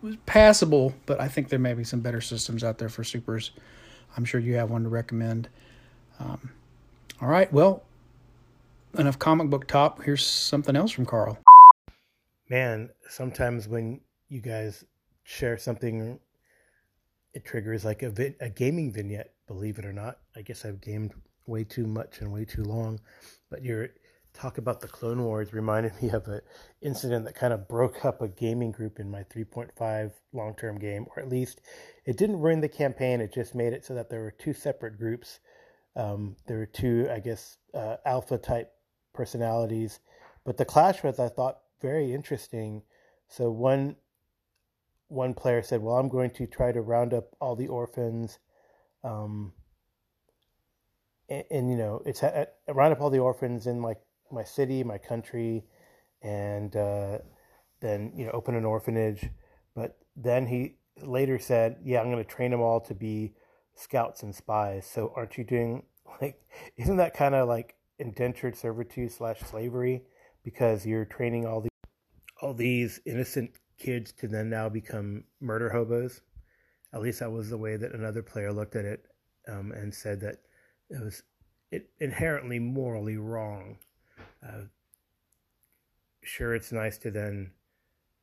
was 0.00 0.16
passable, 0.24 0.94
but 1.04 1.20
I 1.20 1.28
think 1.28 1.50
there 1.50 1.58
may 1.58 1.74
be 1.74 1.84
some 1.84 2.00
better 2.00 2.22
systems 2.22 2.64
out 2.64 2.78
there 2.78 2.88
for 2.88 3.04
supers. 3.04 3.50
I'm 4.16 4.24
sure 4.24 4.40
you 4.40 4.54
have 4.54 4.70
one 4.70 4.84
to 4.84 4.88
recommend. 4.88 5.50
Um, 6.18 6.52
all 7.20 7.28
right, 7.28 7.52
well, 7.52 7.82
enough 8.98 9.18
comic 9.18 9.48
book 9.50 9.66
top. 9.66 10.02
Here's 10.02 10.24
something 10.24 10.76
else 10.76 10.92
from 10.92 11.06
Karl. 11.06 11.38
Man, 12.48 12.90
sometimes 13.08 13.68
when 13.68 14.00
you 14.28 14.40
guys 14.40 14.84
share 15.24 15.58
something, 15.58 16.18
it 17.34 17.44
triggers 17.44 17.84
like 17.84 18.02
a, 18.02 18.10
vi- 18.10 18.36
a 18.40 18.48
gaming 18.48 18.92
vignette. 18.92 19.32
Believe 19.46 19.78
it 19.78 19.84
or 19.84 19.92
not, 19.92 20.18
I 20.36 20.42
guess 20.42 20.64
I've 20.64 20.80
gamed 20.80 21.12
way 21.46 21.64
too 21.64 21.86
much 21.86 22.20
and 22.20 22.32
way 22.32 22.44
too 22.44 22.64
long. 22.64 23.00
But 23.50 23.62
your 23.62 23.88
talk 24.34 24.58
about 24.58 24.80
the 24.80 24.88
Clone 24.88 25.24
Wars 25.24 25.52
reminded 25.52 25.92
me 26.02 26.10
of 26.10 26.26
an 26.28 26.40
incident 26.82 27.24
that 27.24 27.34
kind 27.34 27.52
of 27.52 27.66
broke 27.68 28.04
up 28.04 28.20
a 28.22 28.28
gaming 28.28 28.70
group 28.70 29.00
in 29.00 29.10
my 29.10 29.22
3.5 29.24 30.12
long 30.32 30.54
term 30.54 30.78
game, 30.78 31.06
or 31.14 31.22
at 31.22 31.28
least 31.28 31.60
it 32.04 32.16
didn't 32.16 32.40
ruin 32.40 32.60
the 32.60 32.68
campaign. 32.68 33.20
It 33.20 33.32
just 33.32 33.54
made 33.54 33.72
it 33.72 33.84
so 33.84 33.94
that 33.94 34.10
there 34.10 34.20
were 34.20 34.34
two 34.38 34.52
separate 34.52 34.98
groups. 34.98 35.40
Um, 35.96 36.36
there 36.46 36.58
were 36.58 36.66
two, 36.66 37.08
I 37.10 37.20
guess, 37.20 37.56
uh, 37.72 37.96
alpha 38.04 38.36
type 38.36 38.72
personalities, 39.16 40.00
but 40.44 40.56
the 40.56 40.64
clash 40.64 41.02
was, 41.02 41.18
I 41.18 41.28
thought, 41.28 41.58
very 41.80 42.12
interesting. 42.12 42.82
So 43.28 43.50
one 43.50 43.96
one 45.08 45.34
player 45.34 45.62
said, 45.62 45.82
"Well, 45.82 45.96
I'm 45.96 46.08
going 46.08 46.30
to 46.30 46.46
try 46.46 46.72
to 46.72 46.80
round 46.80 47.14
up 47.14 47.34
all 47.40 47.56
the 47.56 47.68
orphans." 47.68 48.38
Um, 49.04 49.52
and, 51.28 51.44
and, 51.50 51.70
you 51.70 51.76
know 51.76 52.02
it's 52.04 52.22
uh, 52.22 52.46
round 52.68 52.92
up 52.92 53.00
all 53.00 53.10
the 53.10 53.18
orphans 53.20 53.66
in 53.66 53.82
like 53.82 53.98
my 54.30 54.44
city, 54.44 54.82
my 54.82 54.98
country, 54.98 55.64
and 56.22 56.74
uh, 56.76 57.18
then 57.80 58.12
you 58.16 58.24
know 58.26 58.32
open 58.32 58.54
an 58.56 58.64
orphanage. 58.64 59.28
But 59.74 59.98
then 60.16 60.46
he 60.46 60.76
later 61.02 61.38
said, 61.38 61.78
"Yeah, 61.84 62.00
I'm 62.00 62.10
going 62.10 62.24
to 62.24 62.30
train 62.30 62.50
them 62.50 62.60
all 62.60 62.80
to 62.80 62.94
be 62.94 63.34
scouts 63.74 64.22
and 64.22 64.34
spies." 64.34 64.86
So 64.86 65.12
aren't 65.14 65.38
you 65.38 65.44
doing 65.44 65.84
like? 66.20 66.40
Isn't 66.76 66.96
that 66.96 67.14
kind 67.14 67.34
of 67.34 67.48
like 67.48 67.75
indentured 67.98 68.56
servitude 68.56 69.12
slash 69.12 69.40
slavery? 69.40 70.02
Because 70.44 70.86
you're 70.86 71.04
training 71.04 71.46
all 71.46 71.60
these 71.60 71.70
all 72.40 72.54
these 72.54 73.00
innocent 73.06 73.50
kids 73.78 74.12
to 74.12 74.28
then 74.28 74.50
now 74.50 74.68
become 74.68 75.24
murder 75.40 75.70
hobos. 75.70 76.20
At 76.92 77.02
least 77.02 77.20
that 77.20 77.32
was 77.32 77.50
the 77.50 77.58
way 77.58 77.76
that 77.76 77.92
another 77.92 78.22
player 78.22 78.52
looked 78.52 78.76
at 78.76 78.84
it 78.84 79.06
um, 79.48 79.72
and 79.72 79.94
said 79.94 80.20
that 80.20 80.36
it 80.88 81.02
was 81.02 81.22
it 81.70 81.90
inherently 82.00 82.58
morally 82.58 83.16
wrong. 83.16 83.78
Uh, 84.46 84.62
sure, 86.22 86.54
it's 86.54 86.72
nice 86.72 86.98
to 86.98 87.10
then 87.10 87.50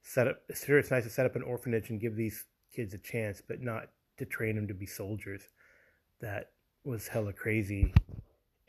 set 0.01 0.27
up. 0.27 0.41
Sure, 0.53 0.79
it's 0.79 0.91
nice 0.91 1.03
to 1.03 1.09
set 1.09 1.25
up 1.25 1.35
an 1.35 1.43
orphanage 1.43 1.89
and 1.89 1.99
give 1.99 2.15
these 2.15 2.45
kids 2.73 2.93
a 2.93 2.97
chance, 2.97 3.41
but 3.45 3.61
not 3.61 3.89
to 4.17 4.25
train 4.25 4.55
them 4.55 4.67
to 4.67 4.73
be 4.73 4.85
soldiers. 4.85 5.41
That 6.21 6.51
was 6.85 7.07
hella 7.07 7.33
crazy 7.33 7.93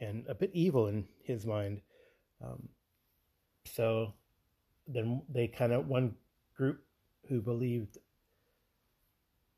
and 0.00 0.24
a 0.28 0.34
bit 0.34 0.50
evil 0.52 0.86
in 0.88 1.06
his 1.22 1.46
mind. 1.46 1.80
Um, 2.42 2.68
so 3.64 4.14
then 4.86 5.22
they 5.28 5.48
kind 5.48 5.72
of 5.72 5.86
one 5.86 6.14
group 6.56 6.84
who 7.28 7.40
believed. 7.40 7.98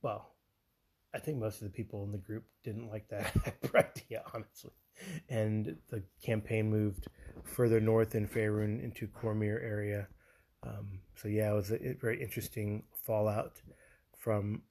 Well, 0.03 0.30
I 1.14 1.18
think 1.18 1.39
most 1.39 1.62
of 1.62 1.64
the 1.64 1.70
people 1.70 2.05
in 2.05 2.12
the 2.12 2.18
group 2.18 2.45
didn't 2.62 2.89
like 2.89 3.09
that 3.09 3.34
idea, 3.74 4.22
honestly. 4.34 4.72
And 5.28 5.76
the 5.89 6.03
campaign 6.22 6.70
moved 6.70 7.09
further 7.43 7.80
north 7.80 8.14
in 8.14 8.28
Faerun 8.28 8.82
into 8.82 9.07
Cormyr 9.07 9.62
area. 9.62 10.09
Um, 10.62 11.01
so 11.14 11.28
yeah, 11.28 11.53
it 11.53 11.55
was 11.55 11.70
a, 11.70 11.97
very 12.01 12.22
interesting 12.22 12.82
fallout 13.05 13.61
from 14.18 14.62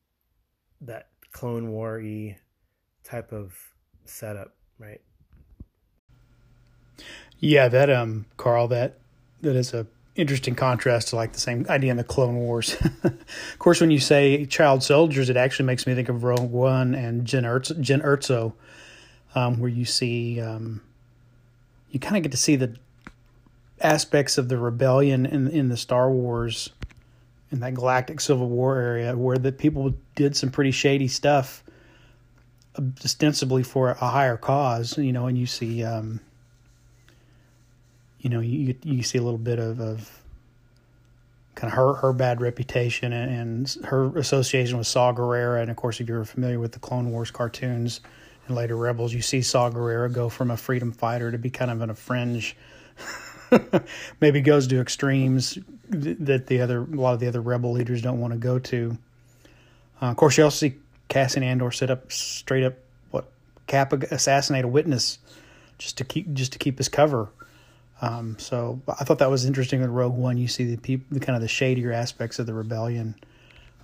that 0.82 1.10
Clone 1.32 1.70
War 1.70 2.02
type 3.04 3.32
of 3.32 3.56
setup, 4.06 4.56
right? 4.78 5.02
Yeah, 7.40 7.68
that 7.68 7.90
um, 7.90 8.26
Karl, 8.38 8.68
that 8.70 8.98
that 9.42 9.56
is 9.56 9.74
a 9.74 9.86
interesting 10.16 10.56
contrast 10.56 11.10
to 11.10 11.16
like 11.16 11.34
the 11.34 11.40
same 11.40 11.66
idea 11.70 11.92
in 11.92 11.98
the 11.98 12.04
Clone 12.04 12.36
Wars. 12.36 12.76
of 13.04 13.60
course, 13.60 13.82
when 13.82 13.92
you 13.92 14.00
say 14.00 14.46
child 14.46 14.82
soldiers, 14.84 15.30
it 15.30 15.38
actually 15.38 15.66
makes 15.66 15.86
me 15.86 15.94
think 15.94 16.10
of 16.10 16.24
Rogue 16.24 16.52
One 16.52 16.96
and 16.96 17.28
Erz- 17.28 17.72
Jyn 17.72 18.04
Erso, 18.04 18.54
um, 19.36 19.60
where 19.60 19.70
you 19.70 19.86
see 19.86 20.40
um, 20.40 20.82
you 21.92 22.00
kind 22.00 22.18
of 22.18 22.24
get 22.24 22.32
to 22.32 22.38
see 22.38 22.56
the 22.56 22.76
aspects 23.82 24.38
of 24.38 24.48
the 24.48 24.58
rebellion 24.58 25.26
in 25.26 25.48
in 25.48 25.70
the 25.70 25.78
Star 25.78 26.10
Wars 26.10 26.70
in 27.52 27.60
that 27.60 27.74
galactic 27.74 28.20
civil 28.20 28.50
war 28.50 28.78
area 28.78 29.16
where 29.16 29.38
the 29.38 29.52
people 29.52 29.94
did 30.16 30.36
some 30.36 30.50
pretty 30.50 30.72
shady 30.72 31.08
stuff 31.08 31.64
ostensibly 32.78 33.64
for 33.64 33.92
a 33.92 34.10
higher 34.10 34.36
cause 34.36 34.98
you 34.98 35.14
know 35.14 35.28
and 35.28 35.38
you 35.38 35.46
see 35.46 35.84
um, 35.84 36.20
you 38.26 38.32
know, 38.32 38.40
you 38.40 38.74
you 38.82 39.04
see 39.04 39.20
a 39.20 39.22
little 39.22 39.38
bit 39.38 39.60
of, 39.60 39.80
of 39.80 40.24
kind 41.54 41.72
of 41.72 41.78
her 41.78 41.94
her 41.94 42.12
bad 42.12 42.42
reputation 42.42 43.14
and, 43.14 43.32
and, 43.32 43.86
her 43.86 44.18
association 44.18 44.80
with 44.80 44.88
Saw 44.88 45.14
Gerrera, 45.14 45.62
and 45.62 45.70
of 45.70 45.78
course, 45.78 46.02
if 46.02 46.10
you're 46.10 46.26
familiar 46.26 46.60
with 46.60 46.72
the 46.72 46.80
Clone 46.80 47.12
Wars 47.12 47.30
cartoons 47.30 48.02
and 48.48 48.56
later 48.56 48.76
Rebels, 48.76 49.14
you 49.14 49.22
see 49.22 49.44
Saw 49.44 49.70
Gerrera 49.70 50.12
go 50.12 50.28
from 50.28 50.50
a 50.50 50.58
freedom 50.58 50.92
fighter 50.92 51.32
to 51.32 51.38
be 51.38 51.52
kind 51.52 51.70
of 51.70 51.84
in 51.84 51.92
a 51.92 51.94
fringe. 51.94 52.58
maybe 54.22 54.42
goes 54.42 54.66
to 54.66 54.82
extremes 54.82 55.60
that 55.90 56.48
the 56.48 56.62
other 56.62 56.80
a 56.80 56.96
lot 56.96 57.14
of 57.14 57.20
the 57.20 57.28
other 57.28 57.42
rebel 57.42 57.74
leaders 57.74 58.02
don't 58.02 58.20
want 58.20 58.34
to 58.34 58.40
go 58.40 58.58
to. 58.58 58.98
Uh, 60.02 60.06
of 60.08 60.18
course, 60.18 60.36
you 60.36 60.44
also 60.44 60.70
see 60.70 60.76
Cassian 61.10 61.44
Andor 61.44 61.70
set 61.70 61.92
up 61.92 62.12
straight 62.12 62.64
up 62.64 62.74
what 63.12 63.32
Cap 63.68 63.94
assassinate 63.94 64.66
a 64.66 64.68
witness 64.68 65.20
just 65.78 66.00
to 66.00 66.04
keep 66.04 66.34
just 66.34 66.54
to 66.54 66.58
keep 66.58 66.80
his 66.80 66.90
cover. 66.90 67.30
Um, 68.06 68.38
so 68.38 68.80
I 68.88 69.04
thought 69.04 69.20
that 69.20 69.30
was 69.30 69.46
interesting 69.46 69.82
with 69.82 69.90
Rogue 69.90 70.16
One. 70.16 70.38
You 70.38 70.48
see 70.48 70.76
the 70.76 71.00
the 71.12 71.20
kind 71.20 71.36
of 71.36 71.42
the 71.42 71.48
shadier 71.48 71.92
aspects 71.92 72.40
of 72.40 72.46
the 72.46 72.54
rebellion. 72.54 73.16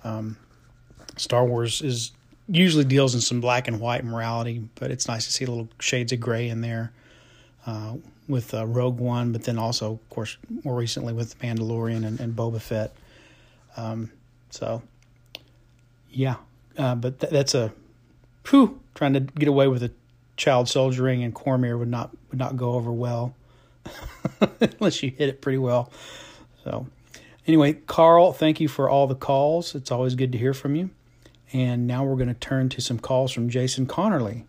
Um, 0.04 0.36
Star 1.16 1.44
Wars 1.44 1.82
is 1.82 2.12
usually 2.48 2.84
deals 2.84 3.14
in 3.14 3.20
some 3.20 3.40
black 3.40 3.68
and 3.68 3.80
white 3.80 4.04
morality, 4.04 4.62
but 4.76 4.90
it's 4.90 5.08
nice 5.08 5.26
to 5.26 5.32
see 5.32 5.46
little 5.46 5.68
shades 5.80 6.12
of 6.12 6.20
gray 6.20 6.48
in 6.48 6.60
there 6.60 6.92
uh, 7.66 7.94
with 8.28 8.54
uh, 8.54 8.66
Rogue 8.66 8.98
One, 8.98 9.32
but 9.32 9.44
then 9.44 9.58
also, 9.58 9.92
of 9.92 10.10
course, 10.10 10.36
more 10.64 10.74
recently 10.74 11.12
with 11.12 11.38
Mandalorian 11.40 12.06
and, 12.06 12.20
and 12.20 12.34
Boba 12.34 12.60
Fett. 12.60 12.92
Um, 13.76 14.10
so, 14.50 14.82
yeah, 16.10 16.36
uh, 16.78 16.94
but 16.94 17.20
th- 17.20 17.32
that's 17.32 17.54
a 17.54 17.72
whew, 18.48 18.80
trying 18.94 19.14
to 19.14 19.20
get 19.20 19.48
away 19.48 19.68
with 19.68 19.82
a 19.82 19.90
child 20.36 20.68
soldiering 20.68 21.22
and 21.22 21.34
Cormyr 21.34 21.78
would 21.78 21.88
not 21.88 22.10
would 22.30 22.38
not 22.38 22.56
go 22.56 22.72
over 22.72 22.92
well. 22.92 23.34
unless 24.60 25.02
you 25.02 25.10
hit 25.10 25.28
it 25.28 25.40
pretty 25.40 25.58
well. 25.58 25.90
So, 26.64 26.86
anyway, 27.46 27.74
Karl, 27.74 28.32
thank 28.32 28.60
you 28.60 28.68
for 28.68 28.88
all 28.88 29.06
the 29.06 29.14
calls. 29.14 29.74
It's 29.74 29.90
always 29.90 30.14
good 30.14 30.32
to 30.32 30.38
hear 30.38 30.54
from 30.54 30.74
you. 30.74 30.90
And 31.52 31.86
now 31.86 32.04
we're 32.04 32.16
going 32.16 32.28
to 32.28 32.34
turn 32.34 32.68
to 32.70 32.80
some 32.80 32.98
calls 32.98 33.32
from 33.32 33.48
Jason 33.48 33.86
Connerly. 33.86 34.44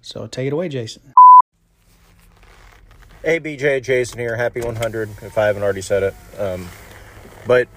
So, 0.00 0.26
take 0.26 0.46
it 0.46 0.52
away, 0.52 0.68
Jason. 0.68 1.14
Hey, 3.22 3.40
BJ, 3.40 3.82
Jason 3.82 4.18
here. 4.18 4.36
Happy 4.36 4.60
100, 4.60 5.10
if 5.22 5.36
I 5.36 5.46
haven't 5.46 5.62
already 5.62 5.80
said 5.80 6.02
it. 6.02 6.14
Um, 6.38 6.68
but 7.46 7.68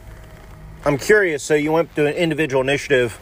I'm 0.85 0.97
curious. 0.97 1.43
So 1.43 1.55
you 1.55 1.71
went 1.71 1.95
to 1.95 2.05
an 2.07 2.13
individual 2.13 2.61
initiative, 2.61 3.13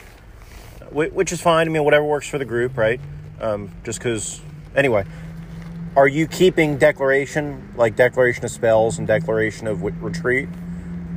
which 0.92 1.32
is 1.32 1.42
fine. 1.42 1.68
I 1.68 1.72
mean, 1.72 1.84
whatever 1.84 2.06
works 2.06 2.28
for 2.28 2.38
the 2.38 2.46
group, 2.46 2.78
right? 2.78 3.00
Um, 3.40 3.72
just 3.84 4.00
because. 4.00 4.42
Anyway, 4.76 5.06
are 5.96 6.08
you 6.08 6.28
keeping 6.28 6.78
declaration 6.78 7.74
like 7.76 7.96
declaration 7.96 8.46
of 8.46 8.52
spells 8.52 8.98
and 8.98 9.08
declaration 9.08 9.68
of 9.68 9.84
retreat, 9.84 10.50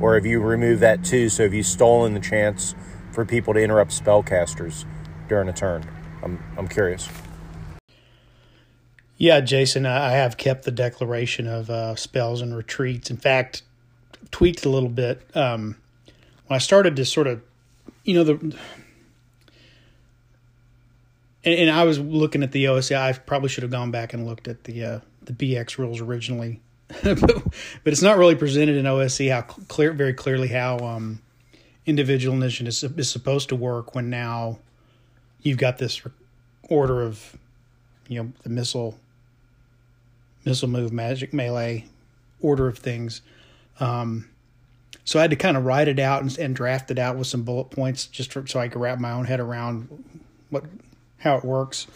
or 0.01 0.15
have 0.15 0.25
you 0.25 0.41
removed 0.41 0.81
that 0.81 1.03
too? 1.03 1.29
So 1.29 1.43
have 1.43 1.53
you 1.53 1.63
stolen 1.63 2.13
the 2.13 2.19
chance 2.19 2.75
for 3.11 3.25
people 3.25 3.53
to 3.53 3.59
interrupt 3.61 3.91
spellcasters 3.91 4.85
during 5.27 5.47
a 5.47 5.53
turn? 5.53 5.83
I'm 6.23 6.43
I'm 6.57 6.67
curious. 6.67 7.07
Yeah, 9.17 9.41
Jason, 9.41 9.85
I 9.85 10.11
have 10.11 10.37
kept 10.37 10.65
the 10.65 10.71
declaration 10.71 11.47
of 11.47 11.69
uh, 11.69 11.95
spells 11.95 12.41
and 12.41 12.55
retreats. 12.57 13.09
In 13.09 13.17
fact, 13.17 13.61
tweaked 14.31 14.65
a 14.65 14.69
little 14.69 14.89
bit. 14.89 15.21
Um, 15.35 15.77
when 16.47 16.55
I 16.55 16.57
started 16.57 16.95
to 16.97 17.05
sort 17.05 17.27
of, 17.27 17.41
you 18.03 18.15
know, 18.15 18.23
the 18.23 18.57
and, 21.43 21.53
and, 21.55 21.69
I 21.69 21.83
was 21.83 21.99
looking 21.99 22.43
at 22.43 22.51
the 22.51 22.67
OSE. 22.67 22.91
I 22.91 23.13
probably 23.13 23.49
should 23.49 23.63
have 23.63 23.71
gone 23.71 23.91
back 23.91 24.13
and 24.13 24.25
looked 24.25 24.47
at 24.47 24.63
the 24.63 24.83
uh, 24.83 24.99
the 25.23 25.33
BX 25.33 25.77
rules 25.77 26.01
originally, 26.01 26.61
but, 27.03 27.19
but, 27.19 27.93
it's 27.93 28.01
not 28.01 28.17
really 28.17 28.35
presented 28.35 28.75
in 28.75 28.85
OSE 28.85 29.29
how 29.29 29.41
clear, 29.41 29.93
very 29.93 30.13
clearly 30.13 30.47
how 30.47 30.77
um, 30.79 31.21
individual 31.85 32.35
initiative 32.35 32.69
is, 32.69 32.83
is 32.83 33.09
supposed 33.09 33.49
to 33.49 33.55
work 33.55 33.95
when 33.95 34.09
now 34.09 34.59
you've 35.41 35.57
got 35.57 35.77
this 35.77 36.01
order 36.69 37.01
of, 37.01 37.37
you 38.07 38.21
know, 38.21 38.31
the 38.43 38.49
missile, 38.49 38.97
missile 40.45 40.69
move, 40.69 40.91
magic 40.91 41.33
melee 41.33 41.85
order 42.41 42.67
of 42.67 42.77
things. 42.77 43.21
Um, 43.79 44.29
so 45.05 45.19
I 45.19 45.23
had 45.23 45.31
to 45.31 45.35
kind 45.35 45.57
of 45.57 45.65
write 45.65 45.87
it 45.87 45.99
out 45.99 46.21
and, 46.21 46.37
and 46.37 46.55
draft 46.55 46.91
it 46.91 46.99
out 46.99 47.17
with 47.17 47.27
some 47.27 47.43
bullet 47.43 47.65
points 47.65 48.07
just 48.07 48.31
for, 48.31 48.45
so 48.47 48.59
I 48.59 48.67
could 48.67 48.79
wrap 48.79 48.99
my 48.99 49.11
own 49.11 49.25
head 49.25 49.39
around 49.39 49.87
what 50.49 50.63
how 51.23 51.37
it 51.37 51.45
works. 51.45 51.87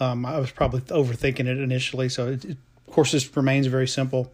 Um, 0.00 0.26
I 0.26 0.38
was 0.38 0.50
probably 0.50 0.80
overthinking 0.82 1.46
it 1.46 1.58
initially, 1.58 2.08
so 2.08 2.28
it, 2.28 2.44
it, 2.44 2.56
of 2.86 2.92
course 2.92 3.12
this 3.12 3.36
remains 3.36 3.66
very 3.66 3.88
simple. 3.88 4.30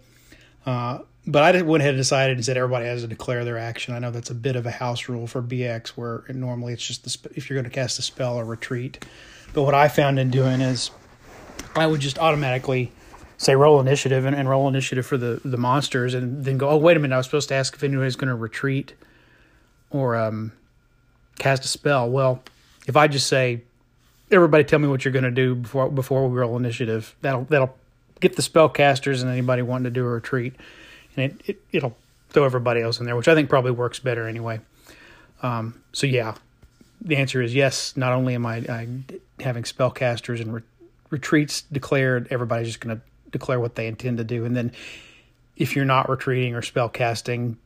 Uh, 0.65 1.01
but 1.27 1.55
I 1.55 1.63
went 1.63 1.83
ahead 1.83 1.95
and 1.95 2.01
decided 2.01 2.37
and 2.37 2.45
said 2.45 2.57
everybody 2.57 2.87
has 2.87 3.03
to 3.03 3.09
declare 3.09 3.45
their 3.45 3.59
action. 3.59 3.95
I 3.95 4.01
know 4.01 4.11
that's 4.11 4.31
a 4.31 4.35
bit 4.35 4.57
of 4.57 4.67
a 4.67 4.73
house 4.73 5.09
rule 5.09 5.27
for 5.27 5.41
BX, 5.41 5.91
where 5.91 6.25
normally 6.29 6.73
it's 6.73 6.85
just 6.85 7.05
the, 7.05 7.31
if 7.37 7.49
you're 7.49 7.57
going 7.57 7.71
to 7.71 7.75
cast 7.75 7.99
a 7.99 8.03
spell 8.03 8.37
or 8.37 8.45
retreat. 8.45 9.05
But 9.53 9.63
what 9.63 9.75
I 9.75 9.89
found 9.89 10.19
in 10.19 10.31
doing 10.31 10.61
is 10.61 10.91
I 11.77 11.87
would 11.87 12.01
just 12.01 12.19
automatically 12.19 12.91
say 13.37 13.55
roll 13.55 13.81
initiative 13.81 14.25
and, 14.25 14.35
and 14.35 14.49
roll 14.49 14.69
initiative 14.69 15.07
for 15.07 15.17
the 15.17 15.41
the 15.45 15.57
monsters, 15.57 16.15
and 16.15 16.45
then 16.45 16.59
go. 16.59 16.71
Oh 16.71 16.77
wait 16.77 16.97
a 16.97 17.01
minute, 17.01 17.15
I 17.15 17.19
was 17.19 17.27
supposed 17.27 17.49
to 17.51 17.55
ask 17.55 17.75
if 17.75 17.83
anybody's 17.85 18.17
going 18.17 18.29
to 18.29 18.35
retreat 18.35 18.95
or 19.91 20.17
um, 20.17 20.53
cast 21.39 21.65
a 21.65 21.69
spell. 21.69 22.09
Well, 22.11 22.43
if 22.87 22.97
I 22.97 23.07
just 23.07 23.27
say 23.27 23.63
everybody 24.33 24.65
tell 24.65 24.79
me 24.79 24.89
what 24.89 25.05
you're 25.05 25.13
going 25.13 25.25
to 25.25 25.31
do 25.31 25.55
before 25.55 25.91
before 25.91 26.29
we 26.29 26.39
roll 26.39 26.57
initiative, 26.57 27.15
that'll 27.21 27.45
that'll 27.45 27.77
get 28.21 28.37
the 28.37 28.43
spellcasters 28.43 29.23
and 29.23 29.31
anybody 29.31 29.63
wanting 29.63 29.85
to 29.85 29.91
do 29.91 30.05
a 30.05 30.09
retreat, 30.09 30.55
and 31.17 31.33
it, 31.33 31.41
it 31.49 31.63
it'll 31.73 31.97
throw 32.31 32.45
everybody 32.45 32.81
else 32.81 32.99
in 32.99 33.07
there, 33.07 33.17
which 33.17 33.29
I 33.29 33.35
think 33.35 33.49
probably 33.49 33.73
works 33.73 33.99
better 33.99 34.27
anyway. 34.27 34.61
Um, 35.43 35.83
so 35.93 36.07
yeah, 36.07 36.35
the 37.01 37.17
answer 37.17 37.43
is 37.43 37.55
yes. 37.55 37.97
Not 37.97 38.13
only 38.13 38.35
am 38.35 38.47
I, 38.47 38.57
I 38.57 38.89
having 39.41 39.65
spellcasters 39.65 40.41
and 40.41 40.55
re- 40.55 40.63
retreats 41.11 41.63
declared, 41.73 42.29
everybody's 42.31 42.69
just 42.69 42.81
going 42.81 42.97
to 42.97 43.03
declare 43.31 43.61
what 43.61 43.75
they 43.75 43.87
intend 43.87 44.19
to 44.19 44.25
do. 44.25 44.45
And 44.45 44.57
then 44.57 44.73
if 45.57 45.77
you're 45.77 45.85
not 45.85 46.09
retreating 46.09 46.55
or 46.55 46.63
spellcasting, 46.63 47.57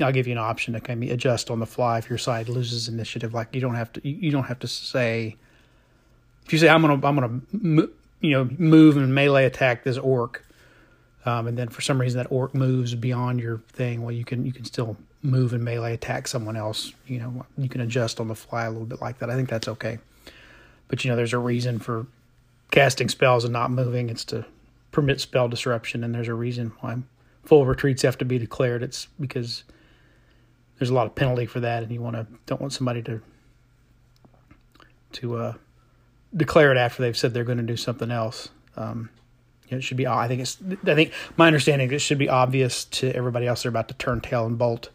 I'll 0.00 0.12
give 0.12 0.26
you 0.26 0.32
an 0.32 0.38
option 0.38 0.74
to 0.74 0.80
kind 0.80 1.02
of 1.02 1.10
adjust 1.10 1.50
on 1.50 1.60
the 1.60 1.66
fly 1.66 1.98
if 1.98 2.08
your 2.08 2.18
side 2.18 2.48
loses 2.48 2.88
initiative. 2.88 3.34
Like 3.34 3.54
you 3.54 3.60
don't 3.60 3.74
have 3.74 3.92
to 3.94 4.08
you 4.08 4.30
don't 4.30 4.44
have 4.44 4.58
to 4.60 4.68
say 4.68 5.36
if 6.46 6.52
you 6.52 6.58
say 6.58 6.68
I'm 6.68 6.82
gonna 6.82 7.06
I'm 7.06 7.42
gonna 7.52 7.88
you 8.20 8.30
know 8.30 8.48
move 8.58 8.96
and 8.96 9.14
melee 9.14 9.44
attack 9.44 9.84
this 9.84 9.98
orc, 9.98 10.44
um, 11.24 11.46
and 11.46 11.56
then 11.56 11.68
for 11.68 11.80
some 11.80 12.00
reason 12.00 12.18
that 12.18 12.30
orc 12.30 12.54
moves 12.54 12.94
beyond 12.94 13.40
your 13.40 13.58
thing. 13.72 14.02
Well, 14.02 14.12
you 14.12 14.24
can 14.24 14.44
you 14.46 14.52
can 14.52 14.64
still 14.64 14.96
move 15.22 15.52
and 15.52 15.64
melee 15.64 15.94
attack 15.94 16.28
someone 16.28 16.56
else. 16.56 16.92
You 17.06 17.18
know 17.20 17.46
you 17.56 17.68
can 17.68 17.80
adjust 17.80 18.20
on 18.20 18.28
the 18.28 18.34
fly 18.34 18.64
a 18.64 18.70
little 18.70 18.86
bit 18.86 19.00
like 19.00 19.18
that. 19.18 19.30
I 19.30 19.34
think 19.34 19.48
that's 19.48 19.68
okay. 19.68 19.98
But 20.88 21.04
you 21.04 21.10
know 21.10 21.16
there's 21.16 21.32
a 21.32 21.38
reason 21.38 21.78
for 21.78 22.06
casting 22.70 23.08
spells 23.08 23.44
and 23.44 23.52
not 23.52 23.70
moving. 23.70 24.10
It's 24.10 24.24
to 24.26 24.44
permit 24.90 25.20
spell 25.20 25.48
disruption, 25.48 26.04
and 26.04 26.14
there's 26.14 26.28
a 26.28 26.34
reason 26.34 26.72
why 26.80 26.98
full 27.44 27.66
retreats 27.66 28.02
have 28.02 28.18
to 28.18 28.24
be 28.24 28.38
declared. 28.38 28.82
It's 28.82 29.08
because 29.18 29.64
there's 30.78 30.90
a 30.90 30.94
lot 30.94 31.06
of 31.06 31.14
penalty 31.14 31.46
for 31.46 31.60
that, 31.60 31.82
and 31.82 31.92
you 31.92 32.00
want 32.00 32.16
to 32.16 32.26
don't 32.46 32.60
want 32.60 32.72
somebody 32.72 33.02
to 33.02 33.20
to 35.12 35.36
uh, 35.36 35.54
declare 36.34 36.72
it 36.72 36.78
after 36.78 37.02
they've 37.02 37.16
said 37.16 37.34
they're 37.34 37.44
going 37.44 37.58
to 37.58 37.64
do 37.64 37.76
something 37.76 38.10
else. 38.10 38.48
Um, 38.76 39.10
it 39.68 39.82
should 39.82 39.96
be. 39.96 40.06
I 40.06 40.28
think 40.28 40.42
it's. 40.42 40.58
I 40.86 40.94
think 40.94 41.12
my 41.36 41.46
understanding 41.46 41.90
it 41.90 42.00
should 42.00 42.18
be 42.18 42.28
obvious 42.28 42.84
to 42.86 43.10
everybody 43.14 43.46
else 43.46 43.62
they're 43.62 43.70
about 43.70 43.88
to 43.88 43.94
turn 43.94 44.20
tail 44.20 44.44
and 44.44 44.58
bolt 44.58 44.90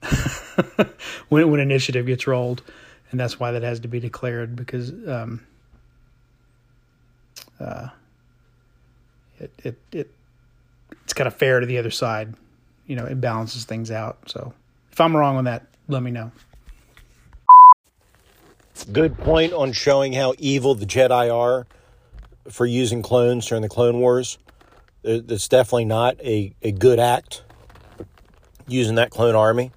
when 1.28 1.50
when 1.50 1.60
initiative 1.60 2.06
gets 2.06 2.26
rolled, 2.26 2.62
and 3.10 3.20
that's 3.20 3.38
why 3.38 3.50
that 3.52 3.62
has 3.62 3.80
to 3.80 3.88
be 3.88 4.00
declared 4.00 4.56
because. 4.56 4.90
Um, 5.06 5.46
uh, 7.60 7.88
it 9.38 9.52
it, 9.64 9.78
it 9.92 10.14
it's 11.04 11.12
kind 11.12 11.28
of 11.28 11.34
fair 11.34 11.60
to 11.60 11.66
the 11.66 11.78
other 11.78 11.90
side. 11.90 12.34
You 12.86 12.96
know, 12.96 13.04
it 13.04 13.20
balances 13.20 13.64
things 13.64 13.90
out. 13.90 14.18
So 14.26 14.52
if 14.90 15.00
I'm 15.00 15.16
wrong 15.16 15.36
on 15.36 15.44
that, 15.44 15.66
let 15.88 16.02
me 16.02 16.10
know. 16.10 16.32
Good 18.90 19.16
point 19.18 19.52
on 19.52 19.72
showing 19.72 20.12
how 20.12 20.34
evil 20.38 20.74
the 20.74 20.86
Jedi 20.86 21.32
are 21.32 21.66
for 22.50 22.66
using 22.66 23.02
clones 23.02 23.46
during 23.46 23.62
the 23.62 23.68
Clone 23.68 24.00
Wars. 24.00 24.38
It's 25.04 25.48
definitely 25.48 25.84
not 25.84 26.20
a, 26.20 26.54
a 26.62 26.72
good 26.72 26.98
act 26.98 27.42
using 28.66 28.96
that 28.96 29.10
clone 29.10 29.34
army. 29.34 29.72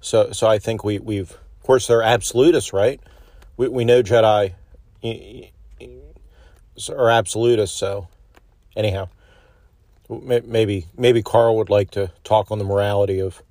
So 0.00 0.32
so 0.32 0.46
I 0.46 0.58
think 0.58 0.84
we 0.84 0.98
we've 0.98 1.30
of 1.30 1.62
course 1.62 1.86
they're 1.86 2.02
absolutists, 2.02 2.72
right? 2.72 3.00
We 3.56 3.68
we 3.68 3.84
know 3.84 4.02
Jedi 4.02 4.54
are 6.88 7.10
absolutists, 7.10 7.76
so 7.76 8.08
anyhow, 8.74 9.08
maybe 10.08 10.86
maybe 10.96 11.22
Karl 11.22 11.56
would 11.56 11.70
like 11.70 11.90
to 11.92 12.10
talk 12.24 12.50
on 12.50 12.58
the 12.58 12.64
morality 12.64 13.20
of 13.20 13.42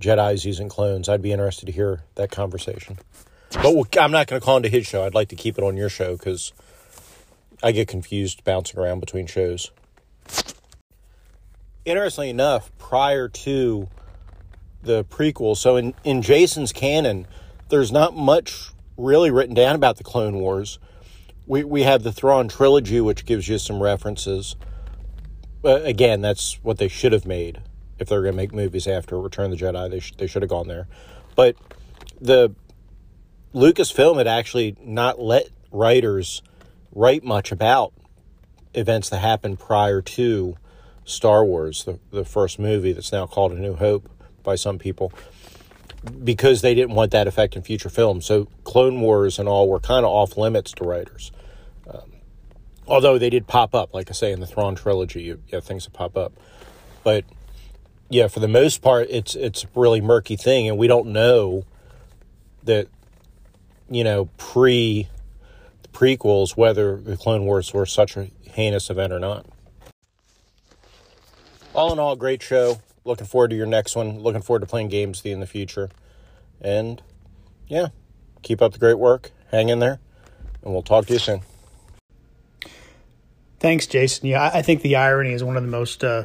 Jedi's 0.00 0.44
using 0.44 0.68
clones. 0.68 1.08
I'd 1.08 1.22
be 1.22 1.32
interested 1.32 1.66
to 1.66 1.72
hear 1.72 2.02
that 2.14 2.30
conversation. 2.30 2.98
But 3.54 3.98
I'm 3.98 4.10
not 4.10 4.26
going 4.26 4.40
to 4.40 4.44
call 4.44 4.56
into 4.56 4.68
his 4.68 4.86
show. 4.86 5.04
I'd 5.04 5.14
like 5.14 5.28
to 5.28 5.36
keep 5.36 5.58
it 5.58 5.64
on 5.64 5.76
your 5.76 5.88
show 5.88 6.16
because 6.16 6.52
I 7.62 7.72
get 7.72 7.88
confused 7.88 8.44
bouncing 8.44 8.78
around 8.78 9.00
between 9.00 9.26
shows. 9.26 9.70
Interestingly 11.84 12.30
enough, 12.30 12.70
prior 12.78 13.28
to 13.28 13.88
the 14.82 15.04
prequel, 15.04 15.56
so 15.56 15.76
in, 15.76 15.94
in 16.04 16.22
Jason's 16.22 16.72
canon, 16.72 17.26
there's 17.68 17.90
not 17.90 18.16
much 18.16 18.70
really 18.96 19.30
written 19.30 19.54
down 19.54 19.74
about 19.74 19.96
the 19.96 20.04
Clone 20.04 20.36
Wars 20.36 20.78
we 21.46 21.64
we 21.64 21.82
have 21.82 22.02
the 22.02 22.12
Thrawn 22.12 22.48
trilogy, 22.48 23.00
which 23.00 23.24
gives 23.24 23.48
you 23.48 23.58
some 23.58 23.82
references. 23.82 24.56
Again, 25.64 26.20
that's 26.20 26.54
what 26.62 26.78
they 26.78 26.88
should 26.88 27.12
have 27.12 27.26
made 27.26 27.60
if 27.98 28.08
they're 28.08 28.22
going 28.22 28.32
to 28.32 28.36
make 28.36 28.52
movies 28.52 28.86
after 28.86 29.20
Return 29.20 29.52
of 29.52 29.58
the 29.58 29.64
Jedi. 29.64 29.90
They 29.90 30.00
sh- 30.00 30.14
they 30.16 30.26
should 30.26 30.42
have 30.42 30.48
gone 30.48 30.68
there, 30.68 30.88
but 31.36 31.56
the 32.20 32.54
Lucasfilm 33.54 34.16
had 34.18 34.26
actually 34.26 34.76
not 34.82 35.20
let 35.20 35.48
writers 35.70 36.42
write 36.94 37.24
much 37.24 37.52
about 37.52 37.92
events 38.74 39.10
that 39.10 39.18
happened 39.18 39.58
prior 39.58 40.00
to 40.00 40.56
Star 41.04 41.44
Wars, 41.44 41.84
the 41.84 41.98
the 42.10 42.24
first 42.24 42.58
movie 42.58 42.92
that's 42.92 43.12
now 43.12 43.26
called 43.26 43.52
A 43.52 43.58
New 43.58 43.74
Hope 43.74 44.08
by 44.42 44.54
some 44.54 44.78
people 44.78 45.12
because 46.24 46.62
they 46.62 46.74
didn't 46.74 46.94
want 46.94 47.12
that 47.12 47.26
effect 47.26 47.54
in 47.54 47.62
future 47.62 47.88
films. 47.88 48.26
So 48.26 48.48
Clone 48.64 49.00
Wars 49.00 49.38
and 49.38 49.48
all 49.48 49.68
were 49.68 49.80
kind 49.80 50.04
of 50.04 50.10
off 50.10 50.36
limits 50.36 50.72
to 50.72 50.84
writers. 50.84 51.30
Um, 51.88 52.12
although 52.86 53.18
they 53.18 53.30
did 53.30 53.46
pop 53.46 53.74
up, 53.74 53.94
like 53.94 54.10
I 54.10 54.12
say 54.12 54.32
in 54.32 54.40
the 54.40 54.46
Thrawn 54.46 54.74
trilogy, 54.74 55.22
you, 55.22 55.42
you 55.48 55.56
have 55.56 55.64
things 55.64 55.84
that 55.84 55.92
pop 55.92 56.16
up. 56.16 56.32
But 57.04 57.24
yeah, 58.08 58.28
for 58.28 58.40
the 58.40 58.48
most 58.48 58.82
part, 58.82 59.08
it's 59.10 59.34
it's 59.34 59.64
a 59.64 59.68
really 59.74 60.00
murky 60.00 60.36
thing, 60.36 60.68
and 60.68 60.76
we 60.76 60.86
don't 60.86 61.08
know 61.08 61.64
that 62.64 62.88
you 63.94 64.04
know 64.04 64.26
pre 64.36 65.08
prequels 65.92 66.56
whether 66.56 66.96
the 66.96 67.16
Clone 67.16 67.44
Wars 67.44 67.72
were 67.74 67.86
such 67.86 68.16
a 68.16 68.30
heinous 68.42 68.90
event 68.90 69.12
or 69.12 69.20
not. 69.20 69.46
All 71.74 71.92
in 71.92 71.98
all, 71.98 72.16
great 72.16 72.42
show 72.42 72.80
looking 73.04 73.26
forward 73.26 73.50
to 73.50 73.56
your 73.56 73.66
next 73.66 73.96
one. 73.96 74.20
Looking 74.20 74.42
forward 74.42 74.60
to 74.60 74.66
playing 74.66 74.88
games 74.88 75.18
with 75.18 75.26
you 75.26 75.34
in 75.34 75.40
the 75.40 75.46
future. 75.46 75.90
And 76.60 77.02
yeah, 77.68 77.88
keep 78.42 78.62
up 78.62 78.72
the 78.72 78.78
great 78.78 78.98
work. 78.98 79.30
Hang 79.50 79.68
in 79.68 79.80
there, 79.80 80.00
and 80.62 80.72
we'll 80.72 80.82
talk 80.82 81.06
to 81.06 81.12
you 81.12 81.18
soon. 81.18 81.42
Thanks, 83.60 83.86
Jason. 83.86 84.28
Yeah, 84.28 84.50
I 84.52 84.62
think 84.62 84.82
the 84.82 84.96
irony 84.96 85.32
is 85.32 85.44
one 85.44 85.56
of 85.56 85.62
the 85.62 85.68
most 85.68 86.02
uh, 86.02 86.24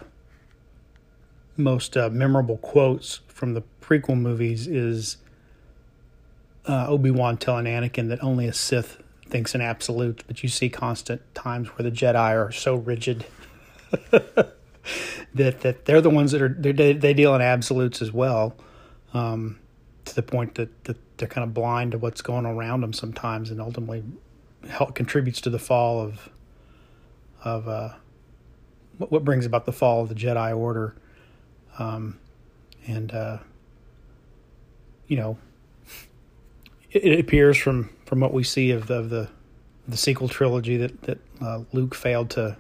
most 1.55 1.97
uh, 1.97 2.09
memorable 2.09 2.57
quotes 2.57 3.22
from 3.28 3.53
the 3.53 3.63
prequel 3.82 4.20
movies 4.20 4.68
is 4.68 5.18
uh, 6.68 6.88
Obi 6.88 7.11
Wan 7.11 7.38
telling 7.38 7.65
Anakin 7.65 8.09
that 8.09 8.24
only 8.24 8.47
a 8.47 8.53
Sith 8.53 9.01
thinks 9.28 9.55
in 9.55 9.61
absolutes, 9.61 10.24
but 10.28 10.43
you 10.43 10.49
see 10.49 10.70
constant 10.70 11.22
times 11.34 11.68
where 11.70 11.84
the 11.84 11.91
Jedi 11.91 12.36
are 12.36 12.51
so 12.51 12.76
rigid 12.76 13.26
that 14.11 14.51
that 15.34 15.86
they're 15.86 16.01
the 16.01 16.09
ones 16.09 16.32
that 16.32 16.41
are 16.41 16.49
they 16.49 16.93
they 16.93 17.13
deal 17.13 17.34
in 17.36 17.41
absolutes 17.41 18.01
as 18.01 18.11
well, 18.11 18.55
um, 19.13 19.59
to 20.05 20.15
the 20.15 20.24
point 20.24 20.55
that, 20.55 20.84
that 20.86 20.97
they're 21.18 21.28
kind 21.28 21.43
of 21.43 21.53
blind 21.53 21.91
to 21.91 21.97
what's 21.97 22.22
going 22.22 22.45
around 22.45 22.82
them 22.82 22.93
sometimes, 22.93 23.49
and 23.49 23.61
ultimately 23.61 24.03
help 24.70 24.95
contributes 24.95 25.41
to 25.41 25.49
the 25.49 25.59
fall 25.59 26.01
of 26.01 26.30
of 27.43 27.68
uh, 27.68 27.93
what, 28.97 29.11
what 29.11 29.24
brings 29.24 29.45
about 29.45 29.65
the 29.65 29.72
fall 29.72 30.01
of 30.01 30.09
the 30.09 30.15
Jedi 30.15 30.55
Order, 30.55 30.95
um, 31.80 32.20
and 32.86 33.13
uh, 33.13 33.38
you 35.07 35.15
know 35.15 35.38
it, 37.03 37.19
appears 37.19 37.57
from 37.57 37.89
from 38.05 38.19
what 38.19 38.33
we 38.33 38.43
see 38.43 38.71
of 38.71 38.87
the 38.87 38.95
of 38.95 39.09
the, 39.09 39.29
the 39.87 39.97
sequel 39.97 40.27
trilogy 40.27 40.77
that 40.77 41.01
that 41.03 41.19
uh, 41.41 41.61
Luke 41.73 41.95
failed 41.95 42.29
to 42.31 42.57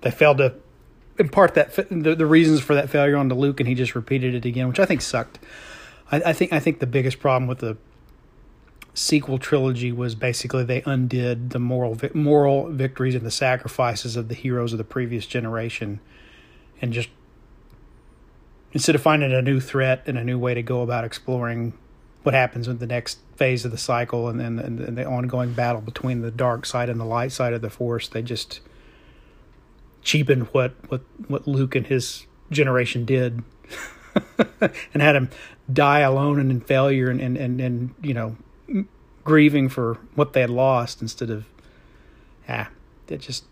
they 0.00 0.10
failed 0.10 0.38
to 0.38 0.54
impart 1.18 1.54
that 1.54 1.74
the, 1.74 2.14
the 2.14 2.26
reasons 2.26 2.60
for 2.60 2.74
that 2.74 2.90
failure 2.90 3.16
onto 3.16 3.34
Luke, 3.34 3.60
and 3.60 3.68
he 3.68 3.74
just 3.74 3.94
repeated 3.94 4.34
it 4.34 4.44
again, 4.44 4.68
which 4.68 4.80
I 4.80 4.84
think 4.84 5.02
sucked. 5.02 5.38
I, 6.10 6.22
I 6.26 6.32
think 6.32 6.52
I 6.52 6.60
think 6.60 6.78
the 6.78 6.86
biggest 6.86 7.18
problem 7.18 7.46
with 7.46 7.58
the 7.58 7.76
sequel 8.94 9.38
trilogy 9.38 9.92
was 9.92 10.14
basically 10.14 10.64
they 10.64 10.82
undid 10.86 11.50
the 11.50 11.58
moral 11.58 11.98
moral 12.14 12.70
victories 12.70 13.14
and 13.14 13.26
the 13.26 13.30
sacrifices 13.30 14.16
of 14.16 14.28
the 14.28 14.34
heroes 14.34 14.72
of 14.72 14.78
the 14.78 14.84
previous 14.84 15.26
generation, 15.26 16.00
and 16.80 16.92
just 16.92 17.08
instead 18.72 18.94
of 18.94 19.02
finding 19.02 19.32
a 19.32 19.42
new 19.42 19.60
threat 19.60 20.02
and 20.06 20.18
a 20.18 20.24
new 20.24 20.38
way 20.38 20.54
to 20.54 20.62
go 20.62 20.82
about 20.82 21.04
exploring 21.04 21.72
what 22.26 22.34
happens 22.34 22.66
in 22.66 22.78
the 22.78 22.88
next 22.88 23.20
phase 23.36 23.64
of 23.64 23.70
the 23.70 23.78
cycle 23.78 24.26
and 24.28 24.40
then 24.40 24.58
and, 24.58 24.80
and 24.80 24.98
the 24.98 25.04
ongoing 25.04 25.52
battle 25.52 25.80
between 25.80 26.22
the 26.22 26.30
dark 26.32 26.66
side 26.66 26.88
and 26.88 26.98
the 26.98 27.04
light 27.04 27.30
side 27.30 27.52
of 27.52 27.62
the 27.62 27.70
force, 27.70 28.08
they 28.08 28.20
just 28.20 28.58
cheapened 30.02 30.48
what 30.48 30.74
what 30.88 31.02
what 31.28 31.46
Luke 31.46 31.76
and 31.76 31.86
his 31.86 32.26
generation 32.50 33.04
did, 33.04 33.44
and 34.92 35.02
had 35.02 35.14
him 35.14 35.30
die 35.72 36.00
alone 36.00 36.40
and 36.40 36.50
in 36.50 36.60
failure 36.60 37.08
and 37.08 37.20
and 37.20 37.36
and, 37.36 37.60
and 37.60 37.94
you 38.02 38.12
know 38.12 38.36
grieving 39.22 39.68
for 39.68 39.94
what 40.16 40.32
they 40.32 40.40
had 40.40 40.50
lost 40.50 41.00
instead 41.00 41.30
of 41.30 41.46
ah 42.48 42.68
it 43.06 43.18
just 43.18 43.44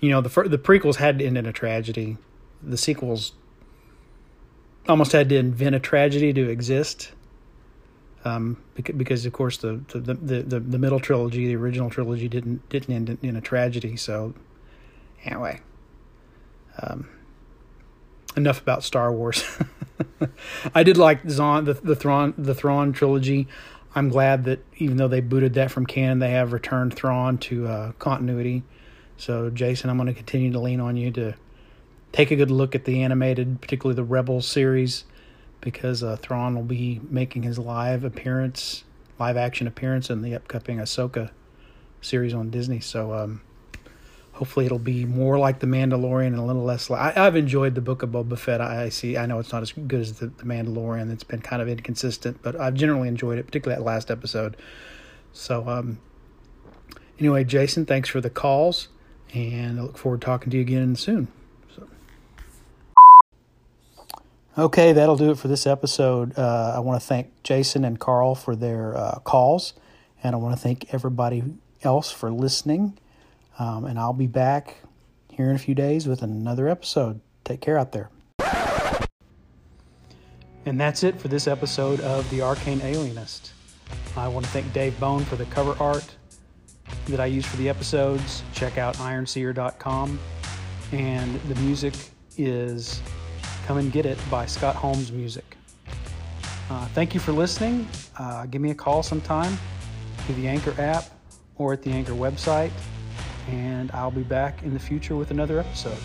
you 0.00 0.10
know 0.10 0.20
the 0.20 0.48
the 0.48 0.58
prequels 0.58 0.96
had 0.96 1.20
to 1.20 1.24
end 1.24 1.38
in 1.38 1.46
a 1.46 1.52
tragedy. 1.52 2.16
The 2.60 2.76
sequels 2.76 3.34
almost 4.88 5.12
had 5.12 5.28
to 5.30 5.36
invent 5.36 5.74
a 5.74 5.80
tragedy 5.80 6.32
to 6.32 6.48
exist 6.48 7.12
um, 8.24 8.56
because, 8.74 9.26
of 9.26 9.32
course 9.32 9.58
the 9.58 9.80
the, 9.88 10.14
the 10.14 10.42
the 10.42 10.60
the 10.60 10.78
middle 10.78 11.00
trilogy 11.00 11.46
the 11.46 11.56
original 11.56 11.90
trilogy 11.90 12.28
didn't 12.28 12.68
didn't 12.68 12.94
end 12.94 13.18
in 13.22 13.36
a 13.36 13.40
tragedy 13.40 13.96
so 13.96 14.34
anyway, 15.24 15.60
um, 16.80 17.08
enough 18.36 18.60
about 18.60 18.84
Star 18.84 19.12
Wars. 19.12 19.44
I 20.74 20.82
did 20.82 20.96
like 20.96 21.28
Zahn, 21.28 21.64
the 21.64 21.74
the 21.74 21.96
Thrawn 21.96 22.34
the 22.36 22.54
Thrawn 22.54 22.92
trilogy. 22.92 23.48
I'm 23.94 24.08
glad 24.08 24.44
that 24.44 24.64
even 24.76 24.96
though 24.96 25.08
they 25.08 25.20
booted 25.20 25.54
that 25.54 25.70
from 25.70 25.86
canon, 25.86 26.18
they 26.18 26.30
have 26.30 26.52
returned 26.52 26.94
Thrawn 26.94 27.38
to 27.38 27.68
uh, 27.68 27.92
continuity. 27.92 28.64
So, 29.16 29.50
Jason, 29.50 29.88
I'm 29.88 29.96
going 29.96 30.08
to 30.08 30.14
continue 30.14 30.50
to 30.50 30.58
lean 30.58 30.80
on 30.80 30.96
you 30.96 31.12
to 31.12 31.36
take 32.14 32.30
a 32.30 32.36
good 32.36 32.50
look 32.50 32.74
at 32.74 32.84
the 32.84 33.02
animated, 33.02 33.60
particularly 33.60 33.96
the 33.96 34.04
Rebels 34.04 34.46
series, 34.46 35.04
because 35.60 36.02
uh, 36.02 36.16
Thrawn 36.16 36.54
will 36.54 36.62
be 36.62 37.00
making 37.10 37.42
his 37.42 37.58
live 37.58 38.04
appearance, 38.04 38.84
live 39.18 39.36
action 39.36 39.66
appearance 39.66 40.08
in 40.10 40.22
the 40.22 40.34
upcoming 40.34 40.78
Ahsoka 40.78 41.30
series 42.00 42.32
on 42.32 42.50
Disney. 42.50 42.80
So, 42.80 43.12
um, 43.12 43.42
hopefully 44.34 44.66
it'll 44.66 44.78
be 44.78 45.04
more 45.04 45.38
like 45.38 45.60
the 45.60 45.66
Mandalorian 45.66 46.28
and 46.28 46.38
a 46.38 46.42
little 46.42 46.64
less 46.64 46.90
like 46.90 47.16
I, 47.16 47.24
have 47.24 47.36
enjoyed 47.36 47.74
the 47.74 47.80
Book 47.80 48.02
of 48.02 48.10
Boba 48.10 48.38
Fett. 48.38 48.60
I, 48.60 48.84
I, 48.84 48.88
see. 48.90 49.16
I 49.16 49.26
know 49.26 49.38
it's 49.38 49.52
not 49.52 49.62
as 49.62 49.72
good 49.72 50.00
as 50.00 50.18
the, 50.18 50.26
the 50.26 50.44
Mandalorian. 50.44 51.12
It's 51.12 51.24
been 51.24 51.40
kind 51.40 51.62
of 51.62 51.68
inconsistent, 51.68 52.42
but 52.42 52.58
I've 52.60 52.74
generally 52.74 53.08
enjoyed 53.08 53.38
it, 53.38 53.46
particularly 53.46 53.80
that 53.80 53.84
last 53.84 54.10
episode. 54.10 54.56
So, 55.32 55.68
um, 55.68 55.98
anyway, 57.18 57.44
Jason, 57.44 57.86
thanks 57.86 58.08
for 58.08 58.20
the 58.20 58.30
calls, 58.30 58.88
and 59.32 59.80
I 59.80 59.82
look 59.82 59.98
forward 59.98 60.20
to 60.20 60.24
talking 60.24 60.50
to 60.50 60.56
you 60.56 60.62
again 60.62 60.94
soon. 60.96 61.28
So. 61.74 61.88
Okay, 64.56 64.92
that'll 64.92 65.16
do 65.16 65.32
it 65.32 65.38
for 65.38 65.48
this 65.48 65.66
episode. 65.66 66.38
Uh, 66.38 66.74
I 66.76 66.78
want 66.78 67.00
to 67.00 67.04
thank 67.04 67.42
Jason 67.42 67.84
and 67.84 67.98
Karl 67.98 68.36
for 68.36 68.54
their 68.54 68.96
uh, 68.96 69.18
calls, 69.24 69.72
and 70.22 70.32
I 70.32 70.38
want 70.38 70.54
to 70.54 70.60
thank 70.60 70.94
everybody 70.94 71.42
else 71.82 72.12
for 72.12 72.30
listening. 72.30 72.96
Um, 73.58 73.84
and 73.84 73.98
I'll 73.98 74.12
be 74.12 74.28
back 74.28 74.76
here 75.32 75.50
in 75.50 75.56
a 75.56 75.58
few 75.58 75.74
days 75.74 76.06
with 76.06 76.22
another 76.22 76.68
episode. 76.68 77.20
Take 77.42 77.60
care 77.60 77.76
out 77.76 77.90
there. 77.90 78.10
And 80.66 80.80
that's 80.80 81.02
it 81.02 81.20
for 81.20 81.26
this 81.26 81.48
episode 81.48 82.00
of 82.00 82.28
The 82.30 82.40
Arcane 82.40 82.80
Alienist. 82.80 83.52
I 84.16 84.28
want 84.28 84.46
to 84.46 84.52
thank 84.52 84.72
Dave 84.72 84.98
Bone 85.00 85.24
for 85.24 85.34
the 85.34 85.46
cover 85.46 85.76
art 85.82 86.14
that 87.06 87.18
I 87.18 87.26
use 87.26 87.44
for 87.44 87.56
the 87.56 87.68
episodes. 87.68 88.44
Check 88.54 88.78
out 88.78 88.94
ironseer.com. 88.96 90.18
And 90.92 91.40
the 91.42 91.56
music 91.56 91.94
is 92.38 93.02
Come 93.64 93.78
and 93.78 93.90
Get 93.90 94.04
It 94.04 94.18
by 94.30 94.44
Scott 94.44 94.76
Holmes 94.76 95.10
Music. 95.10 95.56
Uh, 96.68 96.86
thank 96.88 97.14
you 97.14 97.20
for 97.20 97.32
listening. 97.32 97.88
Uh, 98.18 98.44
give 98.44 98.60
me 98.60 98.70
a 98.70 98.74
call 98.74 99.02
sometime 99.02 99.56
through 100.18 100.34
the 100.34 100.46
Anchor 100.46 100.74
app 100.78 101.04
or 101.56 101.72
at 101.72 101.82
the 101.82 101.90
Anchor 101.90 102.12
website 102.12 102.70
and 103.48 103.90
I'll 103.92 104.10
be 104.10 104.22
back 104.22 104.62
in 104.62 104.74
the 104.74 104.78
future 104.78 105.16
with 105.16 105.30
another 105.30 105.58
episode. 105.58 105.96